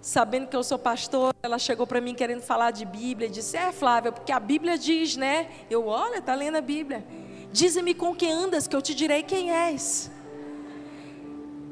sabendo 0.00 0.46
que 0.46 0.56
eu 0.56 0.62
sou 0.64 0.78
pastor, 0.78 1.34
ela 1.42 1.58
chegou 1.58 1.86
para 1.86 2.00
mim 2.00 2.14
querendo 2.14 2.42
falar 2.42 2.70
de 2.70 2.84
Bíblia 2.84 3.26
e 3.26 3.30
disse: 3.30 3.56
É, 3.56 3.72
Flávia, 3.72 4.12
porque 4.12 4.30
a 4.30 4.38
Bíblia 4.38 4.78
diz, 4.78 5.16
né? 5.16 5.48
Eu, 5.68 5.86
olha, 5.86 6.22
tá 6.22 6.36
lendo 6.36 6.56
a 6.56 6.60
Bíblia. 6.60 7.04
Dize-me 7.52 7.94
com 7.94 8.14
quem 8.14 8.32
andas, 8.32 8.68
que 8.68 8.76
eu 8.76 8.80
te 8.80 8.94
direi 8.94 9.24
quem 9.24 9.50
és. 9.50 10.08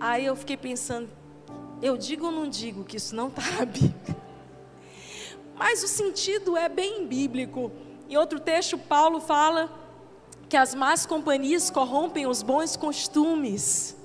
Aí 0.00 0.26
eu 0.26 0.34
fiquei 0.34 0.56
pensando: 0.56 1.08
eu 1.80 1.96
digo 1.96 2.26
ou 2.26 2.32
não 2.32 2.48
digo 2.48 2.84
que 2.84 2.96
isso 2.96 3.14
não 3.14 3.28
está 3.28 3.42
na 3.58 3.64
Bíblia? 3.64 4.16
Mas 5.54 5.82
o 5.82 5.88
sentido 5.88 6.56
é 6.56 6.68
bem 6.68 7.06
bíblico. 7.06 7.72
Em 8.08 8.16
outro 8.16 8.38
texto, 8.38 8.78
Paulo 8.78 9.20
fala 9.20 9.70
que 10.48 10.56
as 10.56 10.74
más 10.74 11.04
companhias 11.04 11.68
corrompem 11.70 12.26
os 12.26 12.42
bons 12.42 12.76
costumes. 12.76 13.96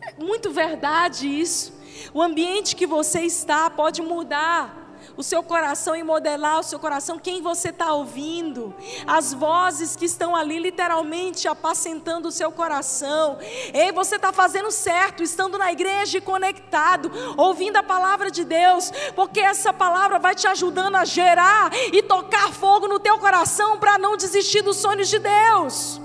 É 0.00 0.14
muito 0.22 0.50
verdade 0.50 1.28
isso. 1.28 1.72
O 2.12 2.20
ambiente 2.20 2.74
que 2.74 2.86
você 2.86 3.20
está 3.20 3.70
pode 3.70 4.02
mudar 4.02 4.81
o 5.16 5.22
seu 5.22 5.42
coração 5.42 5.94
e 5.94 6.02
modelar 6.02 6.60
o 6.60 6.62
seu 6.62 6.78
coração, 6.78 7.18
quem 7.18 7.42
você 7.42 7.68
está 7.68 7.92
ouvindo, 7.92 8.74
as 9.06 9.32
vozes 9.32 9.96
que 9.96 10.04
estão 10.04 10.34
ali 10.34 10.58
literalmente 10.58 11.48
apacentando 11.48 12.26
o 12.26 12.32
seu 12.32 12.50
coração. 12.52 13.38
Ei, 13.72 13.92
você 13.92 14.16
está 14.16 14.32
fazendo 14.32 14.70
certo, 14.70 15.22
estando 15.22 15.58
na 15.58 15.72
igreja 15.72 16.18
e 16.18 16.20
conectado, 16.20 17.10
ouvindo 17.36 17.76
a 17.76 17.82
palavra 17.82 18.30
de 18.30 18.44
Deus, 18.44 18.92
porque 19.14 19.40
essa 19.40 19.72
palavra 19.72 20.18
vai 20.18 20.34
te 20.34 20.46
ajudando 20.46 20.96
a 20.96 21.04
gerar 21.04 21.70
e 21.92 22.02
tocar 22.02 22.52
fogo 22.52 22.88
no 22.88 22.98
teu 22.98 23.18
coração 23.18 23.78
para 23.78 23.98
não 23.98 24.16
desistir 24.16 24.62
dos 24.62 24.76
sonhos 24.76 25.08
de 25.08 25.18
Deus. 25.18 26.00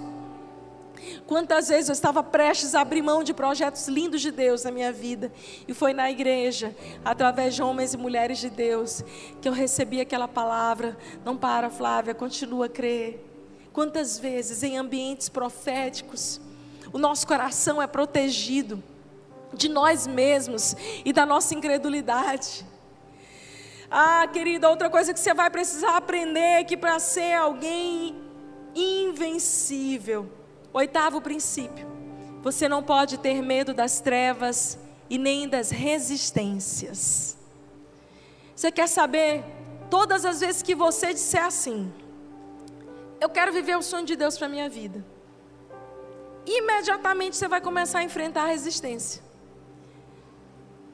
Quantas 1.28 1.68
vezes 1.68 1.90
eu 1.90 1.94
estava 1.94 2.24
prestes 2.24 2.74
a 2.74 2.80
abrir 2.80 3.02
mão 3.02 3.22
de 3.22 3.34
projetos 3.34 3.90
lindos 3.90 4.22
de 4.22 4.32
Deus 4.32 4.64
na 4.64 4.72
minha 4.72 4.94
vida, 4.94 5.30
e 5.68 5.74
foi 5.74 5.92
na 5.94 6.10
igreja, 6.10 6.74
através 7.04 7.54
de 7.54 7.62
homens 7.62 7.94
e 7.94 7.98
mulheres 7.98 8.38
de 8.38 8.50
Deus, 8.50 9.04
que 9.42 9.50
eu 9.50 9.52
recebi 9.52 10.00
aquela 10.00 10.28
palavra: 10.28 10.98
não 11.26 11.36
para, 11.36 11.70
Flávia, 11.70 12.16
continua 12.16 12.68
a 12.68 12.70
crer. 12.70 13.26
Quantas 13.74 14.18
vezes 14.18 14.64
em 14.64 14.78
ambientes 14.78 15.28
proféticos, 15.28 16.40
o 16.94 16.98
nosso 16.98 17.28
coração 17.28 17.82
é 17.82 17.88
protegido 17.88 18.82
de 19.54 19.68
nós 19.68 20.08
mesmos 20.08 20.76
e 21.04 21.12
da 21.12 21.26
nossa 21.26 21.54
incredulidade. 21.54 22.66
Ah, 23.92 24.28
querida, 24.32 24.70
outra 24.70 24.90
coisa 24.90 25.14
que 25.14 25.20
você 25.20 25.34
vai 25.34 25.50
precisar 25.50 25.98
aprender 25.98 26.40
é 26.40 26.64
que 26.64 26.78
para 26.78 27.00
ser 27.00 27.34
alguém 27.34 28.16
invencível, 28.74 30.30
Oitavo 30.78 31.20
princípio: 31.20 31.88
você 32.44 32.70
não 32.70 32.84
pode 32.84 33.18
ter 33.18 33.42
medo 33.42 33.74
das 33.74 34.00
trevas 34.00 34.78
e 35.10 35.18
nem 35.18 35.50
das 35.50 35.72
resistências. 35.72 37.36
Você 38.56 38.72
quer 38.72 38.88
saber? 38.88 39.44
Todas 39.90 40.24
as 40.24 40.42
vezes 40.42 40.62
que 40.62 40.76
você 40.76 41.14
disser 41.14 41.44
assim, 41.44 41.92
eu 43.20 43.30
quero 43.30 43.52
viver 43.54 43.76
o 43.76 43.82
sonho 43.82 44.06
de 44.06 44.16
Deus 44.16 44.38
para 44.38 44.48
minha 44.48 44.70
vida, 44.70 45.04
imediatamente 46.46 47.38
você 47.38 47.48
vai 47.48 47.62
começar 47.62 48.00
a 48.00 48.04
enfrentar 48.04 48.44
a 48.44 48.48
resistência. 48.48 49.24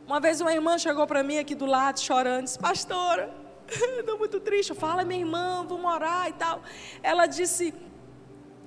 Uma 0.07 0.21
vez 0.21 0.39
uma 0.39 0.53
irmã 0.53 0.77
chegou 0.77 1.05
para 1.05 1.23
mim 1.23 1.39
aqui 1.39 1.55
do 1.55 1.65
lado 1.65 1.99
chorando, 1.99 2.45
disse, 2.45 2.59
pastora, 2.59 3.33
estou 3.99 4.17
muito 4.17 4.39
triste. 4.39 4.73
Fala, 4.73 5.03
minha 5.03 5.19
irmã, 5.19 5.65
vamos 5.67 5.91
orar 5.91 6.29
e 6.29 6.33
tal. 6.33 6.61
Ela 7.01 7.25
disse, 7.25 7.73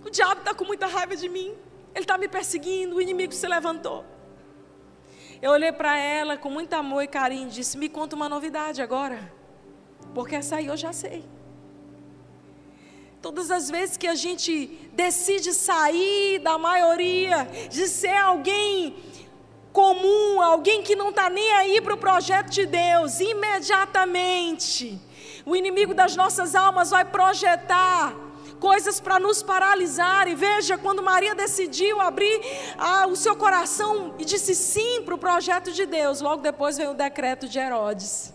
o 0.06 0.10
diabo 0.10 0.38
está 0.38 0.54
com 0.54 0.64
muita 0.64 0.86
raiva 0.86 1.16
de 1.16 1.28
mim. 1.28 1.52
Ele 1.92 2.04
está 2.04 2.16
me 2.16 2.28
perseguindo, 2.28 2.94
o 2.96 3.00
inimigo 3.00 3.32
se 3.32 3.46
levantou. 3.48 4.04
Eu 5.42 5.50
olhei 5.50 5.72
para 5.72 5.98
ela 5.98 6.36
com 6.36 6.48
muito 6.48 6.72
amor 6.74 7.02
e 7.02 7.08
carinho 7.08 7.48
e 7.48 7.50
disse: 7.50 7.76
Me 7.76 7.88
conta 7.88 8.14
uma 8.14 8.28
novidade 8.28 8.80
agora. 8.80 9.32
Porque 10.14 10.36
essa 10.36 10.56
aí 10.56 10.66
eu 10.66 10.76
já 10.76 10.92
sei. 10.92 11.24
Todas 13.20 13.50
as 13.50 13.68
vezes 13.68 13.96
que 13.96 14.06
a 14.06 14.14
gente 14.14 14.66
decide 14.92 15.52
sair 15.52 16.38
da 16.38 16.56
maioria, 16.56 17.48
de 17.68 17.88
ser 17.88 18.16
alguém 18.16 18.94
comum, 19.72 20.40
alguém 20.40 20.82
que 20.82 20.94
não 20.94 21.08
está 21.10 21.28
nem 21.28 21.52
aí 21.54 21.80
para 21.80 21.94
o 21.94 21.98
projeto 21.98 22.50
de 22.50 22.64
Deus, 22.64 23.18
imediatamente 23.18 25.00
o 25.44 25.56
inimigo 25.56 25.92
das 25.92 26.14
nossas 26.14 26.54
almas 26.54 26.90
vai 26.90 27.04
projetar 27.04 28.25
coisas 28.60 29.00
para 29.00 29.18
nos 29.18 29.42
paralisar. 29.42 30.28
E 30.28 30.34
veja, 30.34 30.76
quando 30.76 31.02
Maria 31.02 31.34
decidiu 31.34 32.00
abrir 32.00 32.40
ah, 32.78 33.06
o 33.06 33.16
seu 33.16 33.36
coração 33.36 34.14
e 34.18 34.24
disse 34.24 34.54
sim 34.54 35.02
para 35.02 35.14
o 35.14 35.18
projeto 35.18 35.72
de 35.72 35.86
Deus, 35.86 36.20
logo 36.20 36.42
depois 36.42 36.76
veio 36.76 36.90
o 36.90 36.94
decreto 36.94 37.48
de 37.48 37.58
Herodes. 37.58 38.34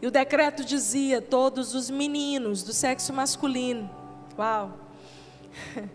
E 0.00 0.06
o 0.06 0.10
decreto 0.10 0.64
dizia: 0.64 1.22
todos 1.22 1.74
os 1.74 1.88
meninos 1.88 2.62
do 2.62 2.72
sexo 2.72 3.12
masculino, 3.12 3.88
uau, 4.36 4.72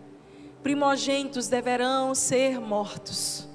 primogênitos 0.62 1.48
deverão 1.48 2.14
ser 2.14 2.58
mortos. 2.58 3.46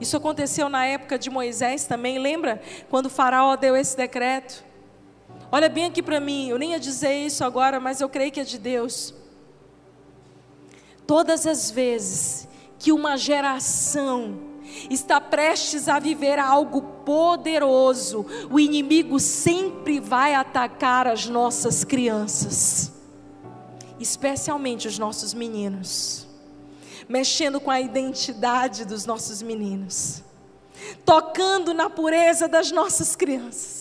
Isso 0.00 0.16
aconteceu 0.16 0.68
na 0.68 0.86
época 0.86 1.18
de 1.18 1.28
Moisés 1.28 1.84
também, 1.84 2.18
lembra? 2.18 2.62
Quando 2.88 3.10
Faraó 3.10 3.54
deu 3.56 3.76
esse 3.76 3.96
decreto. 3.96 4.69
Olha 5.52 5.68
bem 5.68 5.86
aqui 5.86 6.00
para 6.00 6.20
mim, 6.20 6.48
eu 6.48 6.58
nem 6.58 6.72
ia 6.72 6.80
dizer 6.80 7.12
isso 7.12 7.44
agora, 7.44 7.80
mas 7.80 8.00
eu 8.00 8.08
creio 8.08 8.30
que 8.30 8.38
é 8.38 8.44
de 8.44 8.56
Deus. 8.56 9.12
Todas 11.06 11.44
as 11.44 11.72
vezes 11.72 12.46
que 12.78 12.92
uma 12.92 13.16
geração 13.16 14.38
está 14.88 15.20
prestes 15.20 15.88
a 15.88 15.98
viver 15.98 16.38
algo 16.38 16.82
poderoso, 17.04 18.24
o 18.48 18.60
inimigo 18.60 19.18
sempre 19.18 19.98
vai 19.98 20.34
atacar 20.34 21.08
as 21.08 21.26
nossas 21.26 21.82
crianças, 21.82 22.92
especialmente 23.98 24.86
os 24.86 25.00
nossos 25.00 25.34
meninos, 25.34 26.28
mexendo 27.08 27.60
com 27.60 27.72
a 27.72 27.80
identidade 27.80 28.84
dos 28.84 29.04
nossos 29.04 29.42
meninos, 29.42 30.22
tocando 31.04 31.74
na 31.74 31.90
pureza 31.90 32.46
das 32.46 32.70
nossas 32.70 33.16
crianças. 33.16 33.79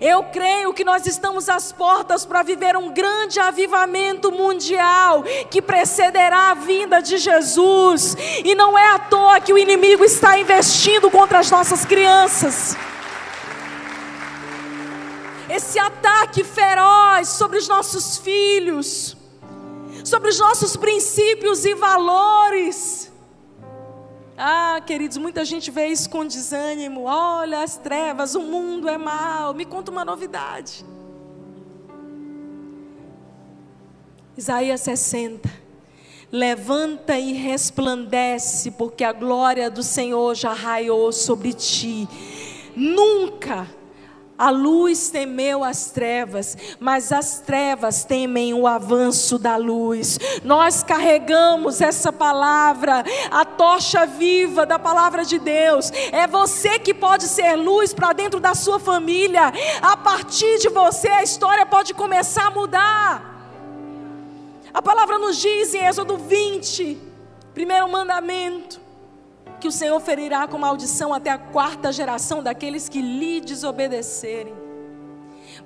Eu 0.00 0.24
creio 0.24 0.74
que 0.74 0.84
nós 0.84 1.06
estamos 1.06 1.48
às 1.48 1.72
portas 1.72 2.26
para 2.26 2.42
viver 2.42 2.76
um 2.76 2.92
grande 2.92 3.40
avivamento 3.40 4.30
mundial 4.30 5.22
que 5.50 5.62
precederá 5.62 6.50
a 6.50 6.54
vinda 6.54 7.00
de 7.00 7.16
Jesus. 7.16 8.16
E 8.44 8.54
não 8.54 8.76
é 8.76 8.94
à 8.94 8.98
toa 8.98 9.40
que 9.40 9.52
o 9.52 9.58
inimigo 9.58 10.04
está 10.04 10.38
investindo 10.38 11.10
contra 11.10 11.38
as 11.38 11.50
nossas 11.50 11.84
crianças. 11.84 12.76
Esse 15.48 15.78
ataque 15.78 16.44
feroz 16.44 17.28
sobre 17.28 17.58
os 17.58 17.68
nossos 17.68 18.16
filhos, 18.18 19.16
sobre 20.04 20.30
os 20.30 20.38
nossos 20.38 20.76
princípios 20.76 21.64
e 21.64 21.74
valores. 21.74 23.11
Ah, 24.36 24.80
queridos, 24.86 25.18
muita 25.18 25.44
gente 25.44 25.70
vê 25.70 25.88
isso 25.88 26.08
com 26.08 26.26
desânimo. 26.26 27.04
Olha 27.04 27.62
as 27.62 27.76
trevas, 27.76 28.34
o 28.34 28.40
mundo 28.40 28.88
é 28.88 28.96
mal. 28.96 29.52
Me 29.54 29.64
conta 29.64 29.90
uma 29.90 30.04
novidade. 30.04 30.84
Isaías 34.36 34.80
60. 34.80 35.62
Levanta 36.30 37.18
e 37.18 37.34
resplandece, 37.34 38.70
porque 38.70 39.04
a 39.04 39.12
glória 39.12 39.70
do 39.70 39.82
Senhor 39.82 40.34
já 40.34 40.54
raiou 40.54 41.12
sobre 41.12 41.52
ti. 41.52 42.08
Nunca 42.74 43.68
a 44.36 44.50
luz 44.50 45.10
temeu 45.10 45.62
as 45.62 45.90
trevas, 45.90 46.56
mas 46.80 47.12
as 47.12 47.38
trevas 47.40 48.04
temem 48.04 48.52
o 48.52 48.66
avanço 48.66 49.38
da 49.38 49.56
luz. 49.56 50.18
Nós 50.42 50.82
carregamos 50.82 51.80
essa 51.80 52.12
palavra, 52.12 53.04
a 53.30 53.44
tocha 53.44 54.04
viva 54.04 54.66
da 54.66 54.78
palavra 54.78 55.24
de 55.24 55.38
Deus. 55.38 55.90
É 56.10 56.26
você 56.26 56.78
que 56.78 56.92
pode 56.92 57.24
ser 57.24 57.54
luz 57.54 57.94
para 57.94 58.12
dentro 58.12 58.40
da 58.40 58.54
sua 58.54 58.80
família. 58.80 59.52
A 59.80 59.96
partir 59.96 60.58
de 60.58 60.68
você, 60.68 61.08
a 61.08 61.22
história 61.22 61.64
pode 61.64 61.94
começar 61.94 62.46
a 62.46 62.50
mudar. 62.50 63.32
A 64.74 64.82
palavra 64.82 65.18
nos 65.18 65.36
diz 65.36 65.74
em 65.74 65.86
Êxodo 65.86 66.16
20, 66.16 66.98
primeiro 67.54 67.88
mandamento 67.88 68.81
que 69.62 69.68
o 69.68 69.72
Senhor 69.72 70.00
ferirá 70.00 70.48
com 70.48 70.58
maldição 70.58 71.14
até 71.14 71.30
a 71.30 71.38
quarta 71.38 71.92
geração 71.92 72.42
daqueles 72.42 72.88
que 72.88 73.00
lhe 73.00 73.40
desobedecerem, 73.40 74.52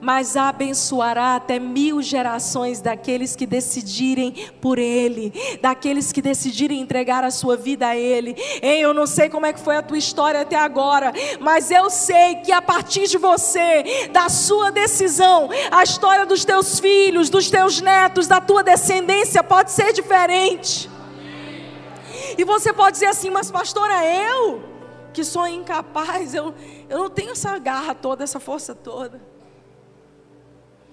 mas 0.01 0.37
abençoará 0.37 1.37
até 1.37 1.59
mil 1.59 2.03
gerações 2.03 2.83
daqueles 2.83 3.35
que 3.35 3.47
decidirem 3.47 4.51
por 4.61 4.79
Ele, 4.79 5.33
daqueles 5.63 6.13
que 6.13 6.21
decidirem 6.21 6.81
entregar 6.81 7.25
a 7.25 7.31
sua 7.31 7.57
vida 7.57 7.89
a 7.89 7.97
Ele. 7.97 8.37
Ei, 8.61 8.81
eu 8.85 8.93
não 8.93 9.07
sei 9.07 9.31
como 9.31 9.47
é 9.47 9.53
que 9.55 9.61
foi 9.61 9.77
a 9.77 9.83
tua 9.83 9.97
história 9.97 10.43
até 10.43 10.57
agora, 10.57 11.13
mas 11.41 11.71
eu 11.71 11.89
sei 11.89 12.37
que 12.37 12.53
a 12.53 12.61
partir 12.61 13.07
de 13.09 13.17
você, 13.17 14.09
da 14.13 14.29
sua 14.29 14.71
decisão, 14.71 15.49
a 15.71 15.83
história 15.83 16.27
dos 16.27 16.45
teus 16.45 16.79
filhos, 16.79 17.31
dos 17.31 17.51
teus 17.51 17.81
netos, 17.81 18.27
da 18.27 18.41
tua 18.43 18.63
descendência 18.63 19.43
pode 19.43 19.71
ser 19.71 19.95
diferente. 19.95 20.91
E 22.37 22.45
você 22.45 22.73
pode 22.73 22.93
dizer 22.93 23.07
assim, 23.07 23.31
mas 23.31 23.51
pastora, 23.51 24.05
eu? 24.05 24.77
que 25.17 25.25
sou 25.25 25.49
incapaz, 25.49 26.35
eu, 26.35 26.55
eu 26.91 26.99
não 26.99 27.09
tenho 27.09 27.31
essa 27.31 27.59
garra 27.59 27.95
toda, 27.95 28.23
essa 28.23 28.39
força 28.39 28.75
toda. 28.75 29.19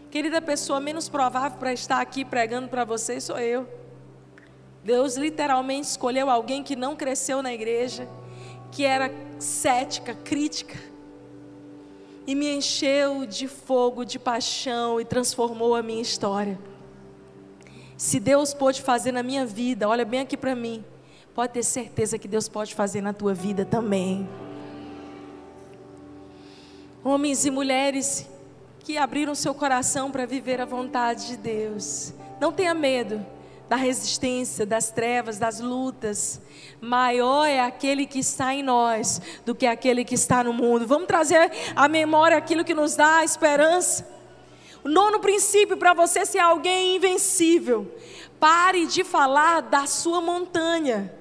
Querida 0.09 0.41
pessoa 0.41 0.79
menos 0.79 1.09
provável 1.09 1.59
para 1.59 1.73
estar 1.73 1.99
aqui 1.99 2.23
pregando 2.23 2.69
para 2.69 2.85
vocês 2.85 3.25
sou 3.25 3.37
eu. 3.37 3.67
Deus 4.81 5.17
literalmente 5.17 5.89
escolheu 5.89 6.29
alguém 6.29 6.63
que 6.63 6.73
não 6.73 6.95
cresceu 6.95 7.43
na 7.43 7.53
igreja, 7.53 8.07
que 8.71 8.85
era 8.85 9.11
cética, 9.39 10.13
crítica, 10.13 10.79
e 12.25 12.33
me 12.33 12.49
encheu 12.55 13.25
de 13.25 13.49
fogo, 13.49 14.05
de 14.05 14.17
paixão 14.17 15.01
e 15.01 15.03
transformou 15.03 15.75
a 15.75 15.83
minha 15.83 16.01
história. 16.01 16.57
Se 17.97 18.21
Deus 18.21 18.53
pôde 18.53 18.81
fazer 18.81 19.11
na 19.11 19.21
minha 19.21 19.45
vida, 19.45 19.89
olha 19.89 20.05
bem 20.05 20.21
aqui 20.21 20.37
para 20.37 20.55
mim, 20.55 20.81
pode 21.35 21.53
ter 21.53 21.63
certeza 21.63 22.17
que 22.17 22.27
Deus 22.27 22.47
pode 22.47 22.75
fazer 22.75 23.01
na 23.01 23.13
tua 23.13 23.33
vida 23.33 23.65
também. 23.65 24.27
Homens 27.03 27.45
e 27.45 27.51
mulheres 27.51 28.27
que 28.79 28.97
abriram 28.97 29.33
seu 29.33 29.53
coração 29.53 30.11
para 30.11 30.25
viver 30.25 30.61
a 30.61 30.65
vontade 30.65 31.27
de 31.27 31.37
Deus. 31.37 32.13
Não 32.39 32.51
tenha 32.51 32.73
medo 32.73 33.25
da 33.67 33.75
resistência, 33.75 34.65
das 34.65 34.91
trevas, 34.91 35.39
das 35.39 35.59
lutas. 35.59 36.39
Maior 36.79 37.45
é 37.45 37.59
aquele 37.59 38.05
que 38.05 38.19
está 38.19 38.53
em 38.53 38.61
nós 38.61 39.21
do 39.45 39.55
que 39.55 39.65
aquele 39.65 40.05
que 40.05 40.15
está 40.15 40.43
no 40.43 40.53
mundo. 40.53 40.85
Vamos 40.85 41.07
trazer 41.07 41.51
à 41.75 41.87
memória 41.87 42.37
aquilo 42.37 42.63
que 42.63 42.73
nos 42.73 42.95
dá 42.95 43.23
esperança. 43.23 44.07
O 44.83 44.89
nono 44.89 45.19
princípio 45.19 45.77
para 45.77 45.93
você 45.93 46.25
ser 46.25 46.39
alguém 46.39 46.97
invencível. 46.97 47.91
Pare 48.39 48.85
de 48.85 49.03
falar 49.03 49.61
da 49.61 49.87
sua 49.87 50.21
montanha 50.21 51.11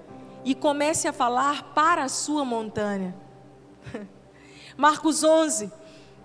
e 0.45 0.55
comece 0.55 1.07
a 1.07 1.13
falar 1.13 1.75
para 1.75 2.05
a 2.05 2.09
sua 2.09 2.45
montanha. 2.45 3.15
Marcos 4.77 5.23
11, 5.23 5.71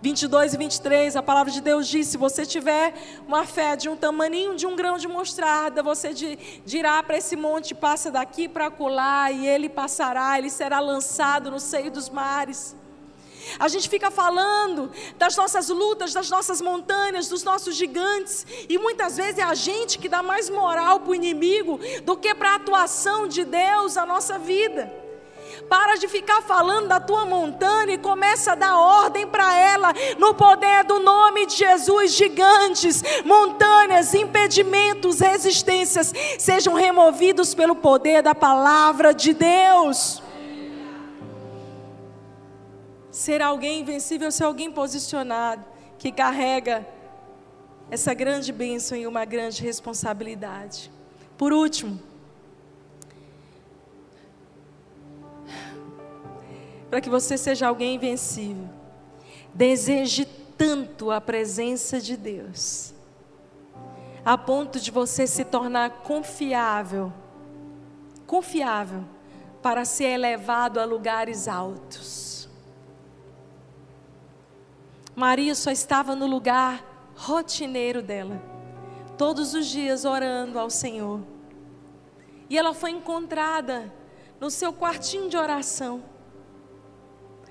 22 0.02 0.54
e 0.54 0.58
23, 0.58 1.16
a 1.16 1.24
palavra 1.24 1.52
de 1.52 1.60
Deus 1.60 1.88
diz: 1.88 2.08
se 2.08 2.18
você 2.18 2.46
tiver 2.46 2.94
uma 3.28 3.46
fé 3.46 3.76
de 3.76 3.90
um 3.90 3.96
tamaninho 3.96 4.56
de 4.56 4.68
um 4.68 4.76
grão 4.76 4.98
de 4.98 5.08
mostarda, 5.08 5.82
você 5.82 6.14
dirá 6.66 7.02
para 7.02 7.18
esse 7.18 7.36
monte: 7.36 7.74
passa 7.74 8.12
daqui 8.12 8.48
para 8.48 8.70
colar, 8.70 9.34
e 9.34 9.48
ele 9.48 9.68
passará, 9.68 10.38
ele 10.38 10.50
será 10.50 10.80
lançado 10.80 11.50
no 11.50 11.60
seio 11.60 11.90
dos 11.90 12.10
mares. 12.10 12.76
A 13.60 13.68
gente 13.68 13.90
fica 13.90 14.12
falando 14.12 14.92
das 15.18 15.36
nossas 15.36 15.70
lutas, 15.70 16.14
das 16.14 16.30
nossas 16.30 16.62
montanhas, 16.62 17.28
dos 17.28 17.44
nossos 17.44 17.76
gigantes, 17.76 18.46
e 18.68 18.78
muitas 18.78 19.18
vezes 19.18 19.40
é 19.40 19.44
a 19.44 19.54
gente 19.54 19.98
que 20.00 20.10
dá 20.10 20.22
mais 20.22 20.50
moral 20.50 21.00
para 21.00 21.12
o 21.12 21.16
inimigo 21.16 21.80
do 22.04 22.16
que 22.16 22.34
para 22.34 22.52
a 22.52 22.56
atuação 22.56 23.28
de 23.28 23.44
Deus 23.44 23.96
na 23.96 24.06
nossa 24.06 24.38
vida. 24.38 25.08
Para 25.70 25.96
de 25.96 26.08
ficar 26.08 26.42
falando 26.42 26.88
da 26.88 27.00
tua 27.00 27.26
montanha 27.26 27.94
e 27.94 27.98
começa 27.98 28.52
a 28.52 28.56
dar 28.56 28.78
ordem 28.78 29.28
para 29.28 29.56
ela, 29.56 29.94
no 30.18 30.34
poder 30.34 30.84
do 30.84 31.00
nome 31.00 31.46
de 31.46 31.56
Jesus. 31.56 32.14
Gigantes, 32.14 33.04
montanhas, 33.26 34.14
impedimentos, 34.14 35.20
resistências 35.20 36.14
sejam 36.38 36.74
removidos 36.74 37.54
pelo 37.54 37.76
poder 37.76 38.22
da 38.22 38.36
palavra 38.36 39.14
de 39.14 39.34
Deus. 39.34 40.22
Ser 43.18 43.42
alguém 43.42 43.82
invencível, 43.82 44.32
ser 44.32 44.44
alguém 44.44 44.72
posicionado, 44.72 45.66
que 45.98 46.12
carrega 46.12 46.88
essa 47.90 48.14
grande 48.14 48.54
bênção 48.54 48.96
e 48.96 49.08
uma 49.08 49.26
grande 49.26 49.64
responsabilidade. 49.64 50.92
Por 51.36 51.52
último, 51.52 52.00
para 56.92 57.02
que 57.02 57.10
você 57.10 57.40
seja 57.40 57.68
alguém 57.68 57.96
invencível. 57.96 58.70
Deseje 59.52 60.24
tanto 60.56 61.10
a 61.10 61.20
presença 61.20 62.00
de 62.00 62.16
Deus, 62.16 62.94
a 64.24 64.38
ponto 64.38 64.80
de 64.80 64.92
você 64.92 65.26
se 65.26 65.44
tornar 65.44 65.90
confiável, 66.04 67.12
confiável, 68.28 69.04
para 69.60 69.86
ser 69.86 70.10
elevado 70.10 70.80
a 70.80 70.86
lugares 70.86 71.48
altos. 71.48 72.27
Maria 75.18 75.54
só 75.54 75.70
estava 75.70 76.16
no 76.16 76.26
lugar 76.26 76.82
rotineiro 77.14 78.02
dela, 78.02 78.42
todos 79.18 79.54
os 79.54 79.68
dias 79.68 80.06
orando 80.06 80.58
ao 80.58 80.70
Senhor. 80.70 81.20
E 82.50 82.58
ela 82.58 82.74
foi 82.74 82.92
encontrada 82.92 83.94
no 84.40 84.50
seu 84.50 84.72
quartinho 84.72 85.30
de 85.30 85.36
oração 85.36 86.02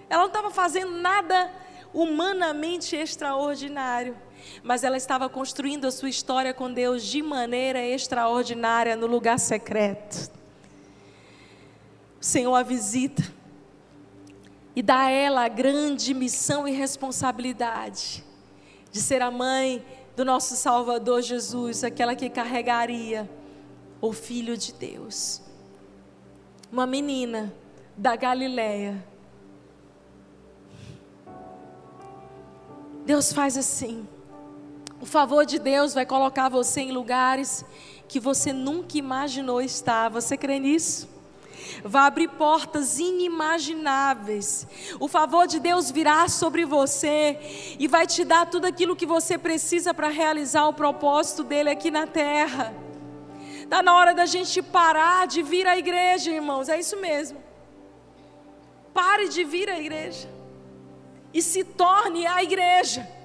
ela 0.08 0.22
não 0.22 0.28
estava 0.28 0.50
fazendo 0.50 0.92
nada 0.92 1.50
humanamente 1.92 2.94
extraordinário, 2.94 4.16
mas 4.62 4.84
ela 4.84 4.96
estava 4.96 5.28
construindo 5.28 5.86
a 5.86 5.90
sua 5.90 6.08
história 6.08 6.54
com 6.54 6.72
Deus 6.72 7.02
de 7.02 7.22
maneira 7.22 7.84
extraordinária 7.84 8.94
no 8.96 9.06
lugar 9.06 9.38
secreto. 9.38 10.30
O 12.20 12.24
Senhor 12.24 12.54
a 12.54 12.62
visita 12.62 13.22
e 14.76 14.82
dá 14.82 15.06
a 15.06 15.10
ela 15.10 15.44
a 15.44 15.48
grande 15.48 16.12
missão 16.12 16.68
e 16.68 16.72
responsabilidade 16.72 18.22
de 18.92 19.00
ser 19.00 19.22
a 19.22 19.30
mãe 19.30 19.84
do 20.14 20.24
nosso 20.24 20.54
Salvador 20.54 21.22
Jesus, 21.22 21.82
aquela 21.82 22.14
que 22.14 22.30
carregaria 22.30 23.28
o 24.00 24.12
Filho 24.12 24.56
de 24.56 24.72
Deus. 24.74 25.40
Uma 26.70 26.86
menina 26.86 27.52
da 27.96 28.14
Galileia 28.14 29.02
Deus 33.06 33.32
faz 33.32 33.56
assim. 33.56 34.06
O 35.00 35.06
favor 35.06 35.46
de 35.46 35.60
Deus 35.60 35.94
vai 35.94 36.04
colocar 36.04 36.48
você 36.48 36.80
em 36.80 36.90
lugares 36.90 37.64
que 38.08 38.18
você 38.18 38.52
nunca 38.52 38.98
imaginou 38.98 39.62
estar. 39.62 40.08
Você 40.08 40.36
crê 40.36 40.58
nisso? 40.58 41.15
Vai 41.84 42.06
abrir 42.06 42.28
portas 42.28 42.98
inimagináveis. 42.98 44.66
O 45.00 45.08
favor 45.08 45.46
de 45.46 45.58
Deus 45.58 45.90
virá 45.90 46.28
sobre 46.28 46.64
você 46.64 47.38
e 47.78 47.86
vai 47.88 48.06
te 48.06 48.24
dar 48.24 48.46
tudo 48.46 48.66
aquilo 48.66 48.96
que 48.96 49.06
você 49.06 49.38
precisa 49.38 49.92
para 49.92 50.08
realizar 50.08 50.66
o 50.66 50.72
propósito 50.72 51.42
dele 51.42 51.70
aqui 51.70 51.90
na 51.90 52.06
terra. 52.06 52.74
Está 53.62 53.82
na 53.82 53.96
hora 53.96 54.14
da 54.14 54.26
gente 54.26 54.62
parar 54.62 55.26
de 55.26 55.42
vir 55.42 55.66
à 55.66 55.76
igreja, 55.76 56.30
irmãos. 56.30 56.68
É 56.68 56.78
isso 56.78 56.96
mesmo. 56.96 57.42
Pare 58.94 59.28
de 59.28 59.44
vir 59.44 59.68
à 59.68 59.78
igreja 59.78 60.30
e 61.34 61.42
se 61.42 61.64
torne 61.64 62.26
a 62.26 62.42
igreja. 62.42 63.15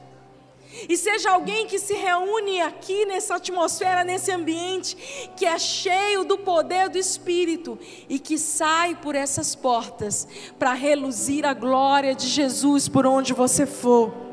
E 0.87 0.97
seja 0.97 1.31
alguém 1.31 1.67
que 1.67 1.77
se 1.77 1.93
reúne 1.93 2.61
aqui 2.61 3.05
nessa 3.05 3.35
atmosfera, 3.35 4.03
nesse 4.03 4.31
ambiente, 4.31 4.95
que 5.35 5.45
é 5.45 5.57
cheio 5.59 6.23
do 6.23 6.37
poder 6.37 6.89
do 6.89 6.97
Espírito 6.97 7.77
e 8.07 8.17
que 8.17 8.37
sai 8.37 8.95
por 8.95 9.15
essas 9.15 9.55
portas 9.55 10.27
para 10.57 10.73
reluzir 10.73 11.45
a 11.45 11.53
glória 11.53 12.15
de 12.15 12.27
Jesus 12.27 12.87
por 12.87 13.05
onde 13.05 13.33
você 13.33 13.65
for. 13.65 14.30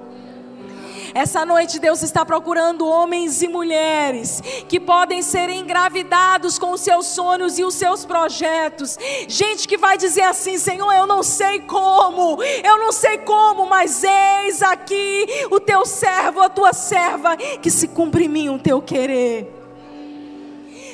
Essa 1.15 1.45
noite 1.45 1.79
Deus 1.79 2.03
está 2.03 2.25
procurando 2.25 2.87
homens 2.87 3.43
e 3.43 3.49
mulheres 3.49 4.43
que 4.69 4.79
podem 4.79 5.23
ser 5.23 5.49
engravidados 5.49 6.59
com 6.59 6.73
os 6.73 6.81
seus 6.81 7.07
sonhos 7.07 7.59
e 7.59 7.65
os 7.65 7.75
seus 7.75 8.05
projetos. 8.05 8.99
Gente 9.27 9.67
que 9.67 9.77
vai 9.77 9.97
dizer 9.97 10.23
assim: 10.23 10.59
Senhor, 10.59 10.93
eu 10.93 11.07
não 11.07 11.23
sei 11.23 11.61
como, 11.61 12.43
eu 12.43 12.79
não 12.79 12.93
sei 12.93 13.19
como, 13.19 13.67
mas 13.67 14.05
eis 14.05 14.63
aqui 14.63 15.27
o 15.51 15.61
teu 15.61 15.85
servo, 15.87 16.41
a 16.41 16.49
tua 16.49 16.73
serva, 16.73 17.37
que 17.37 17.71
se 17.71 17.89
cumpre 17.89 18.25
em 18.25 18.29
mim 18.29 18.49
o 18.49 18.59
teu 18.59 18.81
querer. 18.83 19.55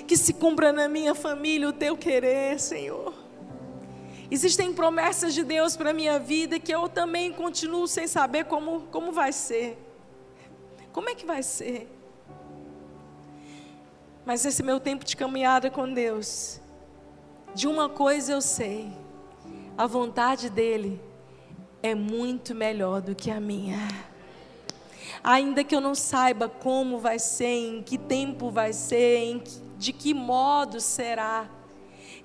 Que 0.07 0.17
se 0.17 0.35
cumpra 0.35 0.73
na 0.73 0.87
minha 0.87 1.15
família 1.15 1.69
o 1.69 1.73
teu 1.73 1.97
querer, 1.97 2.61
Senhor. 2.61 3.15
Existem 4.31 4.73
promessas 4.73 5.35
de 5.35 5.45
Deus 5.45 5.77
para 5.77 5.91
a 5.91 5.95
minha 5.95 6.19
vida 6.19 6.59
que 6.59 6.75
eu 6.75 6.89
também 6.89 7.33
continuo 7.33 7.87
sem 7.87 8.07
saber 8.07 8.45
como, 8.45 8.83
como 8.91 9.12
vai 9.12 9.33
ser. 9.33 9.79
Como 10.95 11.11
é 11.11 11.14
que 11.16 11.26
vai 11.26 11.42
ser? 11.42 11.90
Mas 14.24 14.45
esse 14.45 14.62
meu 14.62 14.78
tempo 14.78 15.05
de 15.05 15.16
caminhada 15.16 15.68
com 15.68 15.92
Deus, 15.92 16.61
de 17.53 17.66
uma 17.66 17.88
coisa 17.88 18.30
eu 18.30 18.40
sei: 18.40 18.92
a 19.76 19.88
vontade 19.88 20.49
dEle 20.49 21.01
é 21.82 21.97
muito 21.97 22.55
melhor 22.55 23.03
do 23.03 23.12
que 23.12 23.28
a 23.28 23.40
minha. 23.40 23.88
Ainda 25.22 25.64
que 25.64 25.74
eu 25.74 25.80
não 25.80 25.97
saiba 25.97 26.49
como 26.49 27.01
vai 27.01 27.18
ser, 27.18 27.47
em 27.47 27.82
que 27.82 27.99
tempo 27.99 28.49
vai 28.49 28.72
ser, 28.72 29.42
de 29.76 29.92
que 29.92 30.14
modo 30.14 30.80
será, 30.80 31.51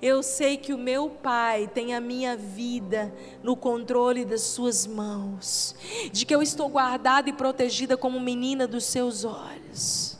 eu 0.02 0.22
sei 0.22 0.56
que 0.56 0.72
o 0.72 0.78
meu 0.78 1.10
Pai 1.10 1.68
tem 1.68 1.94
a 1.94 2.00
minha 2.00 2.36
vida 2.36 3.14
no 3.42 3.54
controle 3.54 4.24
das 4.24 4.42
Suas 4.42 4.86
mãos, 4.86 5.74
de 6.10 6.24
que 6.24 6.34
eu 6.34 6.42
estou 6.42 6.68
guardada 6.68 7.28
e 7.28 7.32
protegida 7.32 7.96
como 7.96 8.18
menina 8.18 8.66
dos 8.66 8.84
Seus 8.84 9.24
olhos. 9.24 10.18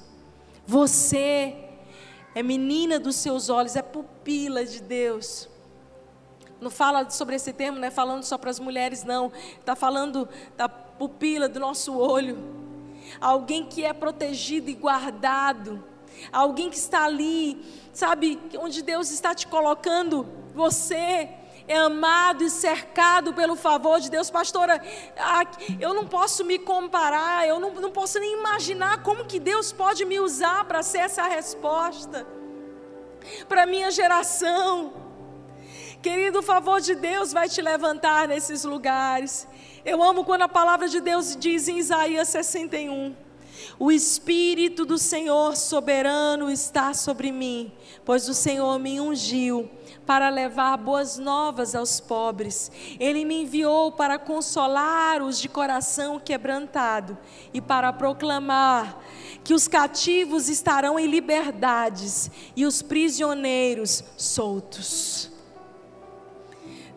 Você 0.66 1.56
é 2.34 2.42
menina 2.42 3.00
dos 3.00 3.16
Seus 3.16 3.48
olhos, 3.48 3.74
é 3.74 3.82
pupila 3.82 4.64
de 4.64 4.82
Deus. 4.82 5.48
Não 6.60 6.70
fala 6.70 7.08
sobre 7.08 7.36
esse 7.36 7.52
termo, 7.52 7.78
não 7.78 7.88
é 7.88 7.90
falando 7.90 8.22
só 8.22 8.36
para 8.36 8.50
as 8.50 8.60
mulheres, 8.60 9.02
não. 9.02 9.32
Está 9.58 9.74
falando 9.74 10.28
da 10.58 10.68
pupila, 10.68 11.48
do 11.48 11.58
nosso 11.58 11.96
olho. 11.96 12.36
Alguém 13.18 13.64
que 13.66 13.82
é 13.82 13.94
protegido 13.94 14.68
e 14.68 14.74
guardado. 14.74 15.82
Alguém 16.32 16.70
que 16.70 16.76
está 16.76 17.04
ali, 17.04 17.64
sabe, 17.92 18.38
onde 18.58 18.82
Deus 18.82 19.10
está 19.10 19.34
te 19.34 19.46
colocando. 19.46 20.26
Você 20.54 21.28
é 21.68 21.76
amado 21.76 22.42
e 22.42 22.50
cercado 22.50 23.32
pelo 23.32 23.56
favor 23.56 24.00
de 24.00 24.10
Deus. 24.10 24.30
Pastora, 24.30 24.82
eu 25.78 25.94
não 25.94 26.06
posso 26.06 26.44
me 26.44 26.58
comparar, 26.58 27.46
eu 27.46 27.60
não, 27.60 27.72
não 27.74 27.90
posso 27.90 28.18
nem 28.18 28.38
imaginar 28.38 29.02
como 29.02 29.24
que 29.24 29.38
Deus 29.38 29.72
pode 29.72 30.04
me 30.04 30.18
usar 30.18 30.64
para 30.64 30.82
ser 30.82 30.98
essa 30.98 31.22
resposta 31.24 32.26
para 33.48 33.62
a 33.62 33.66
minha 33.66 33.90
geração. 33.90 34.92
Querido, 36.02 36.38
o 36.38 36.42
favor 36.42 36.80
de 36.80 36.94
Deus 36.94 37.32
vai 37.32 37.48
te 37.48 37.60
levantar 37.60 38.26
nesses 38.26 38.64
lugares. 38.64 39.46
Eu 39.84 40.02
amo 40.02 40.24
quando 40.24 40.42
a 40.42 40.48
palavra 40.48 40.88
de 40.88 41.00
Deus 41.00 41.36
diz 41.36 41.68
em 41.68 41.78
Isaías 41.78 42.28
61. 42.28 43.14
O 43.82 43.90
Espírito 43.90 44.84
do 44.84 44.98
Senhor 44.98 45.56
soberano 45.56 46.50
está 46.50 46.92
sobre 46.92 47.32
mim, 47.32 47.72
pois 48.04 48.28
o 48.28 48.34
Senhor 48.34 48.78
me 48.78 49.00
ungiu 49.00 49.70
para 50.04 50.28
levar 50.28 50.76
boas 50.76 51.16
novas 51.16 51.74
aos 51.74 51.98
pobres. 51.98 52.70
Ele 53.00 53.24
me 53.24 53.44
enviou 53.44 53.90
para 53.90 54.18
consolar 54.18 55.22
os 55.22 55.40
de 55.40 55.48
coração 55.48 56.20
quebrantado 56.20 57.16
e 57.54 57.60
para 57.62 57.90
proclamar 57.90 59.02
que 59.42 59.54
os 59.54 59.66
cativos 59.66 60.50
estarão 60.50 61.00
em 61.00 61.06
liberdades 61.06 62.30
e 62.54 62.66
os 62.66 62.82
prisioneiros 62.82 64.04
soltos. 64.14 65.30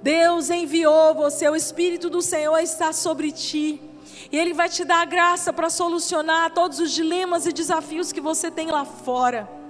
Deus 0.01 0.49
enviou 0.49 1.15
você, 1.15 1.47
o 1.47 1.55
Espírito 1.55 2.09
do 2.09 2.21
Senhor 2.21 2.59
está 2.59 2.91
sobre 2.91 3.31
ti. 3.31 3.92
E 4.33 4.37
Ele 4.37 4.53
vai 4.53 4.67
te 4.67 4.83
dar 4.83 5.03
a 5.03 5.05
graça 5.05 5.53
para 5.53 5.69
solucionar 5.69 6.51
todos 6.51 6.79
os 6.79 6.91
dilemas 6.91 7.45
e 7.45 7.53
desafios 7.53 8.11
que 8.11 8.19
você 8.19 8.49
tem 8.49 8.71
lá 8.71 8.83
fora 8.83 9.63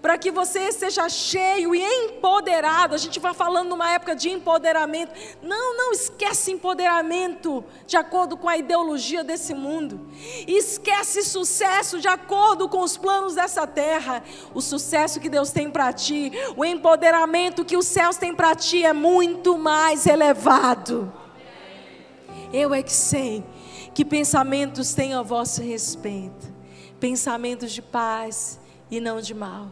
para 0.00 0.16
que 0.16 0.30
você 0.30 0.70
seja 0.72 1.08
cheio 1.08 1.74
e 1.74 1.82
empoderado. 1.82 2.94
A 2.94 2.98
gente 2.98 3.18
vai 3.18 3.34
falando 3.34 3.68
numa 3.68 3.90
época 3.90 4.14
de 4.14 4.30
empoderamento. 4.30 5.12
Não, 5.42 5.76
não 5.76 5.92
esquece 5.92 6.52
empoderamento 6.52 7.64
de 7.86 7.96
acordo 7.96 8.36
com 8.36 8.48
a 8.48 8.56
ideologia 8.56 9.24
desse 9.24 9.54
mundo. 9.54 10.08
Esquece 10.46 11.22
sucesso 11.22 12.00
de 12.00 12.08
acordo 12.08 12.68
com 12.68 12.80
os 12.80 12.96
planos 12.96 13.34
dessa 13.34 13.66
terra. 13.66 14.22
O 14.54 14.60
sucesso 14.60 15.20
que 15.20 15.28
Deus 15.28 15.50
tem 15.50 15.70
para 15.70 15.92
ti, 15.92 16.32
o 16.56 16.64
empoderamento 16.64 17.64
que 17.64 17.76
os 17.76 17.86
céus 17.86 18.16
têm 18.16 18.34
para 18.34 18.54
ti 18.54 18.84
é 18.84 18.92
muito 18.92 19.58
mais 19.58 20.06
elevado. 20.06 21.12
Eu 22.52 22.72
é 22.72 22.82
que 22.82 22.92
sei 22.92 23.44
que 23.94 24.04
pensamentos 24.04 24.94
têm 24.94 25.14
a 25.14 25.22
vosso 25.22 25.62
respeito. 25.62 26.52
Pensamentos 26.98 27.72
de 27.72 27.82
paz 27.82 28.58
e 28.90 29.00
não 29.00 29.20
de 29.20 29.34
mal. 29.34 29.68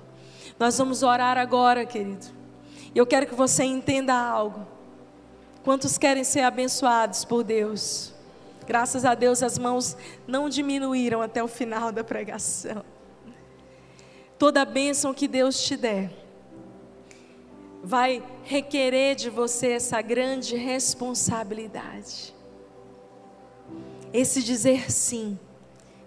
Nós 0.59 0.79
vamos 0.79 1.03
orar 1.03 1.39
agora, 1.39 1.85
querido. 1.85 2.27
Eu 2.95 3.07
quero 3.07 3.27
que 3.27 3.35
você 3.35 3.65
entenda 3.65 4.15
algo. 4.15 4.67
Quantos 5.65 5.99
querem 5.99 6.25
ser 6.25 6.41
abençoados 6.41 7.25
por 7.25 7.43
Deus? 7.43 8.15
Graças 8.67 9.05
a 9.05 9.15
Deus 9.15 9.43
as 9.43 9.59
mãos 9.59 9.97
não 10.27 10.49
diminuíram 10.49 11.23
até 11.23 11.43
o 11.43 11.49
final 11.49 11.93
da 11.93 12.05
pregação. 12.05 12.85
Toda 14.39 14.65
bênção 14.65 15.15
que 15.15 15.27
Deus 15.27 15.61
te 15.63 15.77
der 15.77 16.11
vai 17.83 18.23
requerer 18.45 19.15
de 19.15 19.31
você 19.31 19.73
essa 19.73 20.01
grande 20.03 20.57
responsabilidade. 20.57 22.36
Esse 24.13 24.43
dizer 24.43 24.91
sim, 24.91 25.39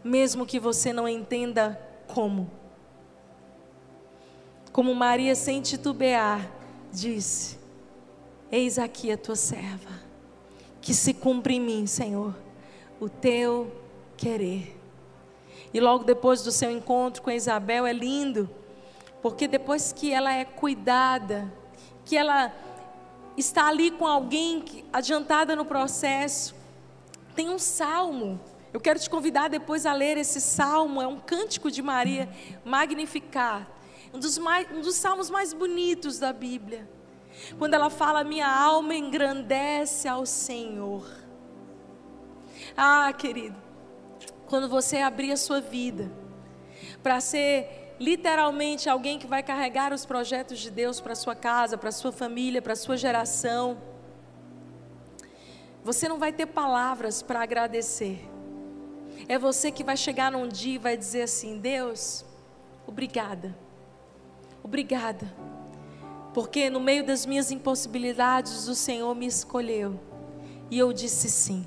mesmo 0.04 0.45
que 0.45 0.60
você 0.60 0.91
não 0.93 1.08
entenda 1.08 1.80
como 2.08 2.50
como 4.72 4.93
Maria 4.93 5.36
sem 5.36 5.62
titubear, 5.62 6.50
disse: 6.91 7.58
Eis 8.52 8.78
aqui 8.78 9.12
a 9.12 9.18
tua 9.18 9.36
serva, 9.36 9.91
que 10.82 10.93
se 10.93 11.14
cumpre 11.14 11.56
em 11.56 11.60
mim, 11.60 11.88
Senhor, 11.88 12.36
o 13.00 13.10
teu 13.10 13.72
querer. 14.16 14.78
E 15.74 15.80
logo 15.80 16.04
depois 16.04 16.41
do 16.43 16.52
seu 16.52 16.72
encontro 16.72 17.22
com 17.22 17.30
Isabel 17.30 17.86
é 17.86 17.93
lindo, 17.93 18.50
porque 19.22 19.47
depois 19.47 19.91
que 19.91 20.12
ela 20.12 20.34
é 20.34 20.45
cuidada, 20.45 21.52
que 22.06 22.16
ela 22.16 22.54
está 23.38 23.68
ali 23.68 23.91
com 23.91 24.08
alguém 24.08 24.64
adiantada 24.91 25.56
no 25.56 25.66
processo, 25.66 26.56
tem 27.40 27.50
um 27.50 27.58
salmo. 27.58 28.38
Eu 28.74 28.82
quero 28.82 29.00
te 29.00 29.10
convidar 29.10 29.48
depois 29.48 29.86
a 29.86 29.94
ler 29.94 30.18
esse 30.18 30.42
salmo, 30.42 31.02
é 31.02 31.08
um 31.08 31.18
cântico 31.18 31.72
de 31.72 31.82
Maria, 31.82 32.28
magnificar 32.66 33.66
um 34.14 34.20
dos, 34.20 34.38
mais, 34.38 34.70
um 34.70 34.82
dos 34.82 34.96
salmos 34.96 35.30
mais 35.30 35.54
bonitos 35.54 36.20
da 36.20 36.34
Bíblia. 36.34 36.86
Quando 37.58 37.76
ela 37.76 37.90
fala: 37.90 38.26
Minha 38.26 38.46
alma 38.46 38.94
engrandece 38.94 40.06
ao 40.06 40.26
Senhor. 40.26 41.10
Ah, 42.76 43.14
querido, 43.14 43.56
quando 44.46 44.68
você 44.68 44.98
abrir 44.98 45.32
a 45.32 45.38
sua 45.38 45.62
vida 45.62 46.12
para 47.02 47.22
ser 47.22 47.96
literalmente 48.02 48.90
alguém 48.90 49.18
que 49.18 49.28
vai 49.28 49.42
carregar 49.42 49.94
os 49.94 50.06
projetos 50.06 50.60
de 50.60 50.70
Deus 50.70 51.00
para 51.00 51.16
sua 51.16 51.36
casa, 51.36 51.78
para 51.78 51.94
sua 51.94 52.12
família, 52.12 52.62
para 52.62 52.76
sua 52.76 52.98
geração, 52.98 53.78
você 55.84 56.07
não 56.07 56.19
vai 56.19 56.32
ter 56.34 56.45
palavras 56.45 57.21
para 57.21 57.41
agradecer. 57.41 58.30
É 59.27 59.38
você 59.38 59.71
que 59.71 59.84
vai 59.84 59.97
chegar 59.97 60.32
num 60.32 60.47
dia 60.47 60.75
e 60.75 60.77
vai 60.77 60.95
dizer 60.95 61.23
assim: 61.23 61.57
Deus, 61.57 62.25
obrigada 62.88 63.55
Obrigada, 64.63 65.25
porque 66.34 66.69
no 66.69 66.80
meio 66.80 67.03
das 67.03 67.25
minhas 67.25 67.49
impossibilidades 67.49 68.67
o 68.67 68.75
Senhor 68.75 69.15
me 69.15 69.25
escolheu 69.25 69.99
e 70.69 70.77
eu 70.77 70.91
disse 70.91 71.30
sim. 71.30 71.65